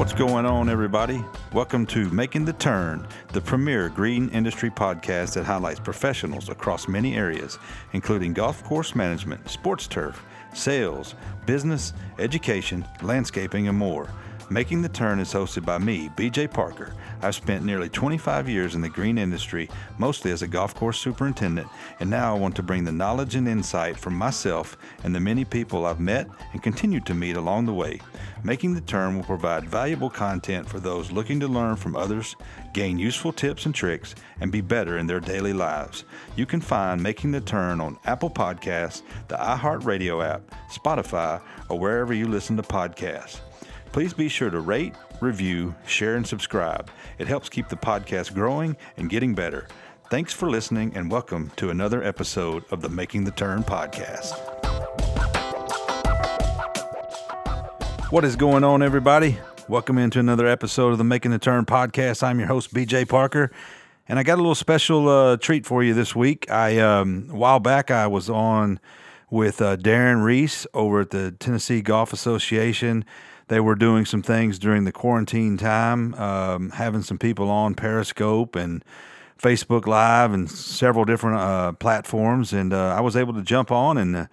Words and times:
What's 0.00 0.14
going 0.14 0.46
on, 0.46 0.70
everybody? 0.70 1.22
Welcome 1.52 1.84
to 1.88 2.08
Making 2.08 2.46
the 2.46 2.54
Turn, 2.54 3.06
the 3.34 3.40
premier 3.42 3.90
green 3.90 4.30
industry 4.30 4.70
podcast 4.70 5.34
that 5.34 5.44
highlights 5.44 5.78
professionals 5.78 6.48
across 6.48 6.88
many 6.88 7.16
areas, 7.16 7.58
including 7.92 8.32
golf 8.32 8.64
course 8.64 8.94
management, 8.94 9.46
sports 9.50 9.86
turf, 9.86 10.24
sales, 10.54 11.16
business, 11.44 11.92
education, 12.18 12.82
landscaping, 13.02 13.68
and 13.68 13.76
more. 13.76 14.08
Making 14.52 14.82
the 14.82 14.88
Turn 14.88 15.20
is 15.20 15.32
hosted 15.32 15.64
by 15.64 15.78
me, 15.78 16.10
BJ 16.16 16.52
Parker. 16.52 16.92
I've 17.22 17.36
spent 17.36 17.64
nearly 17.64 17.88
25 17.88 18.48
years 18.48 18.74
in 18.74 18.80
the 18.80 18.88
green 18.88 19.16
industry, 19.16 19.70
mostly 19.96 20.32
as 20.32 20.42
a 20.42 20.48
golf 20.48 20.74
course 20.74 20.98
superintendent, 20.98 21.68
and 22.00 22.10
now 22.10 22.34
I 22.34 22.38
want 22.38 22.56
to 22.56 22.62
bring 22.64 22.82
the 22.82 22.90
knowledge 22.90 23.36
and 23.36 23.46
insight 23.46 23.96
from 23.96 24.16
myself 24.16 24.76
and 25.04 25.14
the 25.14 25.20
many 25.20 25.44
people 25.44 25.86
I've 25.86 26.00
met 26.00 26.28
and 26.52 26.60
continue 26.60 26.98
to 26.98 27.14
meet 27.14 27.36
along 27.36 27.66
the 27.66 27.74
way. 27.74 28.00
Making 28.42 28.74
the 28.74 28.80
Turn 28.80 29.14
will 29.14 29.22
provide 29.22 29.68
valuable 29.68 30.10
content 30.10 30.68
for 30.68 30.80
those 30.80 31.12
looking 31.12 31.38
to 31.38 31.46
learn 31.46 31.76
from 31.76 31.94
others, 31.94 32.34
gain 32.72 32.98
useful 32.98 33.32
tips 33.32 33.66
and 33.66 33.74
tricks, 33.74 34.16
and 34.40 34.50
be 34.50 34.60
better 34.60 34.98
in 34.98 35.06
their 35.06 35.20
daily 35.20 35.52
lives. 35.52 36.02
You 36.34 36.44
can 36.44 36.60
find 36.60 37.00
Making 37.00 37.30
the 37.30 37.40
Turn 37.40 37.80
on 37.80 38.00
Apple 38.04 38.30
Podcasts, 38.30 39.02
the 39.28 39.36
iHeartRadio 39.36 40.28
app, 40.28 40.42
Spotify, 40.72 41.40
or 41.68 41.78
wherever 41.78 42.12
you 42.12 42.26
listen 42.26 42.56
to 42.56 42.64
podcasts. 42.64 43.38
Please 43.92 44.14
be 44.14 44.28
sure 44.28 44.50
to 44.50 44.60
rate, 44.60 44.94
review, 45.20 45.74
share, 45.84 46.14
and 46.14 46.24
subscribe. 46.24 46.88
It 47.18 47.26
helps 47.26 47.48
keep 47.48 47.68
the 47.68 47.76
podcast 47.76 48.32
growing 48.34 48.76
and 48.96 49.10
getting 49.10 49.34
better. 49.34 49.66
Thanks 50.10 50.32
for 50.32 50.48
listening, 50.48 50.92
and 50.94 51.10
welcome 51.10 51.50
to 51.56 51.70
another 51.70 52.00
episode 52.00 52.62
of 52.70 52.82
the 52.82 52.88
Making 52.88 53.24
the 53.24 53.32
Turn 53.32 53.64
podcast. 53.64 54.30
What 58.12 58.24
is 58.24 58.36
going 58.36 58.62
on, 58.62 58.80
everybody? 58.80 59.38
Welcome 59.68 59.98
into 59.98 60.20
another 60.20 60.46
episode 60.46 60.92
of 60.92 60.98
the 60.98 61.04
Making 61.04 61.32
the 61.32 61.40
Turn 61.40 61.64
podcast. 61.64 62.22
I'm 62.22 62.38
your 62.38 62.46
host, 62.46 62.72
BJ 62.72 63.08
Parker, 63.08 63.50
and 64.06 64.20
I 64.20 64.22
got 64.22 64.36
a 64.36 64.42
little 64.42 64.54
special 64.54 65.08
uh, 65.08 65.36
treat 65.36 65.66
for 65.66 65.82
you 65.82 65.94
this 65.94 66.14
week. 66.14 66.48
I 66.48 66.78
um, 66.78 67.26
a 67.28 67.34
while 67.34 67.58
back 67.58 67.90
I 67.90 68.06
was 68.06 68.30
on 68.30 68.78
with 69.30 69.60
uh, 69.60 69.76
Darren 69.76 70.22
Reese 70.22 70.64
over 70.74 71.00
at 71.00 71.10
the 71.10 71.32
Tennessee 71.32 71.82
Golf 71.82 72.12
Association 72.12 73.04
they 73.50 73.58
were 73.58 73.74
doing 73.74 74.04
some 74.04 74.22
things 74.22 74.60
during 74.60 74.84
the 74.84 74.92
quarantine 74.92 75.56
time, 75.56 76.14
um, 76.14 76.70
having 76.70 77.02
some 77.02 77.18
people 77.18 77.50
on 77.50 77.74
Periscope 77.74 78.54
and 78.54 78.84
Facebook 79.42 79.88
Live 79.88 80.32
and 80.32 80.48
several 80.48 81.04
different 81.04 81.38
uh, 81.38 81.72
platforms. 81.72 82.52
And 82.52 82.72
uh, 82.72 82.94
I 82.94 83.00
was 83.00 83.16
able 83.16 83.34
to 83.34 83.42
jump 83.42 83.72
on 83.72 83.98
and 83.98 84.14
uh, 84.14 84.26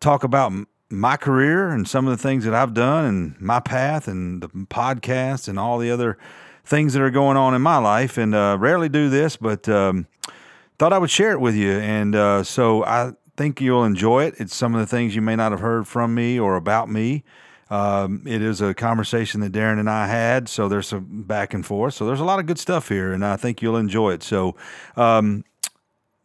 talk 0.00 0.24
about 0.24 0.54
my 0.88 1.18
career 1.18 1.68
and 1.68 1.86
some 1.86 2.06
of 2.06 2.16
the 2.16 2.22
things 2.22 2.46
that 2.46 2.54
I've 2.54 2.72
done 2.72 3.04
and 3.04 3.38
my 3.38 3.60
path 3.60 4.08
and 4.08 4.42
the 4.42 4.48
podcast 4.48 5.48
and 5.48 5.58
all 5.58 5.76
the 5.76 5.90
other 5.90 6.16
things 6.64 6.94
that 6.94 7.02
are 7.02 7.10
going 7.10 7.36
on 7.36 7.54
in 7.54 7.60
my 7.60 7.76
life. 7.76 8.16
And 8.16 8.34
uh, 8.34 8.56
rarely 8.58 8.88
do 8.88 9.10
this, 9.10 9.36
but 9.36 9.68
um, 9.68 10.06
thought 10.78 10.94
I 10.94 10.98
would 10.98 11.10
share 11.10 11.32
it 11.32 11.40
with 11.40 11.54
you. 11.54 11.72
And 11.72 12.14
uh, 12.14 12.42
so 12.42 12.86
I 12.86 13.12
think 13.36 13.60
you'll 13.60 13.84
enjoy 13.84 14.24
it. 14.24 14.36
It's 14.38 14.56
some 14.56 14.74
of 14.74 14.80
the 14.80 14.86
things 14.86 15.14
you 15.14 15.20
may 15.20 15.36
not 15.36 15.52
have 15.52 15.60
heard 15.60 15.86
from 15.86 16.14
me 16.14 16.40
or 16.40 16.56
about 16.56 16.88
me. 16.88 17.22
Um, 17.72 18.22
it 18.26 18.42
is 18.42 18.60
a 18.60 18.74
conversation 18.74 19.40
that 19.40 19.52
Darren 19.52 19.80
and 19.80 19.88
I 19.88 20.06
had, 20.06 20.46
so 20.46 20.68
there's 20.68 20.88
some 20.88 21.22
back 21.22 21.54
and 21.54 21.64
forth. 21.64 21.94
So 21.94 22.04
there's 22.04 22.20
a 22.20 22.24
lot 22.24 22.38
of 22.38 22.44
good 22.44 22.58
stuff 22.58 22.90
here, 22.90 23.14
and 23.14 23.24
I 23.24 23.36
think 23.36 23.62
you'll 23.62 23.78
enjoy 23.78 24.12
it. 24.12 24.22
So, 24.22 24.56
um, 24.94 25.42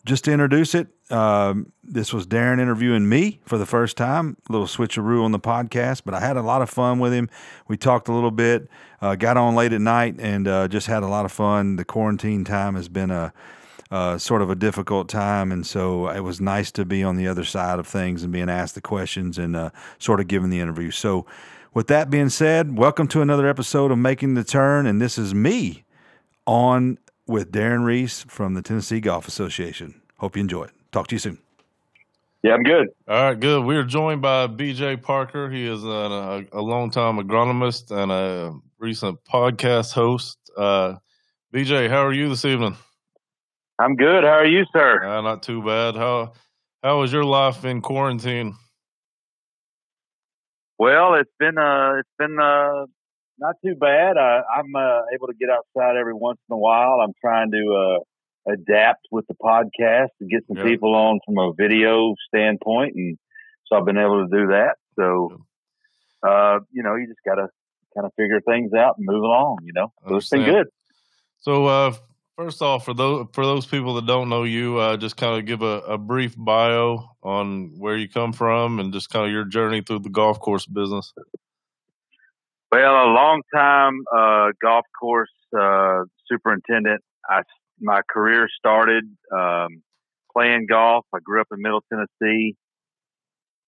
just 0.03 0.25
to 0.25 0.33
introduce 0.33 0.75
it, 0.75 0.87
um, 1.09 1.71
this 1.85 2.11
was 2.11 2.27
Darren 2.27 2.59
interviewing 2.59 3.07
me 3.07 3.39
for 3.45 3.57
the 3.57 3.65
first 3.65 3.95
time. 3.95 4.35
A 4.49 4.51
little 4.51 4.67
switcheroo 4.67 5.23
on 5.23 5.31
the 5.31 5.39
podcast, 5.39 6.01
but 6.03 6.13
I 6.13 6.19
had 6.19 6.35
a 6.35 6.41
lot 6.41 6.61
of 6.61 6.69
fun 6.69 6.99
with 6.99 7.13
him. 7.13 7.29
We 7.69 7.77
talked 7.77 8.09
a 8.09 8.13
little 8.13 8.31
bit, 8.31 8.67
uh, 9.01 9.15
got 9.15 9.37
on 9.37 9.55
late 9.55 9.71
at 9.71 9.79
night, 9.79 10.15
and 10.19 10.49
uh, 10.49 10.67
just 10.67 10.87
had 10.87 11.01
a 11.01 11.07
lot 11.07 11.23
of 11.23 11.31
fun. 11.31 11.77
The 11.77 11.85
quarantine 11.85 12.43
time 12.43 12.75
has 12.75 12.89
been 12.89 13.09
a 13.09 13.31
uh, 13.91 14.17
sort 14.17 14.41
of 14.41 14.49
a 14.49 14.55
difficult 14.55 15.09
time, 15.09 15.51
and 15.51 15.65
so 15.65 16.09
it 16.09 16.21
was 16.21 16.41
nice 16.41 16.71
to 16.71 16.85
be 16.85 17.03
on 17.03 17.15
the 17.15 17.27
other 17.27 17.43
side 17.43 17.79
of 17.79 17.87
things 17.87 18.23
and 18.23 18.31
being 18.31 18.49
asked 18.49 18.75
the 18.75 18.81
questions 18.81 19.37
and 19.37 19.55
uh, 19.55 19.69
sort 19.99 20.19
of 20.19 20.27
giving 20.27 20.49
the 20.49 20.59
interview. 20.59 20.91
So, 20.91 21.25
with 21.73 21.87
that 21.87 22.09
being 22.09 22.29
said, 22.29 22.77
welcome 22.77 23.07
to 23.09 23.21
another 23.21 23.47
episode 23.47 23.91
of 23.91 23.97
Making 23.97 24.33
the 24.33 24.43
Turn, 24.43 24.85
and 24.85 25.01
this 25.01 25.17
is 25.17 25.33
me 25.33 25.83
on 26.45 26.97
with 27.27 27.51
Darren 27.51 27.85
Reese 27.85 28.23
from 28.27 28.53
the 28.55 28.61
Tennessee 28.61 28.99
Golf 28.99 29.27
Association. 29.27 30.01
Hope 30.17 30.35
you 30.35 30.41
enjoy 30.41 30.63
it. 30.63 30.71
Talk 30.91 31.07
to 31.07 31.15
you 31.15 31.19
soon. 31.19 31.37
Yeah, 32.43 32.53
I'm 32.53 32.63
good. 32.63 32.87
All 33.07 33.21
right, 33.23 33.39
good. 33.39 33.65
We 33.65 33.75
are 33.75 33.83
joined 33.83 34.21
by 34.21 34.47
BJ 34.47 35.01
Parker. 35.01 35.49
He 35.49 35.67
is 35.67 35.83
a, 35.83 36.45
a 36.51 36.61
long-time 36.61 37.17
agronomist 37.17 37.91
and 37.91 38.11
a 38.11 38.53
recent 38.79 39.19
podcast 39.25 39.91
host. 39.93 40.37
Uh, 40.55 40.95
BJ, 41.53 41.89
how 41.89 42.05
are 42.05 42.13
you 42.13 42.29
this 42.29 42.45
evening? 42.45 42.77
I'm 43.79 43.95
good. 43.95 44.23
How 44.23 44.39
are 44.39 44.45
you, 44.45 44.65
sir? 44.73 45.03
Uh, 45.03 45.21
not 45.21 45.43
too 45.43 45.63
bad. 45.63 45.95
How 45.95 46.33
how 46.83 46.99
was 46.99 47.13
your 47.13 47.25
life 47.25 47.63
in 47.65 47.81
quarantine? 47.81 48.55
Well, 50.79 51.15
it's 51.15 51.31
been 51.39 51.57
uh 51.57 51.95
it's 51.99 52.09
been 52.17 52.39
uh 52.39 52.85
not 53.39 53.55
too 53.63 53.75
bad. 53.75 54.17
I, 54.17 54.41
I'm 54.57 54.75
uh, 54.75 55.01
able 55.13 55.27
to 55.27 55.33
get 55.39 55.49
outside 55.49 55.95
every 55.95 56.13
once 56.13 56.39
in 56.49 56.53
a 56.53 56.57
while. 56.57 57.01
I'm 57.01 57.13
trying 57.21 57.51
to 57.51 57.99
uh, 58.47 58.51
adapt 58.51 59.07
with 59.11 59.27
the 59.27 59.35
podcast 59.35 60.09
to 60.19 60.27
get 60.27 60.43
some 60.47 60.65
people 60.65 60.95
on 60.95 61.19
from 61.25 61.37
a 61.37 61.53
video 61.53 62.15
standpoint, 62.27 62.95
and 62.95 63.17
so 63.65 63.77
I've 63.77 63.85
been 63.85 63.97
able 63.97 64.27
to 64.27 64.35
do 64.35 64.47
that. 64.47 64.75
So, 64.95 65.37
uh, 66.27 66.59
you 66.71 66.83
know, 66.83 66.95
you 66.95 67.07
just 67.07 67.19
got 67.25 67.35
to 67.35 67.47
kind 67.95 68.05
of 68.05 68.13
figure 68.17 68.41
things 68.41 68.73
out 68.73 68.97
and 68.97 69.05
move 69.05 69.21
along. 69.23 69.59
You 69.63 69.73
know, 69.73 69.93
so 70.07 70.15
it's 70.15 70.29
been 70.29 70.45
good. 70.45 70.67
So, 71.39 71.65
uh, 71.65 71.93
First 72.37 72.61
off, 72.61 72.85
for 72.85 72.93
those 72.93 73.25
for 73.33 73.43
those 73.43 73.65
people 73.65 73.95
that 73.95 74.05
don't 74.05 74.29
know 74.29 74.43
you, 74.43 74.77
uh, 74.77 74.95
just 74.95 75.17
kind 75.17 75.39
of 75.39 75.47
give 75.47 75.63
a, 75.63 75.79
a, 75.79 75.97
brief 75.97 76.35
bio 76.37 77.09
on 77.23 77.73
where 77.79 77.97
you 77.97 78.07
come 78.07 78.31
from 78.31 78.79
and 78.79 78.93
just 78.93 79.09
kind 79.09 79.25
of 79.25 79.31
your 79.31 79.43
journey 79.43 79.81
through 79.81 79.99
the 79.99 80.11
golf 80.11 80.39
course 80.39 80.67
business. 80.67 81.11
Well, 82.71 82.93
a 82.93 83.09
long 83.09 83.41
time 83.55 84.01
uh, 84.15 84.51
golf 84.61 84.85
course 84.99 85.31
uh, 85.59 86.03
superintendent. 86.29 87.01
I 87.27 87.41
my 87.81 88.01
career 88.07 88.47
started 88.55 89.05
um, 89.35 89.81
playing 90.31 90.67
golf. 90.69 91.05
I 91.15 91.17
grew 91.23 91.41
up 91.41 91.47
in 91.51 91.59
Middle 91.59 91.83
Tennessee. 91.91 92.55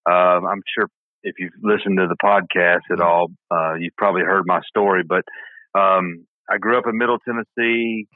Um, 0.06 0.46
I'm 0.46 0.62
sure 0.78 0.90
if 1.24 1.36
you've 1.40 1.54
listened 1.64 1.98
to 1.98 2.08
the 2.08 2.18
podcast 2.24 2.82
at 2.92 3.00
mm-hmm. 3.00 3.02
all, 3.02 3.32
uh, 3.50 3.74
you've 3.80 3.96
probably 3.98 4.22
heard 4.22 4.44
my 4.46 4.62
story. 4.68 5.02
But 5.04 5.24
um, 5.74 6.28
I 6.48 6.60
grew 6.60 6.78
up 6.78 6.86
in 6.88 7.00
Middle 7.00 7.18
Tennessee 7.18 8.08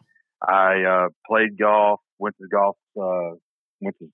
I 0.47 0.83
uh, 0.83 1.07
played 1.27 1.57
golf, 1.57 2.01
went 2.19 2.35
to 2.41 2.47
golf, 2.47 2.77
uh, 2.99 3.35
went 3.81 3.97
to 3.99 4.07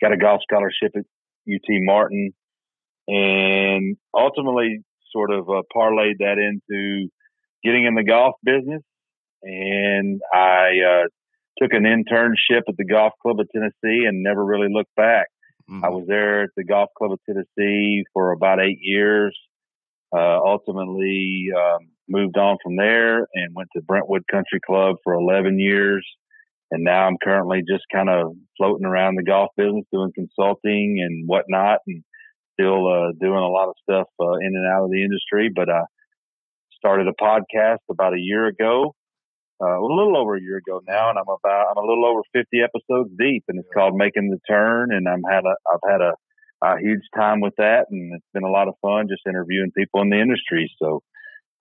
got 0.00 0.12
a 0.12 0.16
golf 0.16 0.40
scholarship 0.42 0.92
at 0.96 1.04
UT 1.48 1.68
Martin, 1.68 2.32
and 3.08 3.96
ultimately 4.14 4.82
sort 5.12 5.30
of 5.30 5.48
uh, 5.48 5.62
parlayed 5.74 6.18
that 6.18 6.38
into 6.38 7.08
getting 7.64 7.84
in 7.84 7.94
the 7.94 8.04
golf 8.04 8.34
business. 8.42 8.82
And 9.42 10.20
I 10.32 10.70
uh, 10.86 11.06
took 11.60 11.72
an 11.72 11.84
internship 11.84 12.62
at 12.68 12.76
the 12.76 12.84
Golf 12.84 13.12
Club 13.20 13.40
of 13.40 13.48
Tennessee 13.52 14.04
and 14.06 14.22
never 14.22 14.44
really 14.44 14.68
looked 14.70 14.94
back. 14.96 15.26
Mm-hmm. 15.70 15.84
I 15.84 15.88
was 15.88 16.04
there 16.06 16.44
at 16.44 16.50
the 16.56 16.64
Golf 16.64 16.90
Club 16.96 17.12
of 17.12 17.20
Tennessee 17.26 18.04
for 18.12 18.32
about 18.32 18.60
eight 18.60 18.78
years. 18.80 19.36
Uh, 20.14 20.38
ultimately, 20.44 21.48
um, 21.56 21.88
moved 22.08 22.36
on 22.36 22.56
from 22.62 22.76
there 22.76 23.26
and 23.34 23.54
went 23.54 23.68
to 23.74 23.82
Brentwood 23.82 24.22
Country 24.30 24.60
Club 24.64 24.96
for 25.04 25.14
11 25.14 25.58
years. 25.58 26.06
And 26.70 26.84
now 26.84 27.06
I'm 27.06 27.18
currently 27.22 27.60
just 27.68 27.84
kind 27.92 28.08
of 28.08 28.32
floating 28.56 28.86
around 28.86 29.16
the 29.16 29.22
golf 29.22 29.50
business, 29.56 29.84
doing 29.92 30.12
consulting 30.14 31.04
and 31.04 31.28
whatnot, 31.28 31.80
and 31.86 32.02
still 32.54 32.88
uh, 32.88 33.12
doing 33.20 33.38
a 33.38 33.48
lot 33.48 33.68
of 33.68 33.74
stuff 33.82 34.08
uh, 34.20 34.36
in 34.40 34.54
and 34.56 34.66
out 34.66 34.84
of 34.84 34.90
the 34.90 35.04
industry. 35.04 35.50
But 35.54 35.68
I 35.68 35.82
started 36.78 37.08
a 37.08 37.22
podcast 37.22 37.84
about 37.90 38.14
a 38.14 38.18
year 38.18 38.46
ago, 38.46 38.94
uh, 39.62 39.78
a 39.78 39.82
little 39.82 40.16
over 40.16 40.34
a 40.36 40.40
year 40.40 40.56
ago 40.56 40.80
now, 40.88 41.10
and 41.10 41.18
I'm 41.18 41.28
about 41.28 41.66
I'm 41.70 41.76
a 41.76 41.86
little 41.86 42.06
over 42.06 42.22
50 42.32 42.48
episodes 42.62 43.10
deep, 43.18 43.44
and 43.48 43.58
it's 43.58 43.68
called 43.74 43.94
Making 43.94 44.30
the 44.30 44.40
Turn. 44.48 44.92
And 44.92 45.06
I'm 45.06 45.22
had 45.30 45.44
a 45.44 45.54
I've 45.70 45.90
had 45.90 46.00
a, 46.00 46.14
a 46.64 46.78
huge 46.80 47.04
time 47.14 47.40
with 47.40 47.54
that, 47.58 47.86
and 47.90 48.14
it's 48.14 48.32
been 48.32 48.44
a 48.44 48.50
lot 48.50 48.68
of 48.68 48.74
fun 48.80 49.08
just 49.08 49.26
interviewing 49.28 49.72
people 49.76 50.00
in 50.00 50.08
the 50.10 50.20
industry. 50.20 50.72
So 50.80 51.02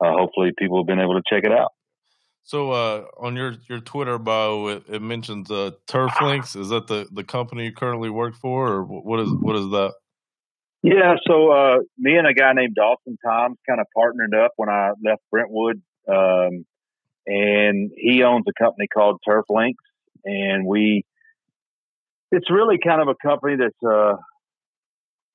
uh, 0.03 0.11
hopefully 0.11 0.51
people 0.57 0.79
have 0.79 0.87
been 0.87 0.99
able 0.99 1.15
to 1.15 1.23
check 1.29 1.43
it 1.43 1.51
out. 1.51 1.71
So 2.43 2.71
uh, 2.71 3.05
on 3.19 3.35
your, 3.35 3.53
your 3.69 3.79
Twitter 3.79 4.17
bio, 4.17 4.67
it, 4.67 4.83
it 4.89 5.01
mentions 5.01 5.51
uh, 5.51 5.71
Turf 5.87 6.11
Links. 6.21 6.55
Is 6.55 6.69
that 6.69 6.87
the, 6.87 7.07
the 7.11 7.23
company 7.23 7.65
you 7.65 7.71
currently 7.71 8.09
work 8.09 8.35
for, 8.35 8.67
or 8.67 8.83
what 8.83 9.19
is 9.19 9.29
what 9.29 9.55
is 9.55 9.69
that? 9.69 9.93
Yeah, 10.83 11.15
so 11.27 11.51
uh, 11.51 11.77
me 11.99 12.15
and 12.15 12.25
a 12.25 12.33
guy 12.33 12.53
named 12.53 12.73
Dawson 12.73 13.17
Toms 13.23 13.57
kind 13.69 13.79
of 13.79 13.85
partnered 13.95 14.33
up 14.33 14.53
when 14.55 14.69
I 14.69 14.93
left 15.05 15.21
Brentwood, 15.29 15.79
um, 16.09 16.65
and 17.27 17.91
he 17.95 18.23
owns 18.23 18.45
a 18.49 18.63
company 18.63 18.87
called 18.91 19.19
Turf 19.23 19.45
Links, 19.47 19.83
and 20.25 20.65
we 20.65 21.03
it's 22.31 22.49
really 22.49 22.79
kind 22.83 23.01
of 23.01 23.09
a 23.09 23.15
company 23.21 23.57
that's 23.57 23.83
uh, 23.83 24.15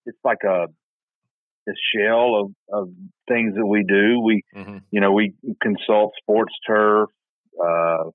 it's 0.05 0.19
like 0.25 0.43
a 0.45 0.67
a 1.69 1.73
shell 1.95 2.35
of, 2.35 2.51
of 2.73 2.89
things 3.29 3.55
that 3.55 3.67
we 3.67 3.85
do. 3.87 4.21
We, 4.21 4.43
mm-hmm. 4.55 4.79
you 4.91 5.01
know, 5.01 5.13
we 5.13 5.35
consult 5.63 6.13
sports 6.21 6.55
turf, 6.67 7.11
uh, 7.63 8.11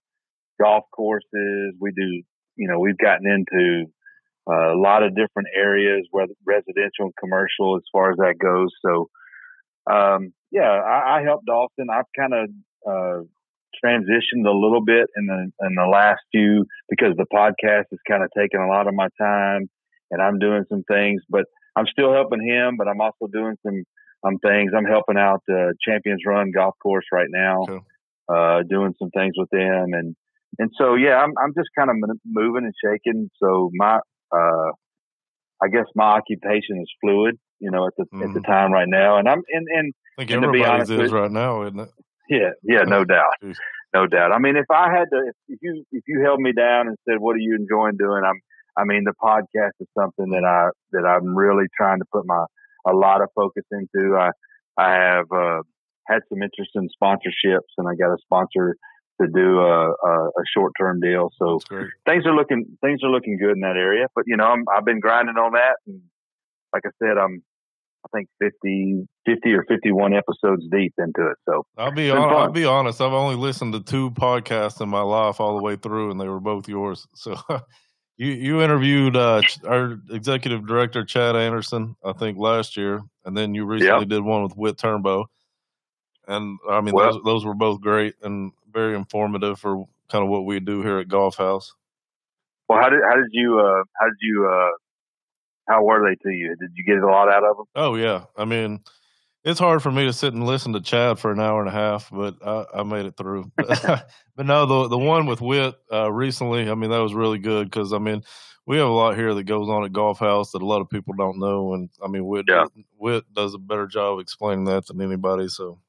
golf 0.61 0.85
courses. 0.95 1.75
We 1.79 1.91
do, 1.91 2.23
you 2.55 2.67
know, 2.67 2.79
we've 2.79 2.97
gotten 2.97 3.27
into 3.27 3.85
uh, 4.49 4.73
a 4.73 4.79
lot 4.79 5.03
of 5.03 5.15
different 5.15 5.49
areas, 5.55 6.07
whether 6.11 6.33
residential 6.45 7.05
and 7.05 7.13
commercial, 7.19 7.75
as 7.75 7.83
far 7.91 8.11
as 8.11 8.17
that 8.17 8.35
goes. 8.41 8.69
So, 8.85 9.09
um, 9.91 10.33
yeah, 10.51 10.69
I, 10.69 11.19
I 11.19 11.23
helped 11.23 11.45
Dawson. 11.45 11.87
I've 11.91 12.05
kind 12.17 12.33
of 12.33 12.49
uh, 12.87 13.23
transitioned 13.83 14.45
a 14.45 14.51
little 14.51 14.83
bit 14.83 15.07
in 15.15 15.25
the 15.27 15.51
in 15.65 15.75
the 15.75 15.87
last 15.91 16.21
few 16.31 16.65
because 16.89 17.15
the 17.17 17.25
podcast 17.33 17.85
has 17.91 17.99
kind 18.07 18.23
of 18.23 18.29
taken 18.37 18.61
a 18.61 18.67
lot 18.67 18.87
of 18.87 18.93
my 18.93 19.07
time, 19.19 19.69
and 20.09 20.21
I'm 20.21 20.39
doing 20.39 20.65
some 20.69 20.83
things, 20.83 21.21
but 21.29 21.45
I'm 21.75 21.87
still 21.87 22.13
helping 22.13 22.45
him. 22.45 22.77
But 22.77 22.87
I'm 22.87 23.01
also 23.01 23.27
doing 23.31 23.55
some 23.65 23.83
um, 24.23 24.37
things. 24.39 24.71
I'm 24.75 24.85
helping 24.85 25.17
out 25.17 25.41
uh, 25.51 25.73
Champions 25.85 26.21
Run 26.25 26.51
Golf 26.51 26.75
Course 26.81 27.05
right 27.11 27.29
now, 27.29 27.65
uh, 28.31 28.63
doing 28.69 28.93
some 28.99 29.09
things 29.11 29.33
with 29.37 29.49
them, 29.49 29.93
and 29.93 30.15
and 30.59 30.71
so 30.77 30.95
yeah, 30.95 31.15
I'm 31.17 31.33
I'm 31.41 31.53
just 31.57 31.69
kind 31.77 31.89
of 31.89 31.95
moving 32.25 32.65
and 32.65 32.73
shaking. 32.83 33.29
So 33.41 33.69
my 33.73 33.99
uh, 34.31 34.71
I 35.61 35.67
guess 35.67 35.85
my 35.95 36.05
occupation 36.05 36.81
is 36.81 36.91
fluid, 37.01 37.37
you 37.59 37.71
know, 37.71 37.87
at 37.87 37.93
the 37.97 38.05
mm. 38.05 38.23
at 38.23 38.33
the 38.33 38.39
mm-hmm. 38.39 38.51
time 38.51 38.71
right 38.71 38.87
now, 38.87 39.17
and 39.17 39.27
I'm 39.27 39.41
and 39.49 39.67
and, 39.69 39.93
I 40.17 40.21
think 40.21 40.31
and 40.31 40.41
to 40.43 40.51
be 40.51 40.63
honest, 40.63 40.91
is 40.91 41.11
right 41.11 41.31
now, 41.31 41.63
isn't 41.63 41.79
it? 41.79 41.89
Yeah, 42.29 42.51
yeah, 42.63 42.83
no 42.83 43.03
doubt, 43.03 43.33
no 43.93 44.07
doubt. 44.07 44.31
I 44.31 44.39
mean, 44.39 44.55
if 44.55 44.65
I 44.71 44.89
had 44.89 45.05
to, 45.11 45.31
if 45.47 45.59
you 45.61 45.83
if 45.91 46.03
you 46.07 46.21
held 46.21 46.39
me 46.39 46.53
down 46.53 46.87
and 46.87 46.97
said, 47.07 47.19
"What 47.19 47.35
are 47.35 47.39
you 47.39 47.55
enjoying 47.55 47.97
doing?" 47.97 48.23
I'm, 48.25 48.39
I 48.77 48.83
mean, 48.85 49.03
the 49.03 49.13
podcast 49.21 49.71
is 49.79 49.87
something 49.97 50.29
that 50.31 50.45
I 50.45 50.69
that 50.91 51.05
I'm 51.05 51.35
really 51.35 51.65
trying 51.75 51.99
to 51.99 52.05
put 52.11 52.25
my 52.25 52.45
a 52.87 52.93
lot 52.93 53.21
of 53.21 53.29
focus 53.35 53.63
into. 53.71 54.15
I 54.17 54.31
I 54.77 54.93
have 54.93 55.31
uh, 55.31 55.61
had 56.07 56.21
some 56.29 56.41
interest 56.41 56.71
in 56.75 56.89
sponsorships, 57.01 57.71
and 57.77 57.87
I 57.87 57.95
got 57.95 58.13
a 58.13 58.17
sponsor 58.21 58.75
to 59.21 59.27
do 59.27 59.59
a, 59.59 59.91
a, 59.91 60.27
a 60.27 60.43
short 60.55 60.73
term 60.79 60.99
deal. 60.99 61.31
So 61.37 61.59
things 62.05 62.25
are 62.25 62.35
looking 62.35 62.77
things 62.81 63.03
are 63.03 63.09
looking 63.09 63.37
good 63.37 63.55
in 63.55 63.61
that 63.61 63.77
area. 63.77 64.07
But 64.15 64.25
you 64.27 64.37
know, 64.37 64.45
I'm, 64.45 64.63
I've 64.75 64.85
been 64.85 64.99
grinding 64.99 65.35
on 65.35 65.53
that, 65.53 65.77
and 65.87 66.01
like 66.73 66.83
I 66.85 66.89
said, 67.01 67.17
I'm 67.17 67.43
I 68.03 68.17
think 68.17 68.29
50, 68.41 69.07
50 69.27 69.53
or 69.53 69.63
51 69.65 70.13
episodes 70.13 70.63
deep 70.71 70.93
into 70.97 71.27
it. 71.27 71.37
So 71.47 71.65
I'll 71.77 71.91
be 71.91 72.09
on, 72.09 72.17
I'll 72.17 72.51
be 72.51 72.65
honest. 72.65 72.99
I've 72.99 73.13
only 73.13 73.35
listened 73.35 73.73
to 73.73 73.79
two 73.79 74.09
podcasts 74.11 74.81
in 74.81 74.89
my 74.89 75.01
life 75.01 75.39
all 75.39 75.55
the 75.55 75.63
way 75.63 75.75
through, 75.75 76.09
and 76.09 76.19
they 76.19 76.27
were 76.27 76.39
both 76.39 76.67
yours. 76.67 77.07
So 77.13 77.37
you 78.21 78.33
you 78.33 78.61
interviewed 78.61 79.15
uh, 79.15 79.41
our 79.65 79.97
executive 80.11 80.67
director 80.67 81.03
Chad 81.03 81.35
Anderson, 81.35 81.95
I 82.03 82.13
think 82.13 82.37
last 82.37 82.77
year, 82.77 83.01
and 83.25 83.35
then 83.35 83.55
you 83.55 83.65
recently 83.65 84.01
yep. 84.01 84.09
did 84.09 84.21
one 84.21 84.43
with 84.43 84.55
Whit 84.55 84.77
Turnbow. 84.77 85.25
And 86.27 86.59
I 86.69 86.81
mean, 86.81 86.93
well, 86.93 87.13
those, 87.13 87.23
those 87.23 87.45
were 87.45 87.55
both 87.55 87.81
great 87.81 88.13
and 88.21 88.51
very 88.71 88.95
informative 88.95 89.59
for 89.59 89.87
kind 90.07 90.23
of 90.23 90.29
what 90.29 90.45
we 90.45 90.59
do 90.59 90.83
here 90.83 90.99
at 90.99 91.07
Golf 91.07 91.35
House. 91.35 91.73
Well, 92.69 92.79
how 92.79 92.89
did 92.89 92.99
how 93.09 93.15
did 93.15 93.29
you 93.31 93.59
uh, 93.59 93.83
how 93.99 94.05
did 94.05 94.17
you 94.21 94.47
uh, 94.47 94.69
how 95.67 95.83
were 95.83 96.07
they 96.07 96.15
to 96.29 96.29
you? 96.29 96.55
Did 96.57 96.69
you 96.75 96.83
get 96.85 97.01
a 97.01 97.07
lot 97.07 97.27
out 97.27 97.43
of 97.43 97.57
them? 97.57 97.65
Oh 97.73 97.95
yeah, 97.95 98.25
I 98.37 98.45
mean, 98.45 98.81
it's 99.43 99.59
hard 99.59 99.81
for 99.81 99.91
me 99.91 100.05
to 100.05 100.13
sit 100.13 100.33
and 100.33 100.45
listen 100.45 100.73
to 100.73 100.81
Chad 100.81 101.17
for 101.19 101.31
an 101.31 101.39
hour 101.39 101.59
and 101.59 101.69
a 101.69 101.73
half, 101.73 102.09
but 102.11 102.35
I, 102.45 102.65
I 102.75 102.83
made 102.83 103.05
it 103.05 103.17
through. 103.17 103.51
but 103.57 104.05
no, 104.37 104.65
the 104.65 104.89
the 104.89 104.97
one 104.97 105.25
with 105.25 105.41
Whit 105.41 105.75
uh, 105.91 106.11
recently, 106.11 106.69
I 106.69 106.75
mean, 106.75 106.91
that 106.91 106.99
was 106.99 107.15
really 107.15 107.39
good 107.39 107.65
because 107.69 107.91
I 107.91 107.97
mean, 107.97 108.23
we 108.67 108.77
have 108.77 108.87
a 108.87 108.91
lot 108.91 109.15
here 109.15 109.33
that 109.33 109.43
goes 109.43 109.67
on 109.67 109.83
at 109.83 109.93
Golf 109.93 110.19
House 110.19 110.51
that 110.51 110.61
a 110.61 110.65
lot 110.65 110.81
of 110.81 110.89
people 110.89 111.15
don't 111.17 111.39
know, 111.39 111.73
and 111.73 111.89
I 112.03 112.07
mean, 112.07 112.25
Whit 112.25 112.45
yeah. 112.47 112.65
Whit 112.97 113.23
does 113.33 113.55
a 113.55 113.59
better 113.59 113.87
job 113.87 114.19
explaining 114.19 114.65
that 114.65 114.85
than 114.87 115.01
anybody. 115.01 115.47
So. 115.47 115.79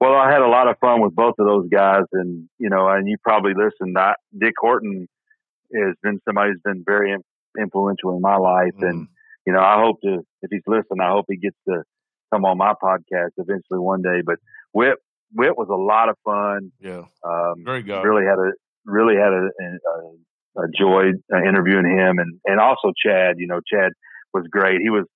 Well, 0.00 0.14
I 0.14 0.30
had 0.30 0.40
a 0.40 0.48
lot 0.48 0.68
of 0.68 0.78
fun 0.78 1.02
with 1.02 1.14
both 1.14 1.34
of 1.38 1.46
those 1.46 1.68
guys, 1.70 2.04
and 2.12 2.48
you 2.58 2.68
know, 2.68 2.88
and 2.88 3.08
you 3.08 3.16
probably 3.22 3.52
listened. 3.54 3.98
I, 3.98 4.14
Dick 4.38 4.54
Horton 4.58 5.08
has 5.74 5.94
been 6.02 6.20
somebody 6.26 6.50
who's 6.50 6.60
been 6.62 6.84
very 6.86 7.14
influential 7.58 8.14
in 8.14 8.20
my 8.20 8.36
life. 8.36 8.74
Mm. 8.78 8.88
And. 8.88 9.08
You 9.46 9.52
know, 9.52 9.60
I 9.60 9.80
hope 9.82 10.00
to, 10.02 10.18
if 10.42 10.50
he's 10.50 10.62
listening, 10.66 11.00
I 11.02 11.10
hope 11.10 11.26
he 11.28 11.36
gets 11.36 11.56
to 11.68 11.82
come 12.32 12.44
on 12.44 12.58
my 12.58 12.74
podcast 12.82 13.30
eventually 13.36 13.78
one 13.78 14.02
day. 14.02 14.20
But 14.24 14.36
Whit, 14.72 14.96
Whit 15.32 15.56
was 15.56 15.68
a 15.70 15.74
lot 15.74 16.08
of 16.08 16.16
fun. 16.24 16.72
Yeah. 16.80 17.04
Um, 17.24 17.64
Very 17.64 17.82
good. 17.82 18.02
Really 18.02 18.26
had 18.26 18.38
a, 18.38 18.52
really 18.84 19.16
had 19.16 19.32
a, 19.32 19.48
a, 19.48 20.62
a 20.62 20.66
joy 20.78 21.12
uh, 21.32 21.42
interviewing 21.48 21.86
him 21.86 22.18
and, 22.18 22.40
and 22.44 22.60
also 22.60 22.92
Chad, 23.04 23.36
you 23.38 23.46
know, 23.46 23.60
Chad 23.72 23.92
was 24.32 24.44
great. 24.50 24.80
He 24.80 24.90
was 24.90 25.06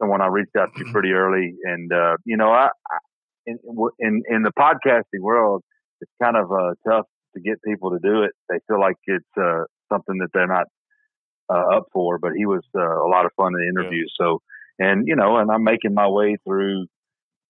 someone 0.00 0.20
I 0.20 0.26
reached 0.26 0.56
out 0.56 0.70
to 0.76 0.84
pretty 0.92 1.12
early. 1.12 1.54
And, 1.64 1.92
uh, 1.92 2.16
you 2.24 2.36
know, 2.36 2.50
I, 2.50 2.68
I 2.90 2.98
in, 3.46 3.58
in, 3.98 4.22
in 4.28 4.42
the 4.42 4.52
podcasting 4.58 5.20
world, 5.20 5.62
it's 6.00 6.12
kind 6.22 6.36
of 6.36 6.52
uh, 6.52 6.74
tough 6.88 7.06
to 7.34 7.40
get 7.40 7.62
people 7.62 7.90
to 7.90 7.98
do 8.02 8.22
it. 8.22 8.32
They 8.48 8.58
feel 8.68 8.80
like 8.80 8.96
it's 9.06 9.24
uh, 9.36 9.64
something 9.90 10.18
that 10.18 10.28
they're 10.32 10.46
not 10.46 10.66
uh, 11.50 11.76
up 11.76 11.86
for, 11.92 12.18
but 12.18 12.32
he 12.36 12.46
was 12.46 12.62
uh, 12.76 12.80
a 12.80 13.08
lot 13.08 13.26
of 13.26 13.32
fun 13.36 13.52
in 13.54 13.60
the 13.60 13.80
interview. 13.80 14.04
Yeah. 14.04 14.24
So, 14.26 14.42
and 14.78 15.06
you 15.06 15.16
know, 15.16 15.36
and 15.36 15.50
I'm 15.50 15.64
making 15.64 15.94
my 15.94 16.08
way 16.08 16.36
through 16.44 16.86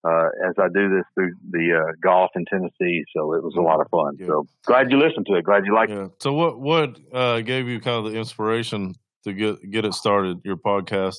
uh, 0.04 0.28
as 0.48 0.54
I 0.58 0.68
do 0.72 0.88
this 0.88 1.04
through 1.14 1.32
the 1.50 1.82
uh, 1.82 1.92
golf 2.00 2.30
in 2.34 2.44
Tennessee. 2.44 3.04
So 3.14 3.34
it 3.34 3.42
was 3.42 3.54
a 3.56 3.60
lot 3.60 3.80
of 3.80 3.88
fun. 3.90 4.16
Yeah. 4.18 4.26
So 4.26 4.46
glad 4.64 4.90
you 4.90 4.98
listened 4.98 5.26
to 5.26 5.34
it. 5.34 5.44
Glad 5.44 5.66
you 5.66 5.74
liked 5.74 5.92
yeah. 5.92 6.04
it. 6.04 6.10
So 6.20 6.32
what 6.32 6.60
what 6.60 6.98
uh, 7.12 7.40
gave 7.40 7.68
you 7.68 7.80
kind 7.80 8.04
of 8.04 8.12
the 8.12 8.18
inspiration 8.18 8.94
to 9.24 9.32
get 9.32 9.70
get 9.70 9.84
it 9.84 9.94
started? 9.94 10.38
Your 10.44 10.56
podcast, 10.56 11.16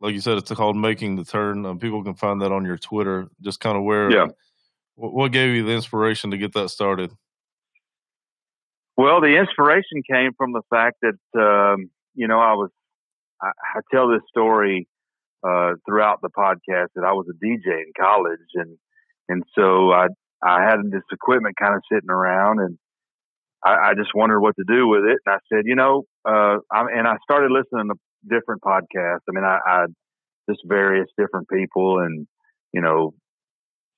like 0.00 0.14
you 0.14 0.20
said, 0.20 0.38
it's 0.38 0.50
called 0.50 0.76
Making 0.76 1.16
the 1.16 1.24
Turn. 1.24 1.64
Um, 1.64 1.78
people 1.78 2.02
can 2.02 2.14
find 2.14 2.40
that 2.42 2.52
on 2.52 2.64
your 2.64 2.78
Twitter. 2.78 3.28
Just 3.40 3.60
kind 3.60 3.76
of 3.76 3.84
where. 3.84 4.10
Yeah. 4.10 4.26
What 4.94 5.32
gave 5.32 5.54
you 5.54 5.64
the 5.64 5.72
inspiration 5.72 6.30
to 6.32 6.36
get 6.36 6.52
that 6.52 6.68
started? 6.68 7.10
Well, 8.96 9.20
the 9.20 9.38
inspiration 9.38 10.02
came 10.10 10.32
from 10.36 10.52
the 10.52 10.62
fact 10.70 10.98
that 11.02 11.18
um, 11.40 11.90
you 12.14 12.28
know 12.28 12.38
I 12.38 12.54
was 12.54 12.70
I, 13.40 13.48
I 13.48 13.80
tell 13.92 14.08
this 14.08 14.22
story 14.28 14.86
uh, 15.46 15.72
throughout 15.86 16.20
the 16.22 16.28
podcast 16.28 16.88
that 16.94 17.04
I 17.04 17.12
was 17.12 17.26
a 17.28 17.44
DJ 17.44 17.82
in 17.82 17.92
college, 17.98 18.38
and 18.54 18.76
and 19.28 19.42
so 19.54 19.90
I 19.92 20.08
I 20.42 20.62
had 20.62 20.76
this 20.90 21.02
equipment 21.12 21.56
kind 21.60 21.74
of 21.74 21.82
sitting 21.90 22.10
around, 22.10 22.60
and 22.60 22.78
I, 23.64 23.90
I 23.90 23.94
just 23.94 24.10
wondered 24.14 24.40
what 24.40 24.56
to 24.56 24.64
do 24.66 24.88
with 24.88 25.04
it. 25.04 25.18
And 25.24 25.34
I 25.34 25.38
said, 25.50 25.62
you 25.64 25.76
know, 25.76 26.04
uh, 26.26 26.58
I, 26.70 26.84
and 26.94 27.06
I 27.06 27.16
started 27.22 27.50
listening 27.50 27.88
to 27.90 27.94
different 28.28 28.62
podcasts. 28.62 29.24
I 29.28 29.32
mean, 29.32 29.44
I, 29.44 29.58
I 29.64 29.86
just 30.50 30.60
various 30.66 31.08
different 31.16 31.48
people, 31.48 32.00
and 32.00 32.26
you 32.72 32.80
know, 32.80 33.14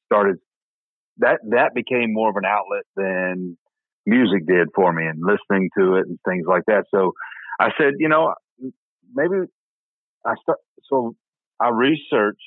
started 0.06 0.36
that 1.18 1.40
that 1.50 1.74
became 1.74 2.12
more 2.12 2.30
of 2.30 2.36
an 2.36 2.44
outlet 2.44 2.84
than 2.96 3.56
music 4.06 4.46
did 4.46 4.68
for 4.74 4.92
me 4.92 5.06
and 5.06 5.20
listening 5.20 5.70
to 5.78 5.96
it 5.96 6.06
and 6.06 6.18
things 6.28 6.46
like 6.46 6.64
that. 6.66 6.84
So 6.94 7.12
I 7.60 7.70
said, 7.78 7.94
you 7.98 8.08
know, 8.08 8.34
maybe 9.14 9.36
I 10.26 10.34
start, 10.42 10.58
so 10.90 11.14
I 11.60 11.70
researched 11.70 12.40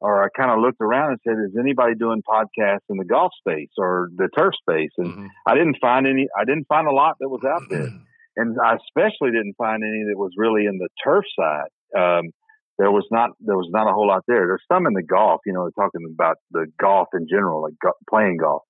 or 0.00 0.24
I 0.24 0.28
kind 0.36 0.50
of 0.50 0.58
looked 0.58 0.80
around 0.80 1.10
and 1.12 1.20
said, 1.24 1.36
is 1.46 1.56
anybody 1.58 1.94
doing 1.94 2.22
podcasts 2.28 2.90
in 2.90 2.96
the 2.96 3.04
golf 3.04 3.32
space 3.38 3.70
or 3.78 4.08
the 4.16 4.28
turf 4.36 4.52
space? 4.60 4.90
And 4.98 5.08
mm-hmm. 5.08 5.26
I 5.46 5.54
didn't 5.54 5.76
find 5.80 6.06
any, 6.08 6.26
I 6.36 6.44
didn't 6.44 6.66
find 6.66 6.88
a 6.88 6.92
lot 6.92 7.16
that 7.20 7.28
was 7.28 7.44
out 7.44 7.62
there. 7.70 7.88
and 8.36 8.56
I 8.62 8.74
especially 8.74 9.30
didn't 9.30 9.54
find 9.56 9.82
any 9.84 10.04
that 10.08 10.18
was 10.18 10.32
really 10.36 10.66
in 10.66 10.78
the 10.78 10.88
turf 11.04 11.24
side. 11.38 11.70
Um, 11.96 12.30
there 12.78 12.90
was 12.90 13.06
not, 13.12 13.30
there 13.38 13.56
was 13.56 13.68
not 13.70 13.88
a 13.88 13.92
whole 13.92 14.08
lot 14.08 14.24
there. 14.26 14.46
There's 14.48 14.64
some 14.66 14.86
in 14.86 14.92
the 14.92 15.04
golf, 15.04 15.42
you 15.46 15.52
know, 15.52 15.70
talking 15.78 16.00
about 16.12 16.36
the 16.50 16.66
golf 16.80 17.08
in 17.14 17.28
general, 17.30 17.62
like 17.62 17.74
go- 17.80 17.92
playing 18.10 18.38
golf. 18.38 18.62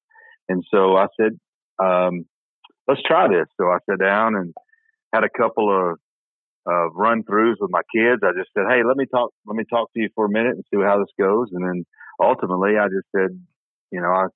And 0.51 0.63
so 0.71 0.97
I 0.97 1.07
said, 1.19 1.39
um, 1.79 2.27
let's 2.89 3.03
try 3.07 3.29
this. 3.29 3.47
So 3.57 3.67
I 3.67 3.79
sat 3.89 3.99
down 3.99 4.35
and 4.37 4.55
had 5.13 5.25
a 5.25 5.31
couple 5.31 5.71
of 5.71 5.99
run 6.95 7.23
throughs 7.23 7.57
with 7.61 7.71
my 7.71 7.83
kids. 7.95 8.23
I 8.23 8.33
just 8.37 8.51
said, 8.55 8.65
"Hey, 8.69 8.83
let 8.87 8.97
me 8.97 9.07
talk. 9.07 9.31
Let 9.47 9.57
me 9.57 9.65
talk 9.69 9.93
to 9.93 10.01
you 10.01 10.09
for 10.15 10.27
a 10.27 10.31
minute 10.31 10.55
and 10.55 10.65
see 10.73 10.81
how 10.83 10.99
this 10.99 11.13
goes." 11.19 11.49
And 11.53 11.65
then 11.67 11.85
ultimately, 12.21 12.79
I 12.79 12.87
just 12.87 13.09
said, 13.15 13.39
you 13.91 14.01
know, 14.01 14.09
I 14.09 14.27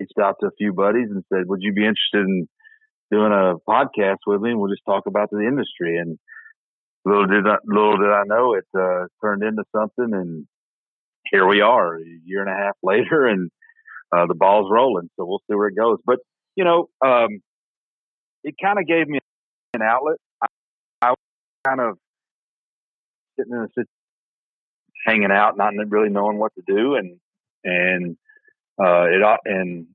reached 0.00 0.18
out 0.20 0.36
to 0.40 0.46
a 0.46 0.56
few 0.58 0.72
buddies 0.72 1.08
and 1.10 1.24
said, 1.32 1.46
"Would 1.46 1.62
you 1.62 1.72
be 1.72 1.82
interested 1.84 2.26
in 2.26 2.48
doing 3.10 3.32
a 3.32 3.56
podcast 3.68 4.18
with 4.26 4.40
me? 4.40 4.50
And 4.50 4.60
we'll 4.60 4.72
just 4.72 4.86
talk 4.86 5.04
about 5.06 5.30
the 5.30 5.40
industry." 5.40 5.98
And 5.98 6.18
little 7.04 7.26
did 7.26 7.46
I, 7.46 7.56
little 7.66 7.98
did 7.98 8.10
I 8.10 8.22
know, 8.26 8.54
it 8.54 8.64
uh, 8.76 9.06
turned 9.20 9.42
into 9.42 9.64
something, 9.76 10.10
and 10.12 10.46
here 11.30 11.46
we 11.46 11.60
are, 11.60 11.96
a 11.96 12.04
year 12.24 12.40
and 12.40 12.50
a 12.50 12.56
half 12.56 12.76
later, 12.82 13.26
and 13.26 13.50
uh, 14.14 14.26
the 14.26 14.34
ball's 14.34 14.70
rolling. 14.70 15.10
So 15.16 15.24
we'll 15.24 15.42
see 15.50 15.54
where 15.54 15.68
it 15.68 15.76
goes. 15.76 15.98
But 16.06 16.18
you 16.56 16.64
know, 16.64 16.88
um, 17.04 17.40
it 18.42 18.54
kind 18.62 18.78
of 18.78 18.86
gave 18.86 19.08
me 19.08 19.18
an 19.74 19.82
outlet. 19.82 20.18
I, 20.42 20.46
I 21.02 21.10
was 21.10 21.16
kind 21.66 21.80
of 21.80 21.98
sitting 23.38 23.52
in 23.52 23.58
a 23.58 23.68
situation, 23.68 23.88
hanging 25.06 25.30
out, 25.30 25.56
not 25.56 25.74
really 25.88 26.08
knowing 26.08 26.38
what 26.38 26.52
to 26.54 26.62
do, 26.66 26.94
and 26.94 27.18
and 27.64 28.16
uh, 28.80 29.04
it 29.04 29.22
and 29.44 29.86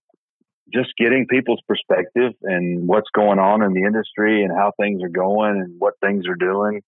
just 0.73 0.89
getting 0.97 1.25
people's 1.27 1.61
perspective 1.67 2.33
and 2.43 2.87
what's 2.87 3.09
going 3.13 3.39
on 3.39 3.63
in 3.63 3.73
the 3.73 3.83
industry 3.83 4.43
and 4.43 4.55
how 4.55 4.71
things 4.79 5.01
are 5.01 5.09
going 5.09 5.61
and 5.61 5.79
what 5.79 5.95
things 6.03 6.25
are 6.27 6.35
doing. 6.35 6.81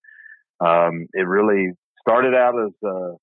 Um, 0.60 1.08
it 1.14 1.28
really 1.28 1.72
started 2.00 2.36
out 2.36 2.54
as 2.64 2.72
uh, 2.88 3.16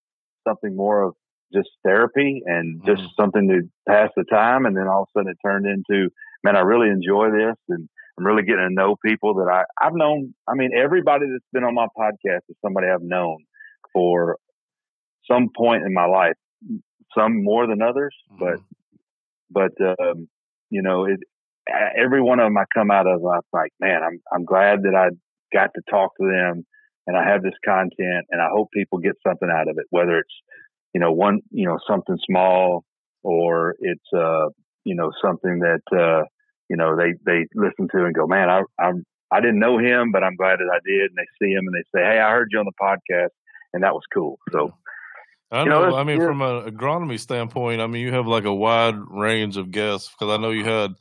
something 0.47 0.75
more 0.75 1.03
of 1.03 1.15
just 1.53 1.71
therapy 1.85 2.43
and 2.45 2.85
just 2.85 3.03
mm. 3.03 3.09
something 3.19 3.49
to 3.49 3.71
pass 3.89 4.11
the 4.17 4.25
time, 4.25 4.67
and 4.67 4.77
then 4.77 4.89
all 4.89 5.03
of 5.03 5.09
a 5.15 5.19
sudden 5.19 5.31
it 5.31 5.39
turned 5.47 5.67
into, 5.67 6.11
man, 6.45 6.57
I 6.57 6.61
really 6.61 6.89
enjoy 6.89 7.31
this, 7.31 7.57
and 7.69 7.89
I'm 8.17 8.27
really 8.27 8.43
getting 8.43 8.69
to 8.69 8.75
know 8.75 8.97
people 9.05 9.35
that 9.35 9.49
I 9.51 9.65
I've 9.85 9.95
known. 9.95 10.35
I 10.49 10.55
mean, 10.55 10.71
everybody 10.77 11.27
that's 11.31 11.45
been 11.53 11.65
on 11.65 11.75
my 11.75 11.87
podcast 11.99 12.41
is 12.49 12.57
somebody 12.65 12.89
I've 12.89 13.03
known 13.03 13.39
for 13.93 14.39
some 15.31 15.49
point 15.57 15.85
in 15.85 15.93
my 15.93 16.07
life. 16.07 16.37
Some 17.17 17.43
more 17.43 17.67
than 17.67 17.81
others, 17.81 18.15
mm. 18.33 18.39
but 18.39 18.61
but 19.51 20.01
um, 20.01 20.29
you 20.71 20.83
know, 20.83 21.05
it, 21.05 21.21
every 21.97 22.21
one 22.21 22.39
of 22.39 22.47
them 22.47 22.59
I 22.59 22.65
come 22.75 22.91
out 22.91 23.07
of, 23.07 23.25
I'm 23.25 23.41
like, 23.53 23.73
man, 23.81 24.03
I'm 24.03 24.21
I'm 24.33 24.45
glad 24.45 24.83
that 24.83 24.95
I 24.95 25.11
got 25.53 25.71
to 25.75 25.83
talk 25.91 26.17
to 26.17 26.27
them 26.27 26.67
and 27.09 27.17
I 27.17 27.25
have 27.25 27.43
this 27.43 27.55
content 27.65 28.27
and 28.31 28.41
I 28.41 28.49
hope 28.53 28.71
people 28.73 28.99
get 28.99 29.17
something 29.27 29.49
out 29.51 29.69
of 29.69 29.79
it, 29.79 29.87
whether 29.91 30.19
it's, 30.19 30.35
you 30.93 31.01
know, 31.01 31.11
one, 31.11 31.41
you 31.51 31.67
know, 31.67 31.79
something 31.89 32.19
small 32.25 32.85
or 33.23 33.75
it's, 33.81 34.05
uh, 34.15 34.49
you 34.85 34.95
know, 34.95 35.13
something 35.23 35.61
that, 35.61 35.83
uh, 35.93 36.25
you 36.69 36.77
know, 36.77 36.97
they, 36.97 37.15
they 37.25 37.47
listen 37.55 37.89
to 37.93 38.05
and 38.05 38.15
go, 38.15 38.27
man, 38.27 38.49
I, 38.49 38.63
I'm, 38.79 39.05
I 39.31 39.41
didn't 39.41 39.59
know 39.59 39.79
him, 39.79 40.11
but 40.13 40.25
I'm 40.25 40.37
glad 40.37 40.59
that 40.59 40.71
I 40.73 40.79
did. 40.87 41.11
And 41.11 41.17
they 41.17 41.27
see 41.47 41.53
him 41.53 41.67
and 41.67 41.75
they 41.75 41.85
say, 41.95 42.05
Hey, 42.05 42.21
I 42.21 42.31
heard 42.31 42.49
you 42.51 42.59
on 42.59 42.67
the 42.67 42.73
podcast 42.81 43.29
and 43.73 43.83
that 43.83 43.95
was 43.95 44.05
cool. 44.13 44.39
So, 44.53 44.73
I 45.51 45.65
know. 45.65 45.85
You 45.85 45.91
know 45.91 45.97
I 45.97 46.05
mean, 46.05 46.21
yeah. 46.21 46.27
from 46.27 46.43
an 46.43 46.65
agronomy 46.65 47.19
standpoint, 47.19 47.81
I 47.81 47.87
mean, 47.87 48.03
you 48.03 48.13
have 48.13 48.27
like 48.27 48.45
a 48.45 48.55
wide 48.55 48.97
range 48.97 49.57
of 49.57 49.71
guests 49.71 50.11
because 50.11 50.33
I 50.33 50.41
know 50.41 50.51
you 50.51 50.65
had 50.65 50.93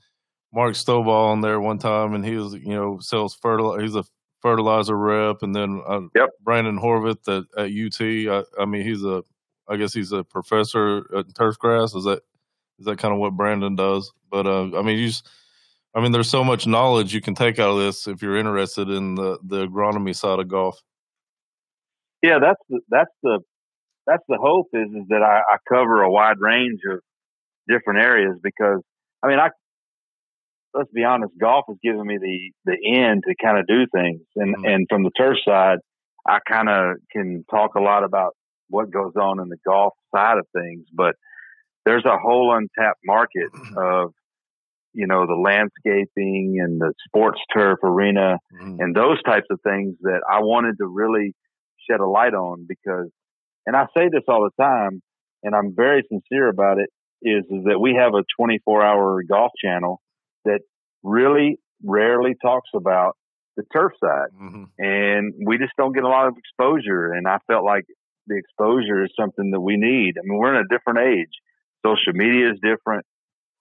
Mark 0.53 0.73
Stovall 0.73 1.31
on 1.31 1.41
there 1.41 1.59
one 1.59 1.79
time, 1.79 2.13
and 2.13 2.25
he 2.25 2.35
was, 2.35 2.53
you 2.53 2.73
know, 2.73 2.99
sells 2.99 3.35
fertilizer. 3.35 3.81
He's 3.81 3.95
a 3.95 4.05
fertilizer 4.41 4.97
rep, 4.97 5.41
and 5.41 5.53
then 5.53 5.81
uh, 5.85 6.01
yep. 6.15 6.29
Brandon 6.43 6.79
Horvath 6.79 7.27
at, 7.27 7.43
at 7.57 7.71
UT. 7.71 8.45
I, 8.57 8.61
I, 8.61 8.65
mean, 8.65 8.83
he's 8.83 9.03
a, 9.03 9.23
I 9.67 9.75
guess 9.75 9.93
he's 9.93 10.11
a 10.11 10.23
professor 10.23 10.99
at 11.17 11.27
turfgrass. 11.29 11.95
Is 11.95 12.05
that 12.05 12.21
is 12.79 12.85
that 12.85 12.99
kind 12.99 13.13
of 13.13 13.19
what 13.19 13.33
Brandon 13.33 13.75
does? 13.75 14.11
But 14.29 14.45
uh, 14.45 14.77
I 14.77 14.81
mean, 14.81 14.97
you 14.99 15.07
just, 15.07 15.27
I 15.95 16.01
mean, 16.01 16.11
there's 16.11 16.29
so 16.29 16.43
much 16.43 16.67
knowledge 16.67 17.13
you 17.13 17.21
can 17.21 17.35
take 17.35 17.59
out 17.59 17.71
of 17.71 17.79
this 17.79 18.07
if 18.07 18.21
you're 18.21 18.37
interested 18.37 18.89
in 18.89 19.15
the 19.15 19.39
the 19.43 19.67
agronomy 19.67 20.15
side 20.15 20.39
of 20.39 20.47
golf. 20.47 20.79
Yeah, 22.21 22.39
that's 22.39 22.61
the, 22.69 22.79
that's 22.89 23.11
the 23.23 23.39
that's 24.05 24.23
the 24.27 24.37
hope 24.39 24.67
is 24.73 24.89
is 24.89 25.07
that 25.09 25.21
I, 25.21 25.39
I 25.39 25.57
cover 25.67 26.01
a 26.01 26.11
wide 26.11 26.39
range 26.39 26.81
of 26.89 26.99
different 27.67 27.99
areas 27.99 28.37
because 28.41 28.81
I 29.23 29.27
mean 29.27 29.39
I 29.39 29.49
let's 30.73 30.91
be 30.91 31.03
honest, 31.03 31.33
golf 31.39 31.65
has 31.67 31.77
given 31.83 32.05
me 32.05 32.17
the 32.17 32.51
the 32.65 32.77
end 32.97 33.23
to 33.27 33.35
kind 33.43 33.57
of 33.57 33.67
do 33.67 33.85
things, 33.93 34.21
and 34.35 34.55
mm-hmm. 34.55 34.65
and 34.65 34.87
from 34.89 35.03
the 35.03 35.11
turf 35.17 35.37
side, 35.45 35.79
I 36.27 36.39
kind 36.47 36.69
of 36.69 36.97
can 37.11 37.43
talk 37.49 37.75
a 37.75 37.81
lot 37.81 38.03
about 38.03 38.33
what 38.69 38.91
goes 38.91 39.13
on 39.15 39.39
in 39.39 39.49
the 39.49 39.57
golf 39.65 39.93
side 40.13 40.37
of 40.37 40.45
things, 40.53 40.85
but 40.93 41.15
there's 41.87 42.05
a 42.05 42.17
whole 42.17 42.53
untapped 42.53 42.99
market 43.05 43.51
mm-hmm. 43.53 43.77
of 43.77 44.13
you 44.93 45.07
know 45.07 45.25
the 45.25 45.35
landscaping 45.35 46.57
and 46.61 46.81
the 46.81 46.93
sports 47.07 47.39
turf 47.53 47.79
arena 47.83 48.37
mm-hmm. 48.53 48.77
and 48.79 48.95
those 48.95 49.21
types 49.23 49.47
of 49.49 49.59
things 49.61 49.95
that 50.01 50.21
I 50.29 50.39
wanted 50.39 50.77
to 50.79 50.87
really 50.87 51.33
shed 51.89 51.99
a 51.99 52.07
light 52.07 52.33
on 52.33 52.65
because 52.67 53.09
and 53.65 53.75
I 53.75 53.85
say 53.95 54.09
this 54.11 54.23
all 54.27 54.49
the 54.49 54.63
time 54.63 55.01
and 55.43 55.55
I'm 55.55 55.73
very 55.75 56.03
sincere 56.09 56.49
about 56.49 56.79
it 56.79 56.89
is 57.21 57.45
is 57.45 57.63
that 57.65 57.79
we 57.79 57.97
have 57.99 58.13
a 58.13 58.23
24 58.37 58.83
hour 58.83 59.23
golf 59.27 59.51
channel 59.63 60.01
that 60.45 60.59
really 61.03 61.59
rarely 61.83 62.35
talks 62.41 62.69
about 62.75 63.15
the 63.55 63.63
turf 63.75 63.91
side. 63.99 64.29
Mm-hmm. 64.39 64.63
And 64.77 65.33
we 65.45 65.57
just 65.57 65.73
don't 65.77 65.93
get 65.93 66.03
a 66.03 66.07
lot 66.07 66.27
of 66.27 66.35
exposure. 66.37 67.11
And 67.11 67.27
I 67.27 67.39
felt 67.47 67.65
like 67.65 67.85
the 68.27 68.37
exposure 68.37 69.03
is 69.03 69.11
something 69.19 69.51
that 69.51 69.59
we 69.59 69.75
need. 69.77 70.13
I 70.17 70.21
mean, 70.23 70.37
we're 70.37 70.55
in 70.55 70.65
a 70.65 70.67
different 70.69 70.99
age. 70.99 71.33
Social 71.85 72.13
media 72.13 72.51
is 72.51 72.59
different. 72.61 73.05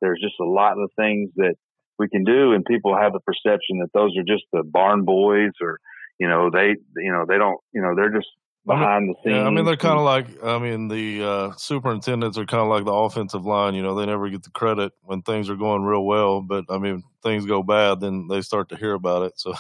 There's 0.01 0.21
just 0.21 0.35
a 0.41 0.45
lot 0.45 0.79
of 0.79 0.91
things 0.97 1.31
that 1.37 1.55
we 1.99 2.09
can 2.09 2.25
do, 2.25 2.53
and 2.53 2.65
people 2.65 2.97
have 2.97 3.13
the 3.13 3.21
perception 3.21 3.79
that 3.81 3.89
those 3.95 4.17
are 4.17 4.23
just 4.23 4.45
the 4.53 4.63
barn 4.63 5.05
boys, 5.05 5.53
or 5.61 5.79
you 6.19 6.29
know, 6.29 6.51
they, 6.51 6.77
you 6.97 7.13
know, 7.13 7.25
they 7.29 7.39
don't, 7.39 7.61
you 7.73 7.81
know, 7.81 7.95
they're 7.95 8.11
just 8.11 8.29
behind 8.67 9.09
the 9.09 9.15
scenes. 9.23 9.37
Yeah, 9.37 9.47
I 9.47 9.51
mean, 9.51 9.65
they're 9.65 9.77
kind 9.77 9.99
of 9.99 10.05
like, 10.05 10.27
I 10.43 10.59
mean, 10.59 10.89
the 10.89 11.25
uh, 11.25 11.53
superintendents 11.57 12.39
are 12.39 12.47
kind 12.47 12.63
of 12.63 12.69
like 12.69 12.85
the 12.85 12.93
offensive 12.93 13.45
line. 13.45 13.75
You 13.75 13.83
know, 13.83 13.95
they 13.95 14.07
never 14.07 14.29
get 14.29 14.43
the 14.43 14.51
credit 14.51 14.93
when 15.03 15.23
things 15.23 15.49
are 15.49 15.57
going 15.57 15.83
real 15.83 16.05
well, 16.05 16.41
but 16.41 16.65
I 16.69 16.79
mean, 16.79 17.03
things 17.23 17.47
go 17.47 17.63
bad, 17.63 18.01
then 18.01 18.29
they 18.29 18.43
start 18.43 18.69
to 18.71 18.77
hear 18.77 18.95
about 18.95 19.23
it. 19.23 19.33
So, 19.37 19.55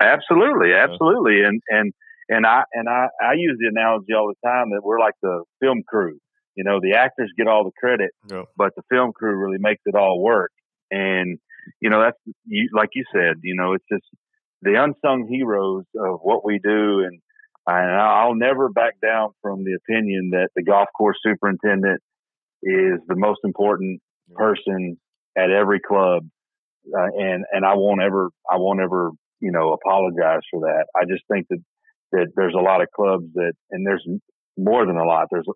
absolutely, 0.00 0.72
absolutely, 0.72 1.40
yeah. 1.40 1.48
and 1.48 1.62
and 1.68 1.92
and 2.28 2.46
I 2.46 2.62
and 2.72 2.88
I 2.88 3.08
I 3.22 3.34
use 3.34 3.58
the 3.60 3.68
analogy 3.68 4.12
all 4.14 4.28
the 4.28 4.48
time 4.48 4.70
that 4.70 4.82
we're 4.82 5.00
like 5.00 5.14
the 5.22 5.42
film 5.60 5.82
crew. 5.86 6.18
You 6.56 6.64
know, 6.64 6.80
the 6.80 6.94
actors 6.94 7.32
get 7.36 7.48
all 7.48 7.64
the 7.64 7.72
credit, 7.78 8.10
yeah. 8.30 8.44
but 8.56 8.74
the 8.76 8.82
film 8.90 9.12
crew 9.12 9.36
really 9.36 9.58
makes 9.58 9.82
it 9.86 9.94
all 9.94 10.22
work. 10.22 10.50
And 10.90 11.38
you 11.80 11.90
know, 11.90 12.00
that's 12.00 12.18
you, 12.46 12.70
like 12.74 12.90
you 12.94 13.04
said. 13.12 13.36
You 13.42 13.54
know, 13.56 13.74
it's 13.74 13.84
just 13.92 14.04
the 14.62 14.82
unsung 14.82 15.28
heroes 15.28 15.84
of 15.94 16.20
what 16.22 16.44
we 16.44 16.58
do 16.58 17.00
and 17.00 17.20
and 17.66 18.00
I'll 18.00 18.34
never 18.34 18.68
back 18.68 18.94
down 19.02 19.30
from 19.42 19.64
the 19.64 19.74
opinion 19.74 20.30
that 20.30 20.50
the 20.54 20.62
golf 20.62 20.88
course 20.96 21.16
superintendent 21.22 22.00
is 22.62 23.00
the 23.08 23.16
most 23.16 23.40
important 23.44 24.00
person 24.34 24.98
at 25.36 25.50
every 25.50 25.80
club, 25.80 26.22
uh, 26.96 27.08
and 27.16 27.44
and 27.52 27.64
I 27.64 27.74
won't 27.74 28.00
ever 28.00 28.30
I 28.50 28.56
won't 28.56 28.80
ever 28.80 29.10
you 29.40 29.50
know 29.50 29.72
apologize 29.72 30.42
for 30.50 30.60
that. 30.60 30.86
I 30.94 31.04
just 31.10 31.24
think 31.30 31.46
that 31.50 31.62
that 32.12 32.28
there's 32.36 32.54
a 32.54 32.62
lot 32.62 32.82
of 32.82 32.88
clubs 32.94 33.24
that, 33.34 33.52
and 33.70 33.84
there's 33.84 34.06
more 34.56 34.86
than 34.86 34.96
a 34.96 35.04
lot. 35.04 35.26
There's 35.30 35.46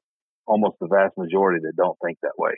almost 0.50 0.76
the 0.80 0.88
vast 0.88 1.16
majority 1.16 1.60
that 1.64 1.76
don't 1.76 1.96
think 2.04 2.18
that 2.22 2.38
way. 2.38 2.52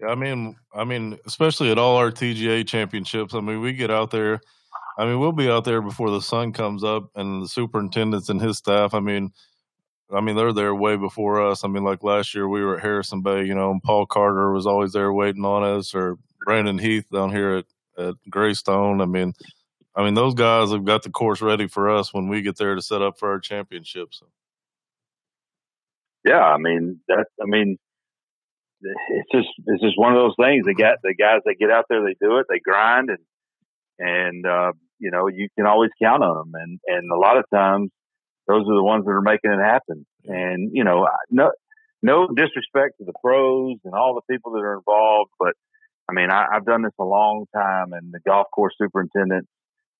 Yeah, 0.00 0.08
I 0.08 0.14
mean, 0.14 0.56
I 0.74 0.84
mean, 0.84 1.18
especially 1.26 1.70
at 1.70 1.78
all 1.78 1.96
our 1.96 2.10
TGA 2.10 2.66
championships. 2.66 3.34
I 3.34 3.40
mean, 3.40 3.60
we 3.60 3.72
get 3.72 3.90
out 3.90 4.10
there 4.10 4.40
I 4.98 5.04
mean, 5.04 5.20
we'll 5.20 5.32
be 5.32 5.48
out 5.48 5.64
there 5.64 5.80
before 5.80 6.10
the 6.10 6.20
sun 6.20 6.52
comes 6.52 6.82
up, 6.82 7.10
and 7.14 7.42
the 7.44 7.48
superintendents 7.48 8.28
and 8.28 8.42
his 8.42 8.58
staff. 8.58 8.94
I 8.94 9.00
mean, 9.00 9.32
I 10.12 10.20
mean, 10.20 10.34
they're 10.34 10.52
there 10.52 10.74
way 10.74 10.96
before 10.96 11.46
us. 11.46 11.62
I 11.62 11.68
mean, 11.68 11.84
like 11.84 12.02
last 12.02 12.34
year 12.34 12.48
we 12.48 12.64
were 12.64 12.76
at 12.76 12.82
Harrison 12.82 13.22
Bay, 13.22 13.44
you 13.44 13.54
know, 13.54 13.70
and 13.70 13.82
Paul 13.82 14.06
Carter 14.06 14.52
was 14.52 14.66
always 14.66 14.92
there 14.92 15.12
waiting 15.12 15.44
on 15.44 15.62
us, 15.62 15.94
or 15.94 16.18
Brandon 16.44 16.78
Heath 16.78 17.06
down 17.12 17.30
here 17.30 17.58
at, 17.58 17.64
at 17.96 18.14
Greystone. 18.28 19.00
I 19.00 19.04
mean, 19.04 19.34
I 19.94 20.02
mean, 20.02 20.14
those 20.14 20.34
guys 20.34 20.72
have 20.72 20.84
got 20.84 21.04
the 21.04 21.10
course 21.10 21.40
ready 21.40 21.68
for 21.68 21.88
us 21.88 22.12
when 22.12 22.28
we 22.28 22.42
get 22.42 22.56
there 22.56 22.74
to 22.74 22.82
set 22.82 23.00
up 23.00 23.20
for 23.20 23.30
our 23.30 23.38
championships. 23.38 24.20
Yeah, 26.24 26.42
I 26.42 26.58
mean 26.58 27.00
that. 27.08 27.26
I 27.40 27.46
mean, 27.46 27.78
it's 28.80 29.30
just 29.32 29.48
it's 29.66 29.82
just 29.82 29.98
one 29.98 30.12
of 30.12 30.18
those 30.18 30.34
things. 30.38 30.66
They 30.66 30.74
got 30.74 30.98
the 31.02 31.14
guys 31.14 31.40
that 31.44 31.56
get 31.58 31.70
out 31.70 31.86
there, 31.88 32.02
they 32.02 32.16
do 32.20 32.38
it, 32.38 32.46
they 32.48 32.60
grind, 32.60 33.10
and 33.10 33.18
and 33.98 34.46
uh, 34.46 34.72
you 34.98 35.10
know, 35.10 35.28
you 35.28 35.48
can 35.56 35.66
always 35.66 35.90
count 36.00 36.22
on 36.22 36.36
them. 36.36 36.52
And, 36.54 36.80
and 36.86 37.10
a 37.10 37.16
lot 37.18 37.38
of 37.38 37.44
times 37.52 37.90
those 38.46 38.62
are 38.62 38.74
the 38.74 38.82
ones 38.82 39.04
that 39.04 39.10
are 39.10 39.22
making 39.22 39.52
it 39.52 39.62
happen. 39.62 40.06
And, 40.24 40.70
you 40.72 40.84
know, 40.84 41.06
no, 41.30 41.52
no 42.02 42.28
disrespect 42.28 42.98
to 42.98 43.04
the 43.04 43.12
pros 43.22 43.76
and 43.84 43.94
all 43.94 44.14
the 44.14 44.32
people 44.32 44.52
that 44.52 44.60
are 44.60 44.78
involved, 44.78 45.30
but 45.38 45.54
I 46.08 46.14
mean, 46.14 46.30
I, 46.30 46.46
have 46.52 46.64
done 46.64 46.82
this 46.82 46.92
a 46.98 47.04
long 47.04 47.44
time 47.54 47.92
and 47.92 48.12
the 48.12 48.20
golf 48.26 48.46
course 48.54 48.74
superintendents 48.80 49.48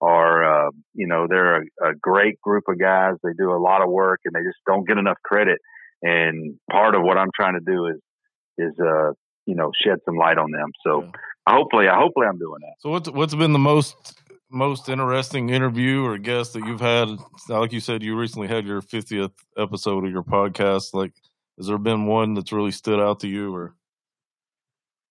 are, 0.00 0.68
uh, 0.68 0.70
you 0.94 1.06
know, 1.06 1.26
they're 1.28 1.62
a, 1.62 1.90
a 1.90 1.94
great 2.00 2.40
group 2.40 2.64
of 2.68 2.78
guys. 2.78 3.14
They 3.22 3.32
do 3.36 3.52
a 3.52 3.60
lot 3.60 3.82
of 3.82 3.90
work 3.90 4.20
and 4.24 4.34
they 4.34 4.40
just 4.40 4.58
don't 4.66 4.86
get 4.86 4.96
enough 4.96 5.18
credit. 5.24 5.58
And 6.02 6.58
part 6.70 6.94
of 6.94 7.02
what 7.02 7.18
I'm 7.18 7.30
trying 7.34 7.54
to 7.54 7.60
do 7.60 7.86
is, 7.86 7.96
is, 8.58 8.72
uh, 8.80 9.12
you 9.46 9.54
know, 9.54 9.72
shed 9.82 9.98
some 10.04 10.16
light 10.16 10.38
on 10.38 10.50
them. 10.50 10.70
So 10.86 11.02
yeah. 11.02 11.10
hopefully, 11.48 11.86
hopefully 11.90 12.26
I'm 12.26 12.38
doing 12.38 12.60
that. 12.60 12.74
So 12.80 12.90
what's, 12.90 13.10
what's 13.10 13.34
been 13.34 13.52
the 13.52 13.58
most 13.58 14.14
most 14.50 14.88
interesting 14.88 15.50
interview 15.50 16.04
or 16.04 16.18
guest 16.18 16.54
that 16.54 16.64
you've 16.64 16.80
had? 16.80 17.08
Like 17.48 17.72
you 17.72 17.80
said, 17.80 18.02
you 18.02 18.16
recently 18.16 18.48
had 18.48 18.66
your 18.66 18.80
50th 18.80 19.32
episode 19.56 20.04
of 20.04 20.10
your 20.10 20.22
podcast. 20.22 20.94
Like, 20.94 21.12
has 21.58 21.66
there 21.66 21.78
been 21.78 22.06
one 22.06 22.34
that's 22.34 22.52
really 22.52 22.70
stood 22.70 23.00
out 23.00 23.20
to 23.20 23.28
you 23.28 23.54
or? 23.54 23.74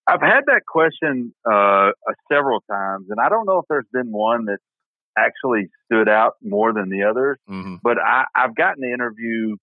I've 0.09 0.21
had 0.21 0.41
that 0.47 0.61
question 0.65 1.35
uh, 1.45 1.91
several 2.31 2.61
times, 2.71 3.07
and 3.09 3.19
I 3.19 3.27
don't 3.27 3.45
know 3.45 3.59
if 3.59 3.65
there's 3.69 3.87
been 3.91 4.09
one 4.09 4.45
that 4.45 4.59
actually 5.17 5.67
stood 5.85 6.07
out 6.07 6.35
more 6.41 6.71
than 6.71 6.89
the 6.89 7.03
others. 7.03 7.37
Mm-hmm. 7.49 7.75
But 7.83 7.97
I, 7.99 8.23
have 8.33 8.55
gotten 8.55 8.81
the 8.81 8.93
interview 8.93 9.57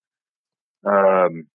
um, 0.85 1.47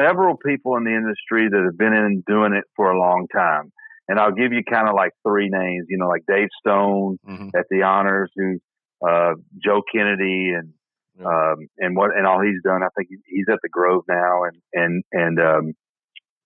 several 0.00 0.36
people 0.36 0.76
in 0.76 0.84
the 0.84 0.94
industry 0.94 1.48
that 1.48 1.62
have 1.64 1.78
been 1.78 1.94
in 1.94 2.22
doing 2.26 2.52
it 2.54 2.64
for 2.76 2.90
a 2.90 2.98
long 2.98 3.26
time 3.34 3.72
and 4.08 4.18
I'll 4.18 4.32
give 4.32 4.52
you 4.52 4.62
kind 4.62 4.88
of 4.88 4.94
like 4.94 5.12
three 5.26 5.48
names, 5.48 5.86
you 5.88 5.98
know, 5.98 6.08
like 6.08 6.22
Dave 6.28 6.48
Stone 6.60 7.18
mm-hmm. 7.26 7.48
at 7.56 7.66
the 7.70 7.82
honors, 7.82 8.30
who 8.36 8.58
uh, 9.06 9.34
Joe 9.64 9.82
Kennedy 9.94 10.52
and 10.54 10.74
yeah. 11.18 11.26
um, 11.26 11.66
and 11.78 11.96
what 11.96 12.16
and 12.16 12.26
all 12.26 12.40
he's 12.42 12.62
done. 12.64 12.82
I 12.82 12.88
think 12.96 13.08
he's 13.26 13.46
at 13.50 13.58
the 13.62 13.68
Grove 13.68 14.04
now, 14.08 14.44
and 14.44 14.60
and 14.72 15.04
and 15.12 15.40
um, 15.40 15.72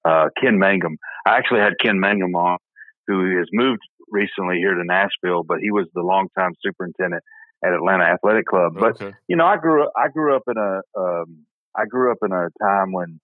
uh, 0.05 0.29
Ken 0.41 0.59
Mangum. 0.59 0.97
I 1.27 1.37
actually 1.37 1.61
had 1.61 1.75
Ken 1.83 1.99
Mangum 1.99 2.35
on, 2.35 2.59
who 3.07 3.37
has 3.39 3.49
moved 3.53 3.83
recently 4.11 4.59
here 4.59 4.75
to 4.75 4.85
Nashville, 4.85 5.43
but 5.43 5.59
he 5.61 5.71
was 5.71 5.87
the 5.95 6.03
longtime 6.03 6.53
superintendent 6.65 7.23
at 7.65 7.73
Atlanta 7.73 8.05
Athletic 8.05 8.47
Club. 8.47 8.75
But 8.79 9.01
Okay. 9.01 9.13
you 9.29 9.37
know, 9.37 9.47
I 9.47 9.57
grew 9.57 9.85
up. 9.85 9.93
I 9.97 10.09
grew 10.09 10.37
up 10.37 10.43
in 10.47 10.57
a. 10.57 10.81
Um, 10.99 11.47
I 11.77 11.85
grew 11.87 12.11
up 12.11 12.19
in 12.23 12.33
a 12.33 12.49
time 12.63 12.93
when, 12.93 13.21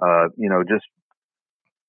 uh, 0.00 0.28
you 0.36 0.48
know, 0.48 0.62
just 0.62 0.84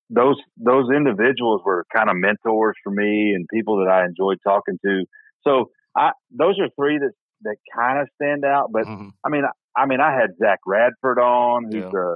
those 0.09 0.37
those 0.57 0.89
individuals 0.95 1.61
were 1.65 1.85
kind 1.93 2.09
of 2.09 2.15
mentors 2.15 2.75
for 2.83 2.91
me 2.91 3.33
and 3.35 3.45
people 3.53 3.77
that 3.83 3.91
I 3.91 4.05
enjoyed 4.05 4.37
talking 4.43 4.79
to. 4.85 5.05
So 5.45 5.71
I 5.95 6.11
those 6.31 6.59
are 6.59 6.69
three 6.79 6.97
that 6.97 7.11
that 7.41 7.57
kind 7.75 7.99
of 7.99 8.07
stand 8.15 8.45
out. 8.45 8.71
But 8.71 8.87
Mhm. 8.87 9.11
I 9.23 9.29
mean, 9.29 9.43
I, 9.45 9.81
I 9.81 9.85
mean, 9.85 9.99
I 9.99 10.11
had 10.13 10.31
Zach 10.39 10.59
Radford 10.65 11.19
on, 11.19 11.65
who's 11.65 11.83
Yeah. 11.93 11.99
a 11.99 12.15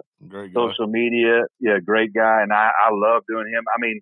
social 0.56 0.88
media, 0.88 1.44
yeah, 1.60 1.80
great 1.80 2.14
guy, 2.14 2.42
and 2.42 2.52
I, 2.54 2.72
I 2.88 2.90
love 2.92 3.24
doing 3.28 3.48
him. 3.48 3.64
I 3.74 3.80
mean, 3.80 4.00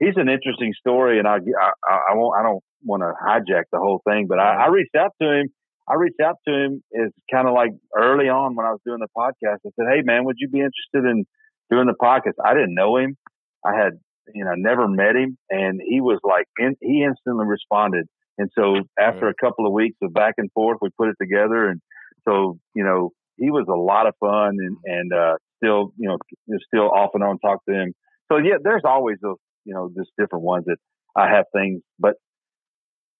he's 0.00 0.16
an 0.16 0.28
interesting 0.28 0.72
story, 0.78 1.18
and 1.18 1.28
I, 1.28 1.36
I, 1.36 1.98
I 2.10 2.14
won't, 2.14 2.38
I 2.38 2.42
don't 2.42 2.62
want 2.84 3.02
to 3.02 3.12
hijack 3.22 3.64
the 3.72 3.78
whole 3.78 4.00
thing, 4.08 4.26
but 4.28 4.38
I, 4.38 4.64
I 4.64 4.66
reached 4.68 4.94
out 4.96 5.12
to 5.20 5.30
him. 5.40 5.48
I 5.88 5.94
reached 5.94 6.20
out 6.20 6.36
to 6.46 6.54
him 6.54 6.82
is 6.92 7.12
kind 7.30 7.46
of 7.46 7.54
like 7.54 7.70
early 7.96 8.28
on 8.28 8.56
when 8.56 8.66
I 8.66 8.70
was 8.70 8.80
doing 8.84 8.98
the 9.00 9.08
podcast. 9.16 9.58
I 9.66 9.70
said, 9.76 9.86
"Hey, 9.88 10.02
man, 10.02 10.24
would 10.24 10.36
you 10.38 10.48
be 10.48 10.58
interested 10.58 11.08
in 11.08 11.24
doing 11.70 11.86
the 11.86 11.94
podcast?" 12.00 12.34
I 12.44 12.54
didn't 12.54 12.74
know 12.74 12.96
him. 12.96 13.16
I 13.64 13.76
had, 13.76 13.92
you 14.34 14.44
know, 14.44 14.54
never 14.56 14.88
met 14.88 15.16
him, 15.16 15.38
and 15.50 15.80
he 15.84 16.00
was 16.00 16.18
like, 16.24 16.46
in, 16.58 16.76
he 16.80 17.04
instantly 17.04 17.46
responded. 17.46 18.06
And 18.38 18.50
so 18.54 18.76
after 18.98 19.28
a 19.28 19.34
couple 19.34 19.66
of 19.66 19.72
weeks 19.72 19.96
of 20.02 20.12
back 20.12 20.34
and 20.38 20.50
forth, 20.52 20.78
we 20.82 20.90
put 20.90 21.08
it 21.08 21.16
together, 21.20 21.68
and 21.68 21.80
so 22.26 22.58
you 22.74 22.84
know, 22.84 23.10
he 23.36 23.50
was 23.50 23.66
a 23.68 23.76
lot 23.76 24.06
of 24.06 24.14
fun, 24.18 24.56
and 24.58 24.76
and 24.84 25.12
uh, 25.12 25.36
still, 25.58 25.92
you 25.96 26.08
know, 26.08 26.18
just 26.50 26.64
still 26.66 26.90
off 26.90 27.10
and 27.14 27.22
on 27.22 27.38
talk 27.38 27.64
to 27.68 27.74
him. 27.74 27.94
So 28.30 28.38
yeah, 28.38 28.56
there's 28.62 28.82
always 28.84 29.18
those, 29.22 29.36
you 29.64 29.74
know, 29.74 29.90
just 29.96 30.10
different 30.18 30.44
ones 30.44 30.64
that 30.66 30.78
I 31.16 31.28
have 31.30 31.44
things, 31.54 31.80
but 31.98 32.14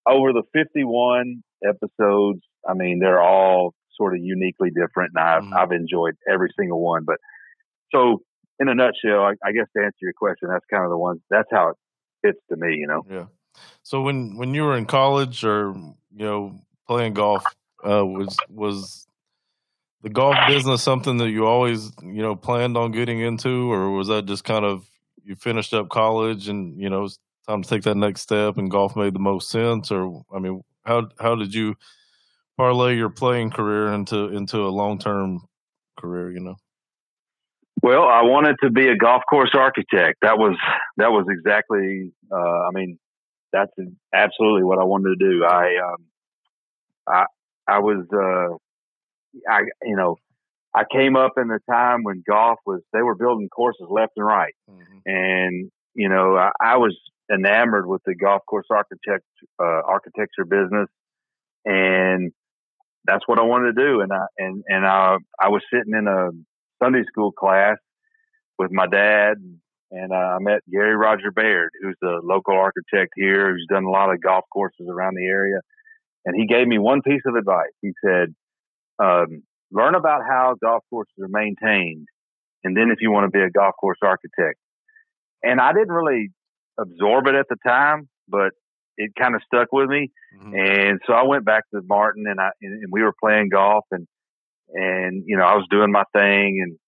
over 0.08 0.32
the 0.32 0.42
51 0.52 1.42
episodes, 1.64 2.40
I 2.68 2.74
mean, 2.74 2.98
they're 2.98 3.22
all 3.22 3.74
sort 3.96 4.14
of 4.14 4.20
uniquely 4.22 4.70
different, 4.70 5.12
and 5.14 5.24
I've 5.24 5.42
Mhm. 5.42 5.56
I've 5.56 5.72
enjoyed 5.72 6.16
every 6.28 6.52
single 6.58 6.80
one. 6.80 7.04
But 7.04 7.18
so, 7.94 8.22
in 8.58 8.68
a 8.68 8.74
nutshell, 8.74 9.22
I, 9.22 9.34
I 9.44 9.52
guess 9.52 9.66
to 9.76 9.84
answer 9.84 9.98
your 10.02 10.12
question, 10.12 10.48
that's 10.50 10.64
kind 10.66 10.84
of 10.84 10.90
the 10.90 10.98
one. 10.98 11.20
That's 11.30 11.48
how 11.50 11.70
it 11.70 11.76
fits 12.22 12.40
to 12.50 12.56
me, 12.56 12.76
you 12.76 12.86
know. 12.86 13.04
Yeah. 13.08 13.26
So 13.82 14.02
when 14.02 14.36
when 14.36 14.54
you 14.54 14.64
were 14.64 14.76
in 14.76 14.86
college 14.86 15.44
or 15.44 15.74
you 16.14 16.24
know 16.24 16.60
playing 16.86 17.14
golf, 17.14 17.44
uh, 17.84 18.04
was 18.04 18.38
was 18.48 19.06
the 20.02 20.10
golf 20.10 20.36
business 20.48 20.82
something 20.82 21.16
that 21.18 21.30
you 21.30 21.46
always 21.46 21.92
you 22.02 22.22
know 22.22 22.36
planned 22.36 22.76
on 22.76 22.92
getting 22.92 23.20
into, 23.20 23.72
or 23.72 23.90
was 23.90 24.08
that 24.08 24.26
just 24.26 24.44
kind 24.44 24.64
of 24.64 24.88
you 25.24 25.34
finished 25.34 25.74
up 25.74 25.88
college 25.88 26.48
and 26.48 26.80
you 26.80 26.88
know 26.90 27.04
it's 27.04 27.18
time 27.48 27.62
to 27.62 27.68
take 27.68 27.82
that 27.82 27.96
next 27.96 28.22
step 28.22 28.58
and 28.58 28.70
golf 28.70 28.96
made 28.96 29.14
the 29.14 29.18
most 29.18 29.50
sense? 29.50 29.90
Or 29.90 30.22
I 30.34 30.38
mean, 30.38 30.62
how 30.84 31.08
how 31.18 31.34
did 31.34 31.54
you 31.54 31.76
parlay 32.56 32.96
your 32.96 33.10
playing 33.10 33.50
career 33.50 33.92
into 33.92 34.28
into 34.28 34.58
a 34.66 34.68
long 34.70 34.98
term 34.98 35.42
career? 35.98 36.30
You 36.30 36.40
know. 36.40 36.56
Well, 37.82 38.04
I 38.04 38.22
wanted 38.22 38.56
to 38.62 38.70
be 38.70 38.88
a 38.88 38.96
golf 38.96 39.22
course 39.28 39.50
architect. 39.54 40.18
That 40.22 40.38
was 40.38 40.56
that 40.96 41.10
was 41.12 41.26
exactly. 41.28 42.12
Uh, 42.32 42.36
I 42.36 42.70
mean, 42.72 42.98
that's 43.52 43.72
absolutely 44.14 44.64
what 44.64 44.78
I 44.78 44.84
wanted 44.84 45.18
to 45.18 45.30
do. 45.30 45.44
I 45.44 45.76
um, 45.84 46.04
I 47.06 47.24
I 47.68 47.78
was 47.80 48.06
uh, 48.12 48.56
I 49.50 49.60
you 49.82 49.96
know 49.96 50.16
I 50.74 50.84
came 50.90 51.16
up 51.16 51.32
in 51.36 51.48
the 51.48 51.60
time 51.70 52.02
when 52.02 52.22
golf 52.28 52.58
was 52.66 52.80
they 52.92 53.02
were 53.02 53.14
building 53.14 53.48
courses 53.48 53.86
left 53.90 54.12
and 54.16 54.26
right, 54.26 54.54
Mhm. 54.70 55.02
and 55.04 55.70
you 55.94 56.08
know 56.08 56.36
I, 56.36 56.50
I 56.60 56.76
was 56.78 56.96
enamored 57.32 57.86
with 57.86 58.02
the 58.06 58.14
golf 58.14 58.42
course 58.48 58.66
architect 58.70 59.24
uh, 59.60 59.82
architecture 59.86 60.44
business, 60.44 60.88
and 61.64 62.32
that's 63.06 63.26
what 63.26 63.38
I 63.38 63.42
wanted 63.42 63.76
to 63.76 63.82
do. 63.84 64.00
And 64.00 64.12
I 64.12 64.26
and 64.38 64.64
and 64.68 64.86
I 64.86 65.16
I 65.40 65.48
was 65.48 65.62
sitting 65.72 65.94
in 65.96 66.06
a 66.06 66.30
Sunday 66.82 67.04
school 67.06 67.32
class 67.32 67.76
with 68.58 68.70
my 68.70 68.86
dad, 68.86 69.36
and 69.90 70.12
uh, 70.12 70.14
I 70.14 70.38
met 70.40 70.60
Gary 70.70 70.96
Roger 70.96 71.30
Baird, 71.30 71.70
who's 71.80 71.96
the 72.00 72.20
local 72.22 72.54
architect 72.54 73.12
here, 73.16 73.52
who's 73.52 73.66
done 73.68 73.84
a 73.84 73.90
lot 73.90 74.12
of 74.12 74.20
golf 74.20 74.44
courses 74.52 74.86
around 74.90 75.14
the 75.14 75.26
area. 75.26 75.60
And 76.24 76.34
he 76.36 76.46
gave 76.46 76.66
me 76.66 76.78
one 76.78 77.02
piece 77.02 77.22
of 77.26 77.36
advice. 77.36 77.72
He 77.82 77.92
said, 78.04 78.34
um, 78.98 79.42
"Learn 79.70 79.94
about 79.94 80.22
how 80.28 80.56
golf 80.60 80.82
courses 80.90 81.14
are 81.22 81.28
maintained, 81.28 82.06
and 82.64 82.76
then 82.76 82.90
if 82.90 83.00
you 83.00 83.10
want 83.10 83.30
to 83.32 83.36
be 83.36 83.44
a 83.44 83.50
golf 83.50 83.74
course 83.80 83.98
architect." 84.02 84.58
And 85.42 85.60
I 85.60 85.72
didn't 85.72 85.92
really 85.92 86.30
absorb 86.78 87.26
it 87.28 87.34
at 87.34 87.46
the 87.48 87.56
time, 87.64 88.08
but 88.28 88.52
it 88.96 89.12
kind 89.18 89.34
of 89.34 89.42
stuck 89.44 89.68
with 89.72 89.88
me. 89.88 90.10
Mhm. 90.38 90.54
And 90.90 91.00
so 91.06 91.12
I 91.12 91.22
went 91.24 91.44
back 91.44 91.64
to 91.74 91.80
Martin 91.86 92.24
and 92.26 92.40
I 92.40 92.50
and 92.62 92.82
and 92.82 92.92
we 92.92 93.02
were 93.02 93.14
playing 93.22 93.48
golf 93.50 93.84
and 93.90 94.06
and 94.72 95.22
you 95.26 95.36
know 95.36 95.44
I 95.44 95.54
was 95.54 95.66
doing 95.70 95.92
my 95.92 96.04
thing 96.12 96.60
and 96.62 96.78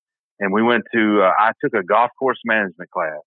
and 0.41 0.53
we 0.53 0.63
went 0.63 0.85
to 0.95 1.23
uh, 1.23 1.33
I 1.39 1.53
took 1.63 1.75
a 1.75 1.83
golf 1.85 2.11
course 2.19 2.41
management 2.45 2.91
class 2.91 3.21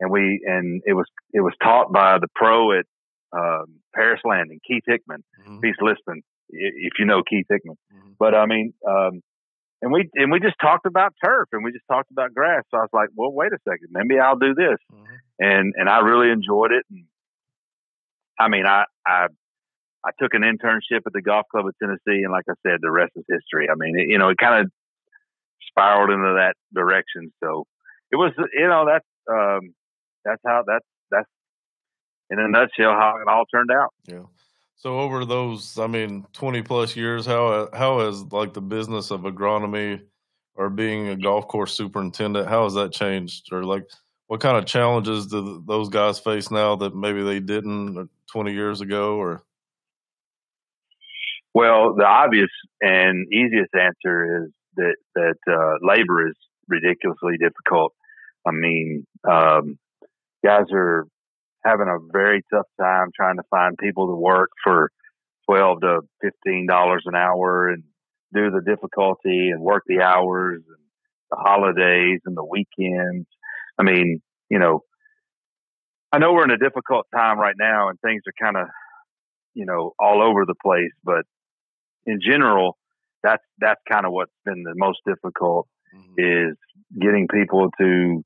and 0.00 0.10
we 0.10 0.42
and 0.46 0.82
it 0.86 0.94
was 0.94 1.06
it 1.32 1.40
was 1.40 1.54
taught 1.62 1.92
by 1.92 2.18
the 2.18 2.28
pro 2.34 2.72
at 2.78 2.86
um, 3.32 3.66
Paris 3.94 4.20
Landing 4.24 4.60
Keith 4.66 4.84
Hickman 4.86 5.24
Mhm. 5.46 5.60
He's 5.64 5.76
listening 5.80 6.22
if 6.50 6.92
you 6.98 7.04
know 7.06 7.22
Keith 7.22 7.46
Hickman 7.48 7.76
Mhm. 7.94 8.16
but 8.18 8.34
I 8.34 8.46
mean 8.46 8.72
um, 8.86 9.20
and 9.80 9.90
we 9.92 10.08
and 10.14 10.30
we 10.30 10.38
just 10.40 10.56
talked 10.60 10.86
about 10.86 11.12
turf 11.24 11.48
and 11.52 11.64
we 11.64 11.72
just 11.72 11.86
talked 11.90 12.10
about 12.10 12.32
grass 12.34 12.62
so 12.70 12.78
I 12.78 12.82
was 12.82 12.90
like 12.92 13.08
well 13.16 13.32
wait 13.32 13.52
a 13.52 13.58
second 13.68 13.88
maybe 13.90 14.18
I'll 14.20 14.36
do 14.38 14.54
this 14.54 14.78
Mhm. 14.92 15.06
and 15.38 15.74
and 15.76 15.88
I 15.88 16.00
really 16.00 16.30
enjoyed 16.30 16.72
it. 16.72 16.84
And 16.90 17.04
I 18.38 18.48
mean, 18.48 18.66
I 18.66 18.84
I 19.06 19.26
I 20.04 20.10
took 20.20 20.34
an 20.34 20.42
internship 20.42 21.02
at 21.06 21.12
the 21.12 21.22
golf 21.22 21.46
club 21.50 21.66
of 21.66 21.74
Tennessee, 21.80 22.22
and 22.24 22.32
like 22.32 22.44
I 22.48 22.54
said, 22.66 22.78
the 22.80 22.90
rest 22.90 23.12
is 23.16 23.24
history. 23.28 23.68
I 23.70 23.74
mean, 23.76 23.98
it, 23.98 24.10
you 24.10 24.18
know, 24.18 24.28
it 24.30 24.38
kind 24.38 24.64
of 24.64 24.70
spiraled 25.68 26.10
into 26.10 26.34
that 26.34 26.54
direction. 26.74 27.32
So 27.42 27.66
it 28.10 28.16
was, 28.16 28.32
you 28.52 28.68
know, 28.68 28.84
that's 28.86 29.06
um, 29.30 29.74
that's 30.24 30.42
how 30.44 30.64
that's 30.66 30.86
that's 31.10 31.28
in 32.30 32.38
a 32.38 32.48
nutshell 32.48 32.92
how 32.92 33.18
it 33.20 33.28
all 33.28 33.44
turned 33.46 33.70
out. 33.70 33.90
Yeah. 34.06 34.24
So 34.76 34.98
over 34.98 35.24
those, 35.24 35.78
I 35.78 35.86
mean, 35.86 36.26
twenty 36.32 36.62
plus 36.62 36.96
years, 36.96 37.24
how 37.24 37.68
how 37.72 38.00
has 38.00 38.24
like 38.32 38.54
the 38.54 38.60
business 38.60 39.12
of 39.12 39.20
agronomy 39.20 40.00
or 40.54 40.68
being 40.68 41.08
a 41.08 41.16
golf 41.16 41.48
course 41.48 41.72
superintendent, 41.72 42.48
how 42.48 42.64
has 42.64 42.74
that 42.74 42.92
changed? 42.92 43.52
Or 43.52 43.64
like, 43.64 43.84
what 44.26 44.40
kind 44.40 44.56
of 44.56 44.66
challenges 44.66 45.28
do 45.28 45.62
those 45.66 45.88
guys 45.88 46.18
face 46.18 46.50
now 46.50 46.76
that 46.76 46.94
maybe 46.94 47.22
they 47.22 47.40
didn't 47.40 48.10
twenty 48.32 48.52
years 48.52 48.80
ago? 48.80 49.16
Or 49.16 49.42
Well, 51.54 51.94
the 51.94 52.04
obvious 52.04 52.50
and 52.80 53.26
easiest 53.32 53.74
answer 53.74 54.44
is 54.44 54.52
that 54.76 54.96
that 55.14 55.36
uh, 55.46 55.86
labor 55.86 56.28
is 56.28 56.34
ridiculously 56.68 57.36
difficult. 57.38 57.92
I 58.46 58.50
mean, 58.52 59.06
um, 59.30 59.78
guys 60.44 60.64
are 60.72 61.06
having 61.64 61.88
a 61.88 61.98
very 62.12 62.42
tough 62.52 62.66
time 62.80 63.08
trying 63.14 63.36
to 63.36 63.42
find 63.50 63.76
people 63.78 64.08
to 64.08 64.16
work 64.16 64.50
for 64.64 64.90
twelve 65.48 65.80
to 65.82 66.00
fifteen 66.22 66.66
dollars 66.66 67.02
an 67.06 67.14
hour 67.14 67.68
and 67.68 67.82
do 68.34 68.50
the 68.50 68.62
difficulty 68.64 69.50
and 69.50 69.60
work 69.60 69.82
the 69.86 70.00
hours 70.00 70.62
and 70.66 70.82
the 71.30 71.36
holidays 71.36 72.20
and 72.24 72.36
the 72.36 72.44
weekends. 72.44 73.26
I 73.78 73.82
mean, 73.82 74.22
you 74.48 74.58
know, 74.58 74.80
I 76.12 76.18
know 76.18 76.32
we're 76.32 76.44
in 76.44 76.50
a 76.50 76.58
difficult 76.58 77.06
time 77.14 77.38
right 77.38 77.54
now 77.58 77.88
and 77.88 77.98
things 78.00 78.22
are 78.26 78.44
kind 78.44 78.56
of, 78.56 78.68
you 79.54 79.64
know, 79.64 79.92
all 79.98 80.22
over 80.22 80.44
the 80.46 80.54
place, 80.62 80.92
but 81.02 81.24
in 82.06 82.20
general, 82.20 82.76
that's 83.22 83.42
that's 83.58 83.80
kind 83.90 84.04
of 84.04 84.12
what's 84.12 84.32
been 84.44 84.62
the 84.62 84.74
most 84.76 84.98
difficult 85.06 85.68
is 86.18 86.56
getting 87.00 87.28
people 87.28 87.70
to 87.78 88.24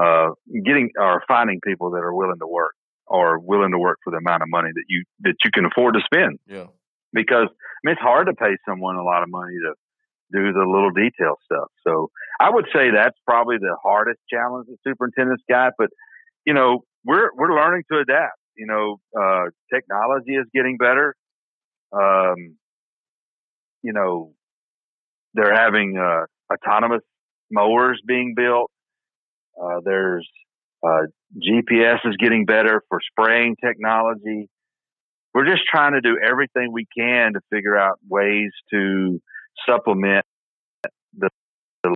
uh, 0.00 0.30
getting 0.64 0.90
or 0.98 1.22
finding 1.28 1.60
people 1.60 1.90
that 1.90 1.98
are 1.98 2.14
willing 2.14 2.38
to 2.40 2.46
work 2.46 2.74
or 3.06 3.38
willing 3.38 3.72
to 3.72 3.78
work 3.78 3.98
for 4.04 4.10
the 4.10 4.18
amount 4.18 4.42
of 4.42 4.48
money 4.48 4.70
that 4.72 4.84
you 4.88 5.04
that 5.20 5.34
you 5.44 5.50
can 5.52 5.64
afford 5.64 5.94
to 5.94 6.00
spend. 6.04 6.38
yeah, 6.46 6.66
Because 7.12 7.48
I 7.50 7.80
mean, 7.84 7.92
it's 7.92 8.00
hard 8.00 8.26
to 8.26 8.34
pay 8.34 8.56
someone 8.68 8.96
a 8.96 9.04
lot 9.04 9.22
of 9.22 9.28
money 9.30 9.54
to 9.54 9.74
do 10.30 10.52
the 10.52 10.60
little 10.60 10.90
detail 10.90 11.36
stuff. 11.44 11.68
So 11.86 12.10
I 12.38 12.50
would 12.50 12.66
say 12.72 12.90
that's 12.90 13.16
probably 13.26 13.56
the 13.58 13.76
hardest 13.82 14.20
challenge 14.30 14.66
the 14.68 14.76
superintendent's 14.86 15.42
got. 15.48 15.72
But 15.78 15.88
you 16.44 16.54
know, 16.54 16.84
we're 17.08 17.30
we're 17.34 17.56
learning 17.56 17.84
to 17.90 17.98
adapt. 17.98 18.38
You 18.54 18.66
know, 18.66 19.00
uh, 19.18 19.44
technology 19.72 20.32
is 20.32 20.46
getting 20.54 20.76
better. 20.76 21.16
Um, 21.90 22.56
you 23.82 23.94
know, 23.94 24.32
they're 25.32 25.54
having 25.54 25.96
uh, 25.96 26.26
autonomous 26.52 27.02
mowers 27.50 28.00
being 28.06 28.34
built. 28.36 28.70
Uh, 29.60 29.80
there's 29.82 30.28
uh, 30.86 31.06
GPS 31.34 31.98
is 32.04 32.16
getting 32.18 32.44
better 32.44 32.82
for 32.90 33.00
spraying 33.10 33.56
technology. 33.64 34.48
We're 35.32 35.46
just 35.46 35.62
trying 35.70 35.92
to 35.92 36.00
do 36.02 36.18
everything 36.22 36.72
we 36.72 36.86
can 36.96 37.32
to 37.32 37.40
figure 37.50 37.76
out 37.76 37.98
ways 38.08 38.50
to 38.70 39.20
supplement 39.66 40.26
the, 41.16 41.30
the 41.84 41.94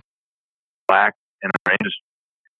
lack 0.89 1.13
in 1.43 1.49
our 1.65 1.73
industry. 1.73 2.12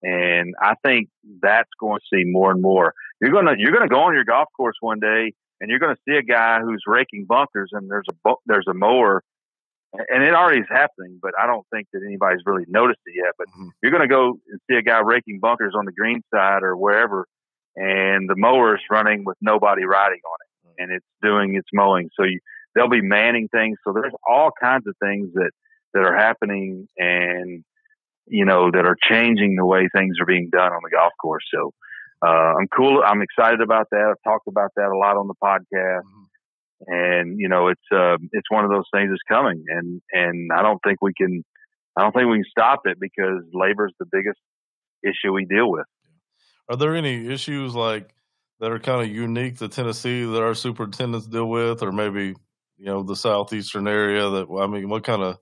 And 0.04 0.54
I 0.62 0.76
think 0.86 1.10
that's 1.42 1.70
going 1.80 2.00
to 2.00 2.06
see 2.14 2.24
more 2.26 2.52
and 2.52 2.62
more. 2.62 2.94
You're 3.22 3.32
gonna 3.32 3.56
you're 3.58 3.72
gonna 3.72 3.88
go 3.88 4.02
on 4.02 4.14
your 4.14 4.26
golf 4.26 4.50
course 4.58 4.76
one 4.82 5.00
day 5.00 5.32
and 5.64 5.70
you're 5.70 5.80
going 5.80 5.96
to 5.96 6.02
see 6.06 6.18
a 6.18 6.22
guy 6.22 6.60
who's 6.60 6.84
raking 6.86 7.26
bunkers, 7.26 7.70
and 7.72 7.90
there's 7.90 8.06
a 8.10 8.34
there's 8.46 8.68
a 8.70 8.74
mower, 8.74 9.24
and 9.94 10.22
it 10.22 10.34
already 10.34 10.60
is 10.60 10.68
happening, 10.70 11.20
but 11.22 11.32
I 11.42 11.48
don't 11.48 11.66
think 11.74 11.88
that 11.94 12.02
anybody's 12.06 12.42
really 12.46 12.66
noticed 12.68 13.00
it 13.06 13.14
yet. 13.16 13.34
But 13.38 13.48
mm-hmm. 13.48 13.70
you're 13.82 13.92
going 13.92 14.02
to 14.02 14.14
go 14.14 14.40
and 14.50 14.60
see 14.70 14.76
a 14.76 14.82
guy 14.82 15.00
raking 15.00 15.40
bunkers 15.40 15.74
on 15.74 15.86
the 15.86 15.94
green 15.94 16.22
side 16.36 16.64
or 16.64 16.76
wherever, 16.76 17.28
and 17.78 18.30
the 18.30 18.36
mower 18.36 18.76
is 18.76 18.82
running 18.92 19.24
with 19.24 19.38
nobody 19.40 19.86
riding 19.86 20.20
on 20.26 20.38
it, 20.42 20.68
mm-hmm. 20.68 20.84
and 20.84 20.92
it's 20.92 21.06
doing 21.22 21.56
its 21.56 21.70
mowing. 21.72 22.10
So 22.20 22.26
you, 22.26 22.42
they'll 22.76 22.90
be 22.90 23.02
manning 23.02 23.48
things. 23.48 23.78
So 23.86 23.94
there's 23.94 24.14
all 24.28 24.52
kinds 24.62 24.86
of 24.86 24.96
things 25.02 25.30
that 25.36 25.52
that 25.94 26.04
are 26.04 26.18
happening, 26.18 26.90
and 26.98 27.64
you 28.28 28.46
know 28.46 28.72
that 28.72 28.86
are 28.86 28.98
changing 29.10 29.56
the 29.56 29.66
way 29.66 29.88
things 29.96 30.18
are 30.20 30.26
being 30.26 30.50
done 30.52 30.72
on 30.72 30.82
the 30.84 30.90
golf 30.90 31.14
course. 31.22 31.44
So 31.54 31.72
uh, 32.26 32.54
I'm 32.60 32.68
cool. 32.76 33.02
I'm 33.06 33.22
excited 33.22 33.62
about 33.62 33.88
that. 33.92 34.08
I've 34.10 34.32
talked 34.32 34.48
about 34.48 34.72
that 34.76 34.90
a 34.90 34.98
lot 34.98 35.18
on 35.18 35.28
the 35.28 35.36
podcast. 35.42 36.00
Mm-hmm 36.00 36.24
and 36.88 37.40
you 37.40 37.48
know 37.48 37.68
it's 37.68 37.82
uh, 37.92 38.18
it's 38.32 38.50
one 38.50 38.66
of 38.66 38.72
those 38.72 38.86
things 38.94 39.10
that's 39.10 39.22
coming, 39.28 39.64
and 39.68 40.02
and 40.12 40.52
I 40.52 40.62
don't 40.62 40.80
think 40.84 41.02
we 41.02 41.14
can 41.14 41.44
I 41.98 42.02
don't 42.02 42.14
think 42.14 42.30
we 42.30 42.38
can 42.38 42.46
stop 42.50 42.82
it 42.86 42.98
because 43.00 43.44
labor 43.54 43.88
is 43.88 43.94
the 44.00 44.06
biggest 44.12 44.40
issue 45.04 45.34
we 45.34 45.46
deal 45.46 45.70
with. 45.72 45.86
Are 46.70 46.76
there 46.76 46.96
any 46.96 47.28
issues 47.28 47.76
like 47.76 48.14
that 48.60 48.72
are 48.72 48.80
kind 48.80 49.02
of 49.02 49.14
unique 49.14 49.58
to 49.60 49.68
Tennessee 49.68 50.24
that 50.24 50.42
our 50.42 50.56
superintendents 50.56 51.28
deal 51.28 51.50
with, 51.50 51.84
or 51.84 51.92
maybe 51.92 52.36
you 52.78 52.86
know 52.86 53.04
the 53.04 53.16
southeastern 53.16 53.88
area? 53.88 54.30
That 54.30 54.48
I 54.50 54.68
mean, 54.68 54.90
what 54.90 55.04
kind 55.04 55.22
of 55.22 55.38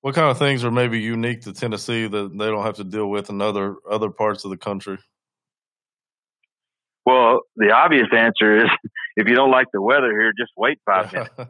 what 0.00 0.14
kind 0.14 0.30
of 0.30 0.38
things 0.38 0.64
are 0.64 0.70
maybe 0.70 1.00
unique 1.00 1.42
to 1.42 1.52
Tennessee 1.52 2.06
that 2.06 2.38
they 2.38 2.46
don't 2.46 2.64
have 2.64 2.76
to 2.76 2.84
deal 2.84 3.10
with 3.10 3.30
in 3.30 3.40
other 3.40 3.76
other 3.90 4.10
parts 4.10 4.44
of 4.44 4.50
the 4.50 4.56
country? 4.56 4.98
Well, 7.04 7.40
the 7.56 7.72
obvious 7.72 8.08
answer 8.14 8.64
is 8.64 8.70
if 9.16 9.28
you 9.28 9.34
don't 9.34 9.50
like 9.50 9.66
the 9.72 9.82
weather 9.82 10.10
here, 10.10 10.32
just 10.38 10.52
wait 10.56 10.78
five 10.84 11.12
minutes. 11.12 11.34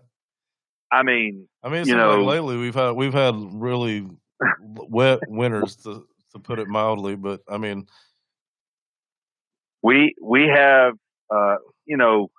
I 0.91 1.03
mean, 1.03 1.47
I 1.63 1.69
mean, 1.69 1.87
you 1.87 1.97
know, 1.97 2.23
like 2.23 2.37
lately 2.37 2.57
we've 2.57 2.75
had 2.75 2.93
we've 2.93 3.13
had 3.13 3.35
really 3.37 4.09
wet 4.89 5.21
winters 5.29 5.77
to 5.77 6.07
to 6.33 6.39
put 6.39 6.59
it 6.59 6.69
mildly, 6.69 7.15
but 7.17 7.41
I 7.49 7.59
mean, 7.59 7.87
we 9.83 10.15
we 10.23 10.49
have 10.49 10.95
uh, 11.31 11.57
you 11.85 11.99
know 11.99 12.31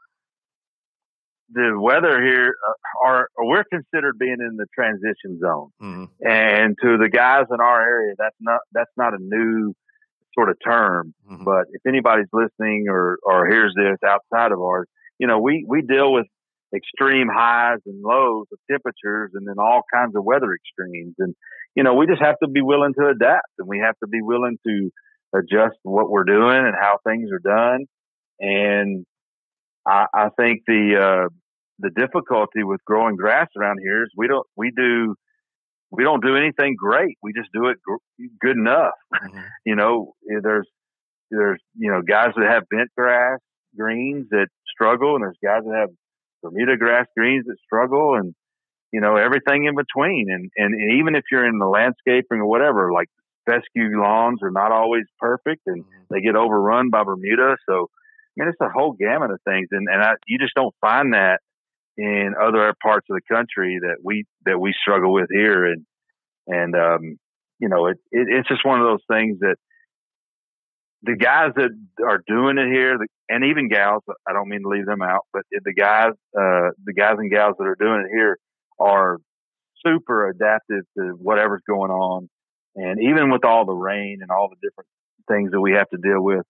the 1.52 1.80
weather 1.80 2.22
here 2.24 2.54
uh, 2.68 3.08
are 3.08 3.30
we're 3.38 3.64
considered 3.72 4.18
being 4.20 4.38
in 4.40 4.58
the 4.58 4.68
transition 4.74 5.40
zone, 5.40 5.70
mm-hmm. 5.82 6.06
and 6.28 6.76
to 6.82 6.98
the 6.98 7.10
guys 7.10 7.46
in 7.52 7.60
our 7.60 7.82
area, 7.82 8.16
that's 8.18 8.36
not 8.40 8.60
that's 8.72 8.92
not 8.98 9.14
a 9.14 9.20
new 9.20 9.74
sort 10.40 10.50
of 10.50 10.58
term. 10.66 11.14
Mm-hmm. 11.30 11.44
But 11.44 11.66
if 11.72 11.82
anybody's 11.88 12.30
listening 12.32 12.86
or, 12.90 13.18
or 13.24 13.48
hears 13.48 13.74
this 13.76 13.98
outside 14.06 14.52
of 14.52 14.60
ours, 14.62 14.88
you 15.18 15.28
know, 15.28 15.40
we, 15.40 15.66
we 15.68 15.82
deal 15.82 16.14
with 16.14 16.28
extreme 16.76 17.28
highs 17.34 17.80
and 17.86 18.02
lows 18.02 18.46
of 18.52 18.60
temperatures 18.70 19.32
and 19.34 19.48
then 19.48 19.56
all 19.60 19.82
kinds 19.94 20.16
of 20.16 20.24
weather 20.24 20.54
extremes. 20.54 21.16
And, 21.18 21.36
you 21.76 21.84
know, 21.84 21.96
we 21.96 22.06
just 22.06 22.22
have 22.22 22.36
to 22.44 22.50
be 22.50 22.62
willing 22.62 22.94
to 23.00 23.08
adapt 23.08 23.50
and 23.58 23.68
we 23.68 23.80
have 23.80 23.96
to 24.04 24.08
be 24.08 24.22
willing 24.22 24.58
to 24.66 24.90
adjust 25.36 25.78
what 25.84 26.10
we're 26.10 26.24
doing 26.24 26.58
and 26.66 26.76
how 26.80 27.00
things 27.06 27.30
are 27.32 27.40
done. 27.40 27.86
And 28.40 29.06
I, 29.90 30.06
I 30.14 30.30
think 30.38 30.62
the, 30.68 30.96
uh, 30.96 31.30
the 31.80 31.90
difficulty 31.90 32.64
with 32.64 32.84
growing 32.86 33.16
grass 33.16 33.48
around 33.58 33.80
here 33.82 34.04
is 34.04 34.10
we 34.16 34.28
don't, 34.28 34.46
we 34.56 34.72
do 34.76 35.16
we 35.92 36.04
don't 36.04 36.24
do 36.24 36.36
anything 36.36 36.76
great. 36.78 37.18
We 37.24 37.34
just 37.34 37.50
do 37.54 37.68
it 37.68 37.78
gr- 37.82 38.26
good 38.40 38.58
enough. 38.58 38.94
Mm-hmm. 39.20 39.40
you 39.66 39.76
know, 39.76 40.14
there's 40.44 40.68
there's 41.30 41.60
you 41.78 41.92
know 41.92 42.02
guys 42.02 42.30
that 42.36 42.50
have 42.50 42.64
bent 42.70 42.90
grass 42.98 43.40
greens 43.78 44.28
that 44.32 44.48
struggle, 44.72 45.16
and 45.16 45.24
there's 45.24 45.38
guys 45.44 45.64
that 45.66 45.76
have 45.78 45.90
Bermuda 46.42 46.78
grass 46.78 47.06
greens 47.18 47.46
that 47.48 47.58
struggle, 47.66 48.16
and 48.16 48.34
you 48.94 49.02
know 49.02 49.18
everything 49.18 49.66
in 49.66 49.76
between. 49.76 50.28
And 50.30 50.52
and 50.56 51.00
even 51.00 51.16
if 51.16 51.24
you're 51.32 51.48
in 51.48 51.60
the 51.60 51.68
landscaping 51.68 52.40
or 52.40 52.46
whatever, 52.46 52.94
like 52.94 53.10
fescue 53.46 54.00
lawns 54.00 54.40
are 54.42 54.52
not 54.52 54.72
always 54.72 55.06
perfect, 55.20 55.64
and 55.66 55.84
mm-hmm. 55.84 56.14
they 56.14 56.22
get 56.22 56.36
overrun 56.36 56.90
by 56.90 57.04
Bermuda. 57.04 57.58
So 57.68 57.90
I 58.40 58.44
mean, 58.44 58.50
it's 58.50 58.62
a 58.62 58.70
whole 58.70 58.94
gamut 58.94 59.32
of 59.32 59.40
things, 59.46 59.68
and 59.72 59.88
and 59.92 60.02
I, 60.02 60.14
you 60.28 60.38
just 60.40 60.56
don't 60.56 60.76
find 60.82 61.14
that 61.14 61.40
in 61.98 62.34
other 62.42 62.74
parts 62.82 63.08
of 63.10 63.16
the 63.16 63.36
country 63.36 63.80
that 63.82 63.98
we 64.04 64.26
that 64.46 64.60
we 64.60 64.74
struggle 64.80 65.12
with 65.12 65.28
here 65.30 65.66
and 65.66 65.86
and 66.48 66.76
um, 66.76 67.20
you 67.60 67.68
know 67.68 67.88
it, 67.88 67.98
it, 68.12 68.28
it's 68.30 68.48
just 68.48 68.66
one 68.66 68.80
of 68.80 68.86
those 68.86 69.04
things 69.12 69.40
that 69.40 69.58
the 71.04 71.16
guys 71.16 71.52
that 71.56 71.72
are 72.06 72.22
doing 72.28 72.58
it 72.58 72.72
here 72.72 72.98
and 73.30 73.44
even 73.46 73.70
gals 73.70 74.04
I 74.28 74.34
don't 74.34 74.50
mean 74.50 74.64
to 74.64 74.70
leave 74.70 74.86
them 74.86 75.02
out 75.02 75.26
but 75.34 75.44
the 75.52 75.74
guys 75.74 76.12
uh, 76.38 76.72
the 76.86 76.94
guys 76.96 77.16
and 77.18 77.32
gals 77.32 77.56
that 77.58 77.66
are 77.66 77.78
doing 77.80 78.06
it 78.06 78.14
here 78.14 78.38
are 78.80 79.18
super 79.86 80.30
adaptive 80.30 80.84
to 80.98 81.12
whatever's 81.20 81.62
going 81.68 81.92
on. 81.92 82.30
And 82.76 83.02
even 83.02 83.32
with 83.32 83.46
all 83.46 83.66
the 83.66 83.74
rain 83.74 84.20
and 84.22 84.32
all 84.32 84.50
the 84.50 84.68
different 84.68 84.88
things 85.28 85.52
that 85.52 85.62
we 85.62 85.74
have 85.74 85.90
to 85.90 85.98
deal 85.98 86.22
with 86.22 86.46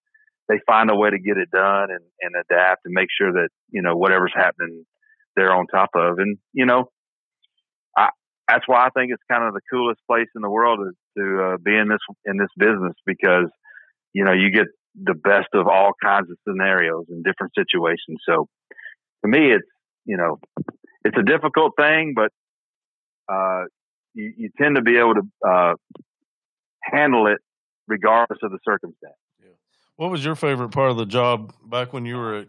they 0.50 0.60
find 0.68 0.92
a 0.92 0.96
way 0.96 1.10
to 1.12 1.20
get 1.20 1.38
it 1.38 1.50
done 1.52 1.90
and, 1.92 2.04
and 2.22 2.34
adapt 2.36 2.82
and 2.84 2.94
make 2.94 3.08
sure 3.16 3.32
that 3.32 3.50
you 3.70 3.82
know 3.82 3.96
whatever's 3.96 4.34
happening 4.36 4.86
they're 5.40 5.54
on 5.54 5.68
top 5.68 5.92
of. 5.96 6.20
And, 6.20 6.38
you 6.54 6.66
know, 6.66 6.90
I, 7.98 8.10
that's 8.48 8.68
why 8.68 8.86
I 8.86 8.90
think 8.90 9.12
it's 9.12 9.24
kind 9.32 9.44
of 9.44 9.54
the 9.54 9.62
coolest 9.72 10.02
place 10.08 10.28
in 10.36 10.42
the 10.42 10.50
world 10.50 10.80
to, 10.80 11.22
to 11.22 11.44
uh, 11.44 11.58
be 11.58 11.76
in 11.76 11.88
this, 11.88 12.00
in 12.26 12.38
this 12.38 12.50
business 12.58 12.94
because, 13.06 13.50
you 14.14 14.26
know, 14.26 14.34
you 14.34 14.52
get 14.52 14.68
the 15.02 15.14
best 15.14 15.48
of 15.54 15.68
all 15.68 15.92
kinds 16.04 16.30
of 16.30 16.38
scenarios 16.48 17.06
and 17.10 17.24
different 17.24 17.54
situations. 17.58 18.20
So 18.28 18.48
to 19.24 19.30
me, 19.30 19.52
it's, 19.52 19.68
you 20.06 20.18
know, 20.18 20.40
it's 21.06 21.18
a 21.18 21.24
difficult 21.24 21.74
thing, 21.78 22.14
but, 22.16 22.32
uh, 23.32 23.66
you, 24.14 24.34
you 24.36 24.50
tend 24.60 24.76
to 24.76 24.82
be 24.82 24.98
able 24.98 25.14
to, 25.14 25.22
uh, 25.48 25.74
handle 26.82 27.28
it 27.28 27.38
regardless 27.88 28.40
of 28.42 28.52
the 28.52 28.60
circumstance. 28.68 29.14
What 30.00 30.12
was 30.12 30.24
your 30.24 30.36
favorite 30.36 30.70
part 30.70 30.92
of 30.92 30.96
the 30.96 31.06
job 31.06 31.52
back 31.62 31.92
when 31.92 32.06
you 32.06 32.16
were 32.16 32.36
at 32.36 32.48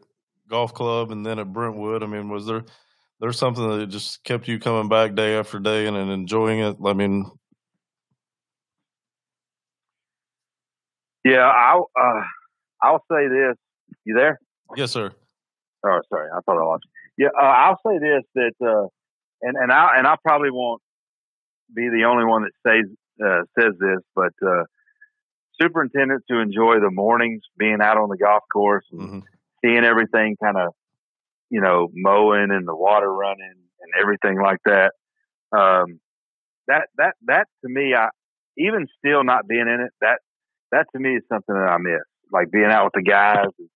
golf 0.48 0.72
club 0.72 1.10
and 1.10 1.26
then 1.26 1.40
at 1.40 1.52
Brentwood? 1.52 2.04
I 2.04 2.06
mean, 2.06 2.28
was 2.28 2.46
there 2.46 2.62
there 3.18 3.32
something 3.32 3.76
that 3.76 3.88
just 3.88 4.22
kept 4.22 4.46
you 4.46 4.60
coming 4.60 4.88
back 4.88 5.16
day 5.16 5.34
after 5.36 5.58
day 5.58 5.86
and, 5.86 5.96
and 5.96 6.12
enjoying 6.12 6.60
it? 6.60 6.76
I 6.86 6.92
mean, 6.92 7.28
yeah, 11.24 11.40
I'll 11.40 11.90
uh, 12.00 12.22
I'll 12.84 13.04
say 13.10 13.26
this. 13.26 13.56
You 14.04 14.14
there? 14.14 14.38
Yes, 14.76 14.92
sir. 14.92 15.10
Oh, 15.84 16.00
sorry, 16.08 16.28
I 16.32 16.38
thought 16.46 16.56
I 16.56 16.64
lost. 16.64 16.84
You. 17.18 17.24
Yeah, 17.24 17.30
uh, 17.36 17.46
I'll 17.46 17.80
say 17.84 17.98
this 17.98 18.22
that, 18.36 18.52
uh, 18.64 18.86
and 19.42 19.56
and 19.56 19.72
I 19.72 19.98
and 19.98 20.06
I 20.06 20.14
probably 20.24 20.52
won't 20.52 20.82
be 21.74 21.88
the 21.88 22.04
only 22.04 22.26
one 22.26 22.44
that 22.44 22.52
says 22.64 22.88
uh, 23.26 23.42
says 23.58 23.72
this, 23.80 23.98
but 24.14 24.34
uh, 24.40 24.62
superintendents 25.60 26.24
to 26.30 26.40
enjoy 26.40 26.80
the 26.80 26.90
mornings 26.90 27.42
being 27.58 27.78
out 27.82 27.98
on 27.98 28.08
the 28.08 28.16
golf 28.16 28.44
course 28.52 28.84
and 28.92 29.00
mm-hmm 29.00 29.18
seeing 29.64 29.84
everything 29.84 30.36
kind 30.42 30.56
of, 30.56 30.72
you 31.50 31.60
know, 31.60 31.88
mowing 31.94 32.50
and 32.50 32.66
the 32.66 32.74
water 32.74 33.12
running 33.12 33.54
and 33.80 33.92
everything 34.00 34.40
like 34.40 34.60
that. 34.64 34.92
Um, 35.56 36.00
that, 36.68 36.88
that, 36.96 37.14
that 37.26 37.46
to 37.64 37.70
me, 37.70 37.94
I, 37.94 38.08
even 38.56 38.86
still 38.98 39.24
not 39.24 39.48
being 39.48 39.68
in 39.68 39.80
it, 39.80 39.92
that, 40.00 40.20
that 40.72 40.86
to 40.94 41.00
me 41.00 41.16
is 41.16 41.22
something 41.28 41.54
that 41.54 41.68
I 41.68 41.78
miss, 41.78 42.02
like 42.32 42.50
being 42.50 42.70
out 42.70 42.84
with 42.84 43.04
the 43.04 43.10
guys 43.10 43.46
and, 43.58 43.68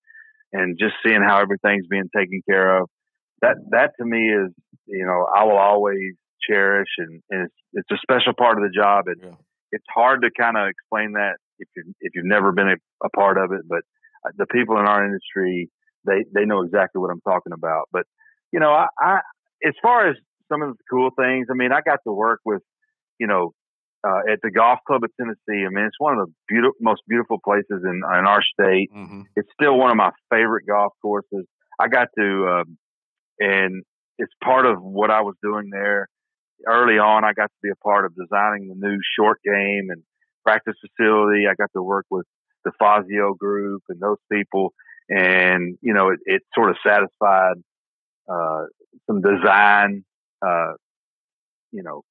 and 0.53 0.79
just 0.79 0.93
seeing 1.05 1.21
how 1.21 1.41
everything's 1.41 1.87
being 1.87 2.09
taken 2.15 2.41
care 2.47 2.81
of. 2.81 2.89
That, 3.41 3.57
that 3.71 3.91
to 3.99 4.05
me 4.05 4.29
is, 4.29 4.51
you 4.85 5.05
know, 5.05 5.27
I 5.35 5.43
will 5.43 5.57
always 5.57 6.13
cherish 6.47 6.89
and, 6.97 7.21
and 7.29 7.45
it's, 7.45 7.55
it's 7.73 7.91
a 7.91 8.01
special 8.01 8.33
part 8.33 8.57
of 8.57 8.63
the 8.63 8.73
job. 8.73 9.05
And 9.07 9.17
yeah. 9.21 9.35
it's 9.71 9.85
hard 9.93 10.21
to 10.21 10.29
kind 10.39 10.57
of 10.57 10.69
explain 10.69 11.13
that 11.13 11.35
if 11.59 11.67
you 11.75 11.93
if 12.01 12.11
you've 12.15 12.25
never 12.25 12.51
been 12.51 12.69
a, 12.69 13.05
a 13.05 13.09
part 13.09 13.37
of 13.37 13.51
it, 13.51 13.61
but 13.67 13.81
uh, 14.25 14.31
the 14.37 14.45
people 14.47 14.79
in 14.79 14.85
our 14.85 15.05
industry, 15.05 15.69
they, 16.05 16.25
they 16.33 16.45
know 16.45 16.61
exactly 16.61 16.99
what 16.99 17.11
I'm 17.11 17.21
talking 17.21 17.53
about. 17.53 17.89
But, 17.91 18.03
you 18.51 18.59
know, 18.59 18.71
I, 18.71 18.87
I, 18.99 19.19
as 19.65 19.73
far 19.81 20.09
as 20.09 20.15
some 20.51 20.61
of 20.61 20.69
the 20.69 20.83
cool 20.89 21.09
things, 21.17 21.47
I 21.49 21.55
mean, 21.55 21.71
I 21.71 21.81
got 21.81 21.99
to 22.05 22.13
work 22.13 22.39
with, 22.45 22.61
you 23.19 23.27
know, 23.27 23.53
uh, 24.07 24.31
at 24.31 24.39
the 24.43 24.51
golf 24.51 24.79
club 24.85 25.03
of 25.03 25.09
Tennessee. 25.19 25.65
I 25.65 25.69
mean, 25.69 25.85
it's 25.85 25.99
one 25.99 26.19
of 26.19 26.27
the 26.27 26.33
beautiful, 26.47 26.75
most 26.79 27.01
beautiful 27.07 27.39
places 27.43 27.83
in, 27.83 27.95
in 27.95 28.03
our 28.03 28.41
state. 28.43 28.89
Mm-hmm. 28.95 29.21
It's 29.35 29.49
still 29.59 29.77
one 29.77 29.89
of 29.89 29.97
my 29.97 30.11
favorite 30.29 30.65
golf 30.67 30.93
courses. 31.01 31.45
I 31.79 31.87
got 31.87 32.09
to, 32.17 32.47
um, 32.47 32.77
and 33.39 33.83
it's 34.17 34.31
part 34.43 34.65
of 34.65 34.81
what 34.81 35.09
I 35.09 35.21
was 35.21 35.35
doing 35.41 35.69
there 35.71 36.07
early 36.67 36.99
on. 36.99 37.25
I 37.25 37.33
got 37.33 37.47
to 37.47 37.59
be 37.63 37.69
a 37.69 37.83
part 37.83 38.05
of 38.05 38.13
designing 38.15 38.67
the 38.67 38.87
new 38.87 38.97
short 39.17 39.39
game 39.43 39.87
and 39.89 40.03
practice 40.45 40.75
facility. 40.79 41.45
I 41.49 41.55
got 41.55 41.71
to 41.75 41.81
work 41.81 42.05
with 42.09 42.25
the 42.63 42.71
Fazio 42.79 43.33
group 43.33 43.83
and 43.89 43.99
those 43.99 44.17
people. 44.31 44.73
And, 45.09 45.77
you 45.81 45.93
know, 45.93 46.09
it, 46.09 46.19
it 46.25 46.41
sort 46.53 46.69
of 46.69 46.77
satisfied, 46.85 47.55
uh, 48.31 48.65
some 49.07 49.21
design, 49.21 50.05
uh, 50.45 50.73
you 51.71 51.83
know, 51.83 52.03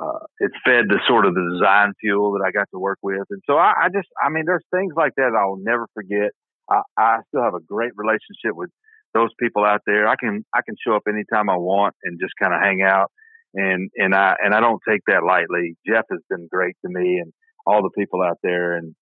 uh, 0.00 0.24
it 0.38 0.52
fed 0.64 0.84
the 0.88 1.00
sort 1.08 1.26
of 1.26 1.34
the 1.34 1.58
design 1.58 1.92
fuel 2.00 2.32
that 2.32 2.44
I 2.46 2.50
got 2.52 2.68
to 2.72 2.78
work 2.78 2.98
with. 3.02 3.24
And 3.30 3.42
so 3.46 3.56
I, 3.56 3.72
I 3.84 3.88
just, 3.88 4.08
I 4.22 4.28
mean, 4.28 4.44
there's 4.46 4.64
things 4.72 4.92
like 4.96 5.12
that 5.16 5.32
I'll 5.36 5.58
never 5.60 5.86
forget. 5.94 6.30
I, 6.70 6.82
I 6.96 7.16
still 7.28 7.42
have 7.42 7.54
a 7.54 7.60
great 7.60 7.92
relationship 7.96 8.54
with, 8.54 8.70
those 9.14 9.30
people 9.40 9.64
out 9.64 9.80
there, 9.86 10.06
I 10.06 10.16
can 10.16 10.44
I 10.54 10.60
can 10.62 10.76
show 10.84 10.94
up 10.94 11.02
anytime 11.08 11.48
I 11.48 11.56
want 11.56 11.94
and 12.04 12.20
just 12.20 12.34
kind 12.40 12.54
of 12.54 12.60
hang 12.60 12.82
out, 12.82 13.10
and 13.54 13.90
and 13.96 14.14
I 14.14 14.36
and 14.42 14.54
I 14.54 14.60
don't 14.60 14.80
take 14.88 15.00
that 15.06 15.24
lightly. 15.24 15.76
Jeff 15.86 16.04
has 16.10 16.20
been 16.28 16.48
great 16.50 16.76
to 16.84 16.90
me 16.90 17.18
and 17.18 17.32
all 17.68 17.82
the 17.82 17.90
people 17.90 18.22
out 18.22 18.38
there, 18.42 18.76
and 18.76 18.94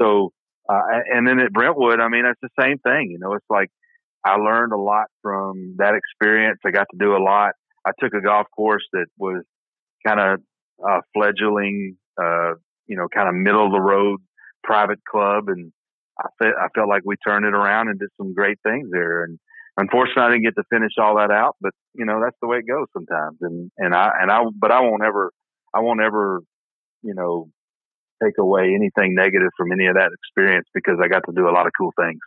so 0.00 0.32
uh, 0.68 0.80
and 1.12 1.26
then 1.28 1.40
at 1.40 1.52
Brentwood, 1.52 2.00
I 2.00 2.08
mean, 2.08 2.24
it's 2.24 2.40
the 2.40 2.62
same 2.62 2.78
thing. 2.78 3.10
You 3.10 3.18
know, 3.18 3.34
it's 3.34 3.46
like 3.50 3.68
I 4.24 4.36
learned 4.36 4.72
a 4.72 4.78
lot 4.78 5.06
from 5.22 5.76
that 5.78 5.94
experience. 5.94 6.58
I 6.64 6.70
got 6.70 6.86
to 6.90 6.98
do 6.98 7.16
a 7.16 7.22
lot. 7.22 7.52
I 7.86 7.90
took 8.00 8.14
a 8.14 8.22
golf 8.22 8.46
course 8.56 8.84
that 8.92 9.06
was 9.18 9.42
kind 10.06 10.20
of 10.20 10.40
uh, 10.86 11.00
fledgling, 11.12 11.96
uh, 12.20 12.54
you 12.86 12.96
know, 12.96 13.08
kind 13.14 13.28
of 13.28 13.34
middle 13.34 13.66
of 13.66 13.72
the 13.72 13.80
road 13.80 14.20
private 14.62 15.00
club, 15.04 15.48
and 15.48 15.72
I, 16.18 16.46
I 16.46 16.68
felt 16.74 16.88
like 16.88 17.02
we 17.04 17.16
turned 17.16 17.44
it 17.44 17.54
around 17.54 17.88
and 17.88 17.98
did 17.98 18.08
some 18.16 18.32
great 18.32 18.58
things 18.62 18.88
there. 18.90 19.24
And 19.24 19.38
unfortunately, 19.76 20.22
I 20.22 20.30
didn't 20.30 20.44
get 20.44 20.54
to 20.56 20.64
finish 20.70 20.92
all 20.98 21.16
that 21.16 21.30
out, 21.30 21.56
but 21.60 21.72
you 21.94 22.06
know, 22.06 22.20
that's 22.24 22.36
the 22.40 22.48
way 22.48 22.58
it 22.58 22.66
goes 22.66 22.86
sometimes. 22.92 23.36
And 23.42 23.70
and 23.76 23.94
I 23.94 24.10
and 24.20 24.30
I, 24.30 24.40
but 24.58 24.72
I 24.72 24.80
won't 24.80 25.04
ever, 25.04 25.30
I 25.74 25.80
won't 25.80 26.00
ever, 26.00 26.40
you 27.02 27.14
know, 27.14 27.50
take 28.22 28.38
away 28.38 28.74
anything 28.74 29.14
negative 29.14 29.50
from 29.56 29.72
any 29.72 29.86
of 29.86 29.94
that 29.94 30.10
experience 30.12 30.66
because 30.74 30.98
I 31.02 31.08
got 31.08 31.24
to 31.26 31.32
do 31.32 31.48
a 31.48 31.52
lot 31.52 31.66
of 31.66 31.72
cool 31.76 31.92
things. 31.98 32.20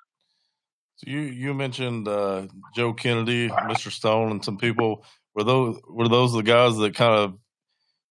So 0.97 1.11
you 1.11 1.19
you 1.19 1.53
mentioned 1.53 2.07
uh, 2.07 2.47
Joe 2.75 2.93
Kennedy, 2.93 3.49
Mr. 3.49 3.91
Stone, 3.91 4.31
and 4.31 4.43
some 4.43 4.57
people. 4.57 5.05
Were 5.35 5.43
those 5.43 5.79
were 5.87 6.09
those 6.09 6.33
the 6.33 6.41
guys 6.41 6.75
that 6.77 6.95
kind 6.95 7.13
of 7.13 7.37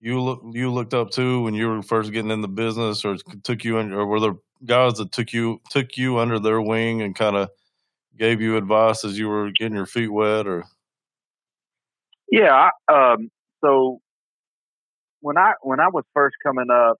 you 0.01 0.21
look 0.21 0.43
you 0.53 0.71
looked 0.71 0.95
up 0.95 1.11
to 1.13 1.43
when 1.43 1.55
you 1.55 1.69
were 1.69 1.83
first 1.83 2.13
getting 2.13 2.31
in 2.31 2.41
the 2.41 2.49
business, 2.49 3.05
or 3.05 3.17
took 3.43 3.65
you 3.65 3.79
in, 3.79 3.93
or 3.93 4.07
were 4.07 4.21
there 4.21 4.37
guys 4.65 4.95
that 4.95 5.11
took 5.11 5.33
you 5.33 5.61
took 5.69 5.97
you 5.97 6.19
under 6.19 6.39
their 6.39 6.61
wing 6.61 7.03
and 7.03 7.17
kind 7.17 7.35
of 7.35 7.51
gave 8.17 8.41
you 8.41 8.57
advice 8.57 9.05
as 9.05 9.19
you 9.19 9.29
were 9.29 9.51
getting 9.51 9.77
your 9.77 9.87
feet 9.87 10.13
wet, 10.13 10.47
or? 10.47 10.65
Yeah. 12.31 12.71
Um, 12.87 13.31
so 13.65 14.01
when 15.21 15.37
I 15.37 15.55
when 15.63 15.81
I 15.81 15.89
was 15.89 16.05
first 16.15 16.37
coming 16.45 16.71
up, 16.71 16.99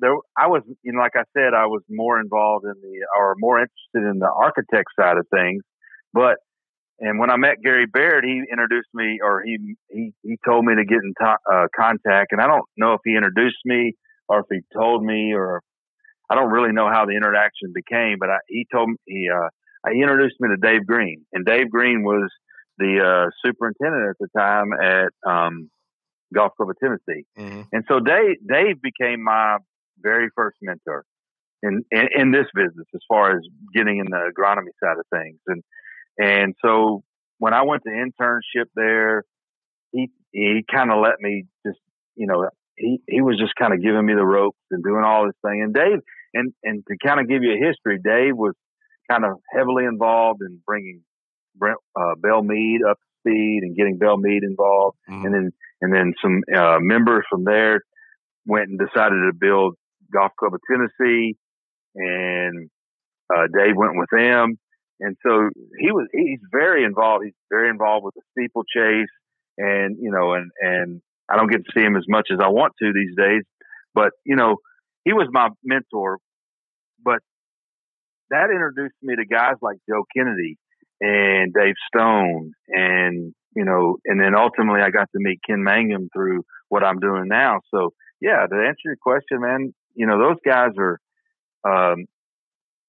there 0.00 0.14
I 0.36 0.46
was 0.48 0.62
you 0.82 0.92
know 0.92 1.00
like 1.00 1.16
I 1.16 1.24
said 1.36 1.54
I 1.54 1.66
was 1.66 1.82
more 1.88 2.20
involved 2.20 2.64
in 2.64 2.74
the 2.80 3.06
or 3.18 3.34
more 3.38 3.58
interested 3.58 4.10
in 4.10 4.18
the 4.18 4.30
architect 4.30 4.88
side 4.98 5.16
of 5.16 5.26
things, 5.32 5.62
but 6.12 6.36
and 7.00 7.20
when 7.20 7.30
I 7.30 7.36
met 7.36 7.62
Gary 7.62 7.86
Baird, 7.86 8.24
he 8.24 8.42
introduced 8.50 8.88
me 8.92 9.18
or 9.22 9.42
he 9.44 9.76
he 9.88 10.12
he 10.22 10.36
told 10.44 10.64
me 10.64 10.74
to 10.74 10.84
get 10.84 10.98
in 11.02 11.14
to, 11.20 11.36
uh, 11.50 11.66
contact, 11.76 12.32
and 12.32 12.40
I 12.40 12.46
don't 12.46 12.64
know 12.76 12.94
if 12.94 13.00
he 13.04 13.14
introduced 13.14 13.58
me 13.64 13.92
or 14.28 14.40
if 14.40 14.46
he 14.50 14.60
told 14.76 15.04
me 15.04 15.32
or 15.32 15.62
I 16.30 16.34
don't 16.34 16.50
really 16.50 16.72
know 16.72 16.88
how 16.90 17.06
the 17.06 17.16
interaction 17.16 17.72
became, 17.74 18.16
but 18.18 18.30
I, 18.30 18.38
he 18.48 18.66
told 18.70 18.90
me 18.90 18.96
he 19.06 19.28
uh, 19.32 19.48
he 19.92 20.02
introduced 20.02 20.36
me 20.40 20.48
to 20.48 20.56
Dave 20.56 20.86
Green, 20.86 21.24
and 21.32 21.46
Dave 21.46 21.70
Green 21.70 22.02
was 22.02 22.28
the 22.78 23.00
uh, 23.00 23.30
superintendent 23.44 24.10
at 24.10 24.16
the 24.18 24.28
time 24.36 24.72
at 24.72 25.12
um, 25.28 25.70
Golf 26.34 26.52
Club 26.56 26.70
of 26.70 26.76
Tennessee, 26.82 27.24
mm-hmm. 27.38 27.62
and 27.72 27.84
so 27.88 28.00
Dave 28.00 28.36
Dave 28.46 28.82
became 28.82 29.22
my 29.22 29.58
very 30.00 30.28
first 30.34 30.56
mentor 30.62 31.04
in, 31.62 31.84
in, 31.90 32.08
in 32.14 32.30
this 32.32 32.46
business 32.54 32.86
as 32.94 33.00
far 33.08 33.36
as 33.36 33.42
getting 33.74 33.98
in 33.98 34.06
the 34.06 34.30
agronomy 34.32 34.72
side 34.82 34.98
of 34.98 35.06
things. 35.12 35.38
And, 35.46 35.62
and 36.18 36.54
so 36.64 37.02
when 37.38 37.54
I 37.54 37.62
went 37.62 37.82
to 37.84 37.90
internship 37.90 38.66
there, 38.74 39.24
he, 39.92 40.10
he 40.32 40.64
kind 40.70 40.90
of 40.90 40.98
let 41.02 41.20
me 41.20 41.44
just, 41.66 41.78
you 42.16 42.26
know, 42.26 42.48
he, 42.76 43.00
he 43.08 43.20
was 43.20 43.38
just 43.38 43.54
kind 43.56 43.72
of 43.72 43.82
giving 43.82 44.04
me 44.04 44.14
the 44.14 44.24
ropes 44.24 44.58
and 44.70 44.82
doing 44.84 45.02
all 45.04 45.26
this 45.26 45.36
thing. 45.44 45.62
And 45.62 45.74
Dave, 45.74 46.00
and, 46.34 46.52
and 46.62 46.84
to 46.86 46.96
kind 47.04 47.20
of 47.20 47.28
give 47.28 47.42
you 47.42 47.52
a 47.52 47.66
history, 47.66 47.98
Dave 48.02 48.36
was 48.36 48.54
kind 49.10 49.24
of 49.24 49.38
heavily 49.52 49.84
involved 49.84 50.42
in 50.42 50.60
bringing 50.66 51.02
Brent, 51.56 51.78
uh, 51.98 52.14
Belle 52.20 52.42
Meade 52.42 52.82
up 52.88 52.98
to 52.98 53.30
speed 53.30 53.60
and 53.62 53.76
getting 53.76 53.98
Belle 53.98 54.18
Meade 54.18 54.42
involved. 54.42 54.96
Mm-hmm. 55.10 55.24
And 55.26 55.34
then, 55.34 55.50
and 55.80 55.94
then 55.94 56.12
some, 56.22 56.42
uh, 56.54 56.78
members 56.80 57.24
from 57.30 57.44
there 57.44 57.80
went 58.46 58.68
and 58.68 58.78
decided 58.78 59.16
to 59.16 59.32
build 59.38 59.74
Golf 60.12 60.32
Club 60.38 60.54
of 60.54 60.60
Tennessee, 60.70 61.36
and 61.94 62.70
uh, 63.34 63.46
Dave 63.46 63.76
went 63.76 63.96
with 63.96 64.08
them. 64.12 64.58
And 65.00 65.16
so 65.24 65.48
he 65.78 65.92
was 65.92 66.08
he's 66.12 66.40
very 66.50 66.84
involved. 66.84 67.24
He's 67.24 67.34
very 67.50 67.70
involved 67.70 68.04
with 68.04 68.14
the 68.14 68.22
steeplechase, 68.32 69.10
and 69.56 69.96
you 70.00 70.10
know, 70.10 70.34
and 70.34 70.50
and 70.60 71.00
I 71.30 71.36
don't 71.36 71.50
get 71.50 71.64
to 71.64 71.72
see 71.74 71.84
him 71.84 71.96
as 71.96 72.04
much 72.08 72.28
as 72.32 72.38
I 72.42 72.48
want 72.48 72.72
to 72.80 72.92
these 72.92 73.14
days. 73.16 73.42
But 73.94 74.12
you 74.24 74.34
know, 74.34 74.56
he 75.04 75.12
was 75.12 75.28
my 75.30 75.50
mentor. 75.62 76.18
But 77.04 77.20
that 78.30 78.50
introduced 78.50 78.96
me 79.02 79.14
to 79.16 79.24
guys 79.24 79.54
like 79.62 79.76
Joe 79.88 80.04
Kennedy 80.16 80.58
and 81.00 81.54
Dave 81.54 81.76
Stone, 81.94 82.52
and 82.68 83.34
you 83.54 83.64
know, 83.64 83.98
and 84.04 84.20
then 84.20 84.34
ultimately 84.34 84.80
I 84.80 84.90
got 84.90 85.08
to 85.12 85.20
meet 85.20 85.40
Ken 85.48 85.62
Mangum 85.62 86.08
through 86.12 86.42
what 86.68 86.84
I'm 86.84 86.98
doing 86.98 87.28
now. 87.28 87.60
So 87.72 87.92
yeah, 88.20 88.46
to 88.46 88.56
answer 88.56 88.82
your 88.84 88.96
question, 89.00 89.40
man, 89.40 89.72
you 89.98 90.06
know, 90.06 90.16
those 90.16 90.38
guys 90.46 90.70
are 90.78 91.00
um, 91.68 92.06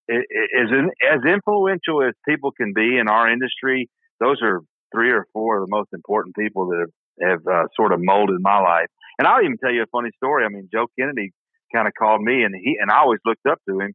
as 0.10 0.70
as 1.12 1.20
influential 1.28 2.04
as 2.04 2.14
people 2.28 2.52
can 2.52 2.72
be 2.74 2.98
in 3.00 3.10
our 3.10 3.30
industry. 3.32 3.90
Those 4.20 4.38
are 4.44 4.62
three 4.94 5.12
or 5.12 5.26
four 5.34 5.58
of 5.58 5.68
the 5.68 5.76
most 5.76 5.90
important 5.92 6.36
people 6.36 6.68
that 6.68 6.86
have, 6.86 7.30
have 7.30 7.48
uh, 7.48 7.68
sort 7.76 7.94
of 7.94 8.00
molded 8.02 8.40
my 8.42 8.60
life. 8.60 8.88
And 9.18 9.28
I'll 9.28 9.44
even 9.44 9.58
tell 9.58 9.74
you 9.74 9.82
a 9.84 9.92
funny 9.92 10.12
story. 10.18 10.46
I 10.46 10.50
mean, 10.50 10.70
Joe 10.72 10.86
Kennedy 10.98 11.32
kind 11.74 11.88
of 11.88 11.94
called 11.98 12.22
me, 12.22 12.44
and 12.44 12.54
he 12.56 12.78
and 12.80 12.92
I 12.92 13.00
always 13.00 13.20
looked 13.26 13.46
up 13.50 13.58
to 13.68 13.80
him. 13.80 13.94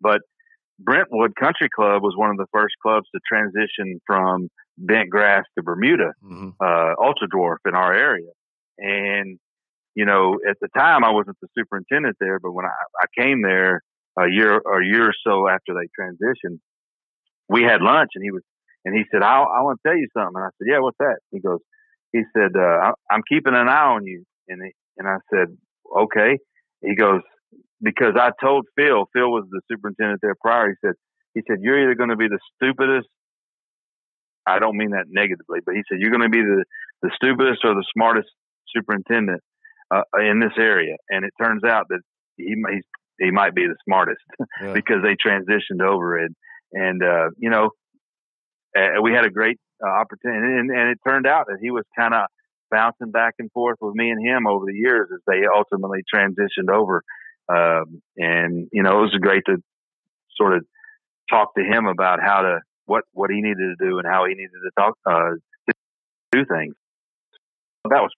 But 0.00 0.22
Brentwood 0.80 1.36
Country 1.36 1.68
Club 1.74 2.02
was 2.02 2.14
one 2.16 2.30
of 2.30 2.38
the 2.38 2.46
first 2.52 2.74
clubs 2.82 3.06
to 3.14 3.20
transition 3.26 4.00
from 4.04 4.48
bent 4.76 5.10
grass 5.10 5.44
to 5.56 5.62
Bermuda 5.62 6.12
mm-hmm. 6.24 6.50
uh, 6.60 6.92
Ultra 7.00 7.28
Dwarf 7.32 7.58
in 7.68 7.76
our 7.76 7.94
area, 7.94 8.30
and 8.78 9.38
you 9.96 10.04
know, 10.04 10.38
at 10.48 10.58
the 10.60 10.68
time 10.76 11.02
I 11.02 11.10
wasn't 11.10 11.38
the 11.40 11.48
superintendent 11.58 12.16
there, 12.20 12.38
but 12.38 12.52
when 12.52 12.66
I, 12.66 12.70
I 13.00 13.06
came 13.18 13.40
there 13.40 13.80
a 14.18 14.28
year 14.30 14.60
or 14.62 14.82
a 14.82 14.86
year 14.86 15.08
or 15.08 15.14
so 15.26 15.48
after 15.48 15.72
they 15.72 15.88
transitioned, 15.98 16.58
we 17.48 17.62
had 17.62 17.80
lunch 17.80 18.10
and 18.14 18.22
he 18.22 18.30
was, 18.30 18.42
and 18.84 18.94
he 18.94 19.04
said, 19.10 19.22
I, 19.22 19.40
I 19.40 19.62
want 19.62 19.80
to 19.82 19.88
tell 19.88 19.96
you 19.96 20.06
something. 20.12 20.34
And 20.36 20.44
I 20.44 20.48
said, 20.58 20.68
yeah, 20.70 20.80
what's 20.80 20.98
that? 21.00 21.16
He 21.32 21.40
goes, 21.40 21.60
he 22.12 22.22
said, 22.36 22.52
uh, 22.54 22.92
I, 23.10 23.14
am 23.14 23.22
keeping 23.26 23.54
an 23.54 23.68
eye 23.68 23.88
on 23.96 24.04
you. 24.04 24.24
And, 24.48 24.60
he, 24.62 24.72
and 24.98 25.08
I 25.08 25.16
said, 25.32 25.56
okay. 25.96 26.38
He 26.82 26.94
goes, 26.94 27.22
because 27.80 28.14
I 28.20 28.30
told 28.40 28.66
Phil, 28.76 29.08
Phil 29.14 29.30
was 29.30 29.44
the 29.50 29.62
superintendent 29.70 30.20
there 30.22 30.36
prior. 30.40 30.68
He 30.68 30.86
said, 30.86 30.94
he 31.32 31.40
said, 31.48 31.60
you're 31.62 31.82
either 31.82 31.94
going 31.94 32.10
to 32.10 32.16
be 32.16 32.28
the 32.28 32.38
stupidest. 32.54 33.08
I 34.46 34.58
don't 34.58 34.76
mean 34.76 34.90
that 34.90 35.06
negatively, 35.08 35.60
but 35.64 35.74
he 35.74 35.82
said, 35.88 35.98
you're 36.00 36.12
going 36.12 36.22
to 36.22 36.28
be 36.28 36.42
the, 36.42 36.64
the 37.02 37.10
stupidest 37.16 37.64
or 37.64 37.74
the 37.74 37.84
smartest 37.96 38.28
superintendent 38.74 39.42
uh, 39.90 40.02
in 40.20 40.40
this 40.40 40.52
area, 40.58 40.96
and 41.08 41.24
it 41.24 41.32
turns 41.40 41.64
out 41.64 41.86
that 41.88 42.00
he 42.36 42.54
he 43.18 43.30
might 43.30 43.54
be 43.54 43.66
the 43.66 43.76
smartest 43.84 44.22
yeah. 44.62 44.72
because 44.72 45.02
they 45.02 45.16
transitioned 45.16 45.82
over 45.82 46.18
it, 46.18 46.32
and 46.72 47.02
uh, 47.02 47.30
you 47.38 47.50
know, 47.50 47.70
uh, 48.76 49.00
we 49.02 49.12
had 49.12 49.24
a 49.24 49.30
great 49.30 49.58
uh, 49.84 49.88
opportunity, 49.88 50.58
and, 50.58 50.70
and 50.70 50.90
it 50.90 50.98
turned 51.06 51.26
out 51.26 51.46
that 51.46 51.58
he 51.60 51.70
was 51.70 51.84
kind 51.96 52.14
of 52.14 52.26
bouncing 52.70 53.12
back 53.12 53.34
and 53.38 53.50
forth 53.52 53.78
with 53.80 53.94
me 53.94 54.10
and 54.10 54.26
him 54.26 54.46
over 54.46 54.66
the 54.66 54.74
years 54.74 55.08
as 55.12 55.20
they 55.26 55.42
ultimately 55.46 56.00
transitioned 56.12 56.70
over, 56.72 57.02
um, 57.48 58.02
and 58.16 58.68
you 58.72 58.82
know, 58.82 58.98
it 58.98 59.02
was 59.02 59.18
great 59.20 59.44
to 59.46 59.56
sort 60.36 60.56
of 60.56 60.64
talk 61.30 61.54
to 61.54 61.62
him 61.62 61.86
about 61.86 62.20
how 62.20 62.42
to 62.42 62.60
what 62.86 63.04
what 63.12 63.30
he 63.30 63.40
needed 63.40 63.76
to 63.78 63.84
do 63.84 63.98
and 63.98 64.06
how 64.06 64.24
he 64.26 64.34
needed 64.34 64.50
to 64.50 64.70
talk 64.78 64.94
uh, 65.06 65.30
to 65.68 65.74
do 66.32 66.44
things. 66.44 66.74
That 67.88 68.02
was 68.02 68.10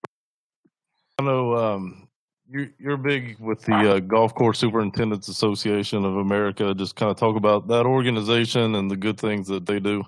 I 1.18 1.24
know 1.24 1.56
um, 1.56 2.08
you're, 2.48 2.68
you're 2.78 2.96
big 2.96 3.38
with 3.40 3.62
the 3.62 3.96
uh, 3.96 3.98
Golf 3.98 4.34
Course 4.34 4.58
Superintendents 4.58 5.26
Association 5.26 6.04
of 6.04 6.16
America. 6.16 6.74
Just 6.74 6.94
kind 6.94 7.10
of 7.10 7.16
talk 7.16 7.36
about 7.36 7.66
that 7.68 7.86
organization 7.86 8.76
and 8.76 8.88
the 8.88 8.96
good 8.96 9.18
things 9.18 9.48
that 9.48 9.66
they 9.66 9.80
do. 9.80 10.04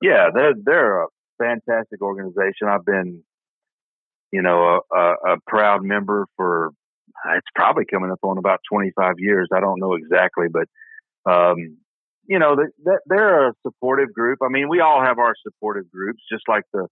Yeah, 0.00 0.30
they're 0.34 0.54
they're 0.64 1.02
a 1.02 1.06
fantastic 1.38 2.00
organization. 2.00 2.66
I've 2.68 2.84
been, 2.84 3.22
you 4.32 4.42
know, 4.42 4.80
a, 4.90 4.96
a, 4.96 5.34
a 5.34 5.36
proud 5.46 5.84
member 5.84 6.26
for 6.36 6.70
it's 7.36 7.46
probably 7.54 7.84
coming 7.84 8.10
up 8.10 8.18
on 8.22 8.38
about 8.38 8.60
25 8.70 9.16
years. 9.18 9.48
I 9.54 9.60
don't 9.60 9.78
know 9.78 9.94
exactly, 9.94 10.46
but 10.50 10.66
um, 11.30 11.76
you 12.26 12.38
know, 12.38 12.56
they're 13.06 13.48
a 13.48 13.54
supportive 13.62 14.12
group. 14.14 14.38
I 14.42 14.48
mean, 14.48 14.68
we 14.68 14.80
all 14.80 15.04
have 15.04 15.18
our 15.18 15.34
supportive 15.42 15.90
groups, 15.90 16.22
just 16.30 16.44
like 16.48 16.64
the 16.72 16.88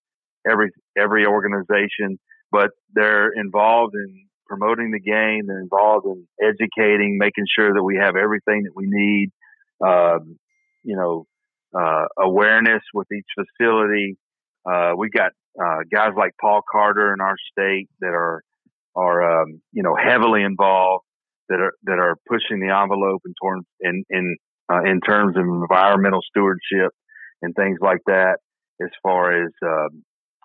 every 0.48 0.70
every 0.96 1.26
organization 1.26 2.18
but 2.52 2.70
they're 2.94 3.30
involved 3.32 3.94
in 3.94 4.26
promoting 4.46 4.90
the 4.90 5.00
game. 5.00 5.46
They're 5.46 5.60
involved 5.60 6.06
in 6.06 6.26
educating, 6.42 7.16
making 7.18 7.44
sure 7.56 7.72
that 7.72 7.82
we 7.82 7.96
have 7.96 8.16
everything 8.16 8.64
that 8.64 8.72
we 8.74 8.86
need. 8.88 9.30
Um, 9.84 10.38
you 10.82 10.96
know, 10.96 11.26
uh, 11.78 12.06
awareness 12.18 12.82
with 12.92 13.06
each 13.12 13.26
facility. 13.38 14.16
Uh, 14.68 14.92
we 14.96 15.08
got 15.10 15.32
uh, 15.62 15.78
guys 15.92 16.12
like 16.16 16.32
Paul 16.40 16.62
Carter 16.70 17.14
in 17.14 17.20
our 17.20 17.36
state 17.52 17.88
that 18.00 18.08
are 18.08 18.42
are 18.96 19.42
um, 19.42 19.60
you 19.72 19.82
know 19.82 19.94
heavily 19.94 20.42
involved 20.42 21.04
that 21.48 21.60
are 21.60 21.72
that 21.84 21.98
are 21.98 22.16
pushing 22.28 22.60
the 22.60 22.74
envelope 22.74 23.22
in 23.24 23.34
terms 23.42 23.66
in 23.80 24.04
in 24.10 24.36
uh, 24.72 24.82
in 24.82 25.00
terms 25.00 25.36
of 25.36 25.44
environmental 25.44 26.20
stewardship. 26.28 26.92
and 27.42 27.54
things 27.54 27.78
like 27.80 28.00
that. 28.06 28.38
As 28.82 28.90
far 29.02 29.44
as 29.44 29.52
um, 29.62 30.02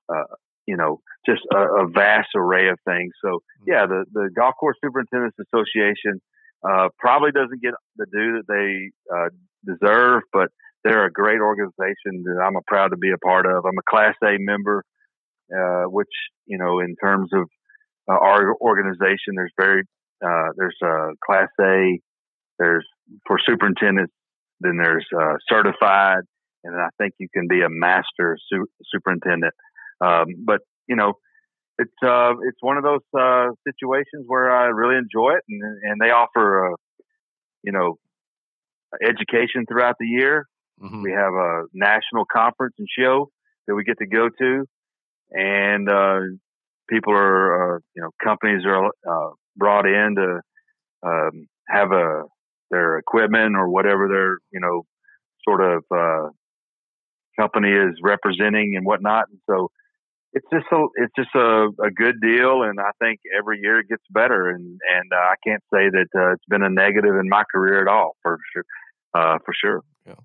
uh, 0.10 0.24
you 0.66 0.78
know, 0.78 1.02
just 1.26 1.42
a, 1.54 1.86
a, 1.86 1.88
vast 1.88 2.30
array 2.36 2.70
of 2.70 2.80
things. 2.86 3.14
So 3.24 3.30
mm-hmm. 3.30 3.64
yeah, 3.68 3.86
the 3.86 4.06
the 4.14 4.30
Golf 4.36 4.56
Course 4.60 4.78
Superintendents 4.84 5.38
Association 5.40 6.22
uh, 6.68 6.90
probably 6.98 7.32
doesn't 7.32 7.62
get 7.62 7.74
the 7.98 8.06
due 8.06 8.42
that 8.42 8.48
they 8.48 8.92
uh, 9.16 9.30
deserve, 9.66 10.24
but 10.34 10.50
they're 10.84 11.06
a 11.06 11.12
great 11.12 11.40
organization 11.40 12.24
that 12.24 12.42
I'm 12.44 12.56
proud 12.68 12.90
to 12.90 12.98
be 12.98 13.12
a 13.12 13.18
part 13.18 13.46
of. 13.46 13.66
I'm 13.66 13.78
a 13.78 13.90
Class 13.90 14.16
A 14.24 14.38
member, 14.40 14.84
uh, 15.56 15.84
which 15.84 16.14
you 16.46 16.58
know, 16.58 16.80
in 16.80 16.96
terms 17.04 17.30
of 17.34 17.48
uh, 18.10 18.14
our 18.14 18.56
organization, 18.62 19.36
there's 19.36 19.54
very 19.58 19.84
uh, 20.26 20.50
there's 20.56 20.78
a 20.84 21.12
Class 21.26 21.50
A, 21.62 22.00
there's 22.60 22.86
for 23.28 23.38
superintendents, 23.46 24.14
then 24.60 24.78
there's 24.78 25.06
uh, 25.16 25.36
certified, 25.50 26.22
and 26.64 26.74
then 26.74 26.82
I 26.82 26.90
think 26.98 27.14
you 27.20 27.28
can 27.34 27.48
be 27.48 27.62
a 27.62 27.70
master 27.70 28.38
su- 28.52 28.68
superintendent. 28.94 29.54
Um, 30.02 30.26
but 30.46 30.62
you 30.88 30.96
know, 30.96 31.14
it's 31.78 31.94
uh, 32.04 32.34
it's 32.44 32.58
one 32.62 32.78
of 32.78 32.84
those 32.84 33.02
uh, 33.18 33.48
situations 33.68 34.26
where 34.28 34.52
I 34.52 34.66
really 34.66 34.98
enjoy 34.98 35.34
it, 35.34 35.44
and, 35.50 35.62
and 35.84 36.02
they 36.02 36.12
offer, 36.12 36.72
uh, 36.72 36.76
you 37.64 37.72
know, 37.72 37.98
education 39.02 39.66
throughout 39.68 39.96
the 40.00 40.08
year. 40.08 40.46
Mm-hmm. 40.82 41.02
We 41.02 41.12
have 41.12 41.34
a 41.34 41.64
national 41.74 42.26
conference 42.32 42.76
and 42.78 42.88
show 42.98 43.30
that 43.68 43.76
we 43.76 43.84
get 43.84 43.98
to 44.00 44.08
go 44.08 44.30
to, 44.30 44.66
and 45.32 45.90
uh, 45.90 46.20
people 46.90 47.14
are, 47.14 47.76
uh, 47.76 47.80
you 47.96 48.02
know, 48.02 48.10
companies 48.24 48.64
are 48.66 48.86
uh, 48.86 49.32
brought 49.56 49.86
in 49.86 50.16
to 50.16 50.42
um, 51.06 51.48
have 51.68 51.92
a 51.92 52.24
their 52.72 52.98
equipment 52.98 53.56
or 53.56 53.70
whatever 53.70 54.08
their, 54.08 54.38
you 54.52 54.60
know, 54.60 54.84
sort 55.48 55.62
of 55.62 55.84
uh, 55.94 56.30
company 57.40 57.70
is 57.70 57.96
representing 58.02 58.76
and 58.76 58.86
whatnot. 58.86 59.26
And 59.30 59.40
so 59.50 59.70
it's 60.36 60.46
just 60.52 60.66
a 60.72 60.86
it's 60.96 61.14
just 61.18 61.34
a, 61.34 61.70
a 61.82 61.90
good 61.90 62.20
deal, 62.22 62.64
and 62.64 62.78
I 62.80 62.92
think 63.00 63.22
every 63.36 63.60
year 63.62 63.80
it 63.80 63.88
gets 63.88 64.04
better. 64.12 64.50
And 64.50 64.80
and 64.94 65.14
uh, 65.14 65.16
I 65.16 65.36
can't 65.48 65.64
say 65.74 65.90
that 65.90 66.08
uh, 66.14 66.34
it's 66.34 66.46
been 66.50 66.62
a 66.62 66.70
negative 66.70 67.16
in 67.16 67.30
my 67.30 67.46
career 67.50 67.82
at 67.82 67.88
all, 67.88 68.18
for 68.22 68.38
sure, 68.54 68.66
uh, 69.14 69.40
for 69.46 69.54
sure. 69.54 69.82
Yeah. 70.06 70.16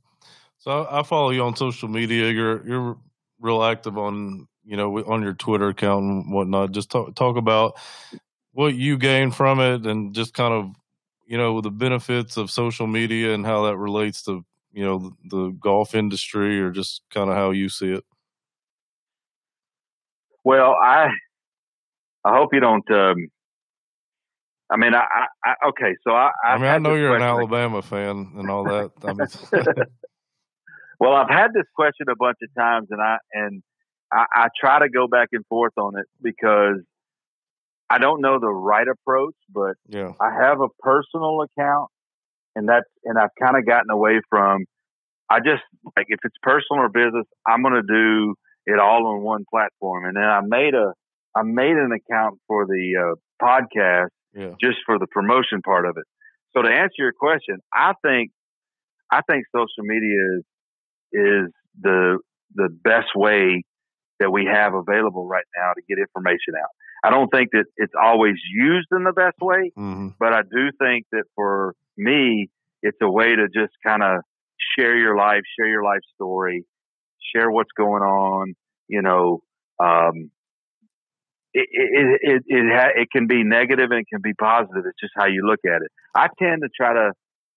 So 0.58 0.86
I 0.90 1.04
follow 1.04 1.30
you 1.30 1.42
on 1.44 1.54
social 1.54 1.88
media. 1.88 2.28
You're 2.30 2.66
you're 2.66 2.98
real 3.38 3.62
active 3.62 3.96
on 3.96 4.48
you 4.64 4.76
know 4.76 4.98
on 5.04 5.22
your 5.22 5.34
Twitter 5.34 5.68
account 5.68 6.04
and 6.04 6.34
whatnot. 6.34 6.72
Just 6.72 6.90
talk 6.90 7.14
talk 7.14 7.36
about 7.36 7.78
what 8.50 8.74
you 8.74 8.98
gain 8.98 9.30
from 9.30 9.60
it, 9.60 9.86
and 9.86 10.12
just 10.12 10.34
kind 10.34 10.52
of 10.52 10.72
you 11.24 11.38
know 11.38 11.60
the 11.60 11.70
benefits 11.70 12.36
of 12.36 12.50
social 12.50 12.88
media 12.88 13.32
and 13.32 13.46
how 13.46 13.66
that 13.66 13.76
relates 13.76 14.24
to 14.24 14.44
you 14.72 14.84
know 14.84 14.98
the, 14.98 15.36
the 15.36 15.50
golf 15.52 15.94
industry, 15.94 16.60
or 16.60 16.72
just 16.72 17.02
kind 17.14 17.30
of 17.30 17.36
how 17.36 17.52
you 17.52 17.68
see 17.68 17.92
it. 17.92 18.04
Well, 20.44 20.74
I 20.80 21.08
I 22.24 22.36
hope 22.36 22.50
you 22.52 22.60
don't. 22.60 22.88
Um, 22.90 23.28
I 24.70 24.76
mean, 24.76 24.94
I, 24.94 25.00
I, 25.02 25.26
I 25.44 25.68
okay, 25.68 25.96
so 26.06 26.12
I. 26.12 26.30
I, 26.44 26.48
I 26.48 26.58
mean, 26.58 26.66
I 26.66 26.78
know 26.78 26.94
you're 26.94 27.16
an 27.16 27.22
Alabama 27.22 27.82
fan 27.82 28.32
and 28.36 28.50
all 28.50 28.64
that. 28.64 28.92
I 29.02 29.12
mean, 29.12 29.26
well, 31.00 31.14
I've 31.14 31.30
had 31.30 31.52
this 31.52 31.66
question 31.74 32.06
a 32.10 32.16
bunch 32.16 32.38
of 32.42 32.48
times, 32.54 32.88
and 32.90 33.00
I 33.00 33.16
and 33.32 33.62
I, 34.12 34.24
I 34.34 34.48
try 34.58 34.80
to 34.80 34.88
go 34.88 35.08
back 35.08 35.28
and 35.32 35.44
forth 35.46 35.72
on 35.76 35.98
it 35.98 36.06
because 36.22 36.80
I 37.88 37.98
don't 37.98 38.20
know 38.20 38.38
the 38.38 38.48
right 38.48 38.86
approach, 38.86 39.34
but 39.52 39.74
yeah. 39.88 40.12
I 40.20 40.30
have 40.32 40.60
a 40.60 40.68
personal 40.78 41.42
account, 41.42 41.90
and 42.54 42.68
that's 42.68 42.88
and 43.04 43.18
I've 43.18 43.34
kind 43.42 43.56
of 43.56 43.66
gotten 43.66 43.90
away 43.90 44.20
from. 44.28 44.64
I 45.28 45.38
just 45.38 45.62
like 45.96 46.06
if 46.08 46.20
it's 46.24 46.36
personal 46.42 46.82
or 46.82 46.88
business, 46.88 47.26
I'm 47.46 47.62
going 47.62 47.74
to 47.74 47.82
do 47.82 48.34
it 48.70 48.78
all 48.78 49.06
on 49.06 49.22
one 49.22 49.44
platform. 49.50 50.04
And 50.04 50.16
then 50.16 50.24
I 50.24 50.40
made 50.42 50.74
a 50.74 50.92
I 51.36 51.42
made 51.42 51.76
an 51.76 51.92
account 51.92 52.40
for 52.48 52.66
the 52.66 53.14
uh, 53.14 53.44
podcast 53.44 54.08
yeah. 54.34 54.54
just 54.60 54.78
for 54.84 54.98
the 54.98 55.06
promotion 55.06 55.62
part 55.62 55.86
of 55.86 55.96
it. 55.96 56.04
So 56.52 56.62
to 56.62 56.68
answer 56.68 56.94
your 56.98 57.12
question, 57.12 57.58
I 57.72 57.92
think 58.02 58.30
I 59.10 59.20
think 59.28 59.44
social 59.54 59.84
media 59.84 60.16
is 60.38 60.44
is 61.12 61.52
the 61.80 62.18
the 62.54 62.68
best 62.82 63.08
way 63.14 63.62
that 64.18 64.30
we 64.30 64.44
have 64.44 64.74
available 64.74 65.26
right 65.26 65.44
now 65.56 65.72
to 65.72 65.82
get 65.88 65.98
information 65.98 66.54
out. 66.60 66.70
I 67.02 67.10
don't 67.10 67.28
think 67.28 67.50
that 67.52 67.64
it's 67.76 67.94
always 68.00 68.34
used 68.52 68.88
in 68.92 69.04
the 69.04 69.12
best 69.12 69.38
way, 69.40 69.72
mm-hmm. 69.76 70.08
but 70.18 70.34
I 70.34 70.42
do 70.42 70.70
think 70.78 71.06
that 71.12 71.24
for 71.34 71.74
me, 71.96 72.50
it's 72.82 72.98
a 73.00 73.10
way 73.10 73.34
to 73.34 73.46
just 73.46 73.72
kind 73.84 74.02
of 74.02 74.20
share 74.76 74.96
your 74.96 75.16
life, 75.16 75.40
share 75.58 75.68
your 75.68 75.82
life 75.82 76.00
story, 76.14 76.64
share 77.34 77.50
what's 77.50 77.70
going 77.76 78.02
on. 78.02 78.54
You 78.90 79.02
know, 79.02 79.42
um, 79.78 80.32
it 81.54 81.68
it 81.70 82.20
it 82.22 82.42
it, 82.46 82.64
ha- 82.72 82.92
it 82.96 83.08
can 83.12 83.28
be 83.28 83.44
negative 83.44 83.90
and 83.90 84.00
it 84.00 84.06
can 84.12 84.20
be 84.20 84.34
positive. 84.34 84.82
It's 84.84 85.00
just 85.00 85.12
how 85.16 85.26
you 85.26 85.46
look 85.46 85.60
at 85.64 85.82
it. 85.82 85.90
I 86.14 86.26
tend 86.42 86.62
to 86.62 86.68
try 86.76 86.92
to 86.92 87.12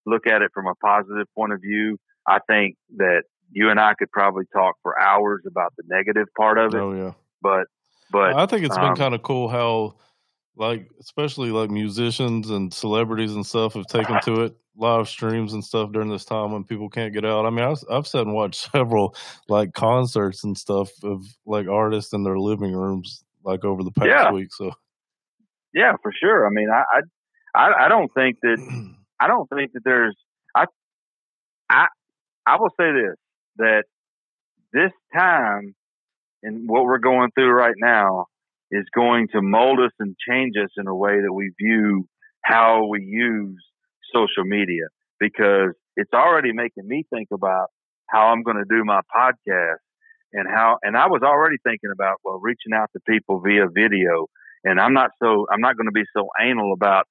look 0.05 0.27
at 0.27 0.43
it 0.43 0.51
from 0.53 0.67
a 0.67 0.75
positive 0.75 1.25
point 1.35 1.53
of 1.53 1.61
view. 1.61 1.97
I 2.27 2.37
think 2.47 2.75
that 2.97 3.23
you 3.51 3.71
and 3.71 3.79
I 3.79 3.95
could 3.95 4.11
probably 4.11 4.45
talk 4.53 4.75
for 4.83 4.99
hours 4.99 5.41
about 5.47 5.73
the 5.75 5.83
negative 5.87 6.27
part 6.37 6.59
of 6.59 6.75
it. 6.75 6.77
Oh 6.77 6.93
yeah, 6.93 7.13
but 7.41 7.65
but 8.11 8.35
I 8.35 8.45
think 8.45 8.63
it's 8.63 8.77
um, 8.77 8.89
been 8.89 8.95
kind 8.95 9.15
of 9.15 9.23
cool 9.23 9.47
how 9.47 9.95
like 10.55 10.87
especially 10.99 11.49
like 11.49 11.71
musicians 11.71 12.51
and 12.51 12.71
celebrities 12.71 13.33
and 13.33 13.43
stuff 13.43 13.73
have 13.73 13.87
taken 13.87 14.19
to 14.21 14.43
it 14.43 14.55
live 14.75 15.07
streams 15.07 15.53
and 15.53 15.63
stuff 15.63 15.91
during 15.91 16.09
this 16.09 16.25
time 16.25 16.51
when 16.51 16.63
people 16.63 16.89
can't 16.89 17.13
get 17.13 17.25
out. 17.25 17.45
I 17.45 17.49
mean, 17.49 17.65
I've, 17.65 17.83
I've 17.89 18.07
sat 18.07 18.21
and 18.21 18.33
watched 18.33 18.71
several 18.71 19.15
like 19.47 19.73
concerts 19.73 20.43
and 20.43 20.57
stuff 20.57 20.91
of 21.03 21.23
like 21.45 21.67
artists 21.67 22.13
in 22.13 22.23
their 22.23 22.39
living 22.39 22.73
rooms 22.73 23.23
like 23.43 23.63
over 23.63 23.83
the 23.83 23.91
past 23.91 24.07
yeah. 24.07 24.31
week. 24.31 24.49
So, 24.51 24.71
yeah, 25.73 25.93
for 26.01 26.11
sure. 26.19 26.47
I 26.47 26.49
mean, 26.49 26.69
I, 26.69 27.01
I, 27.55 27.85
I 27.85 27.87
don't 27.87 28.11
think 28.13 28.37
that, 28.41 28.93
I 29.19 29.27
don't 29.27 29.47
think 29.49 29.73
that 29.73 29.81
there's, 29.83 30.15
I, 30.55 30.65
I, 31.69 31.87
I 32.45 32.57
will 32.57 32.71
say 32.79 32.91
this, 32.91 33.15
that 33.57 33.83
this 34.73 34.91
time 35.15 35.75
and 36.41 36.67
what 36.67 36.83
we're 36.83 36.99
going 36.99 37.29
through 37.35 37.51
right 37.51 37.75
now 37.77 38.25
is 38.71 38.85
going 38.93 39.27
to 39.33 39.41
mold 39.41 39.79
us 39.79 39.91
and 39.99 40.15
change 40.27 40.55
us 40.61 40.69
in 40.77 40.87
a 40.87 40.95
way 40.95 41.21
that 41.21 41.31
we 41.31 41.51
view 41.61 42.07
how 42.43 42.87
we 42.87 43.01
use 43.03 43.63
social 44.13 44.45
media 44.45 44.87
because 45.19 45.73
it's 45.95 46.13
already 46.13 46.53
making 46.53 46.87
me 46.87 47.05
think 47.13 47.29
about 47.31 47.67
how 48.07 48.27
I'm 48.27 48.43
going 48.43 48.57
to 48.57 48.65
do 48.69 48.83
my 48.83 49.01
podcast 49.15 49.81
and 50.33 50.47
how, 50.47 50.77
and 50.81 50.97
I 50.97 51.07
was 51.07 51.21
already 51.23 51.57
thinking 51.63 51.91
about, 51.93 52.17
well, 52.23 52.39
reaching 52.41 52.73
out 52.73 52.89
to 52.93 52.99
people 53.07 53.39
via 53.39 53.67
video. 53.73 54.27
And 54.63 54.79
I'm 54.79 54.93
not 54.93 55.11
so, 55.21 55.45
I'm 55.51 55.61
not 55.61 55.77
going 55.77 55.87
to 55.87 55.91
be 55.91 56.05
so 56.15 56.27
anal 56.41 56.73
about, 56.73 57.05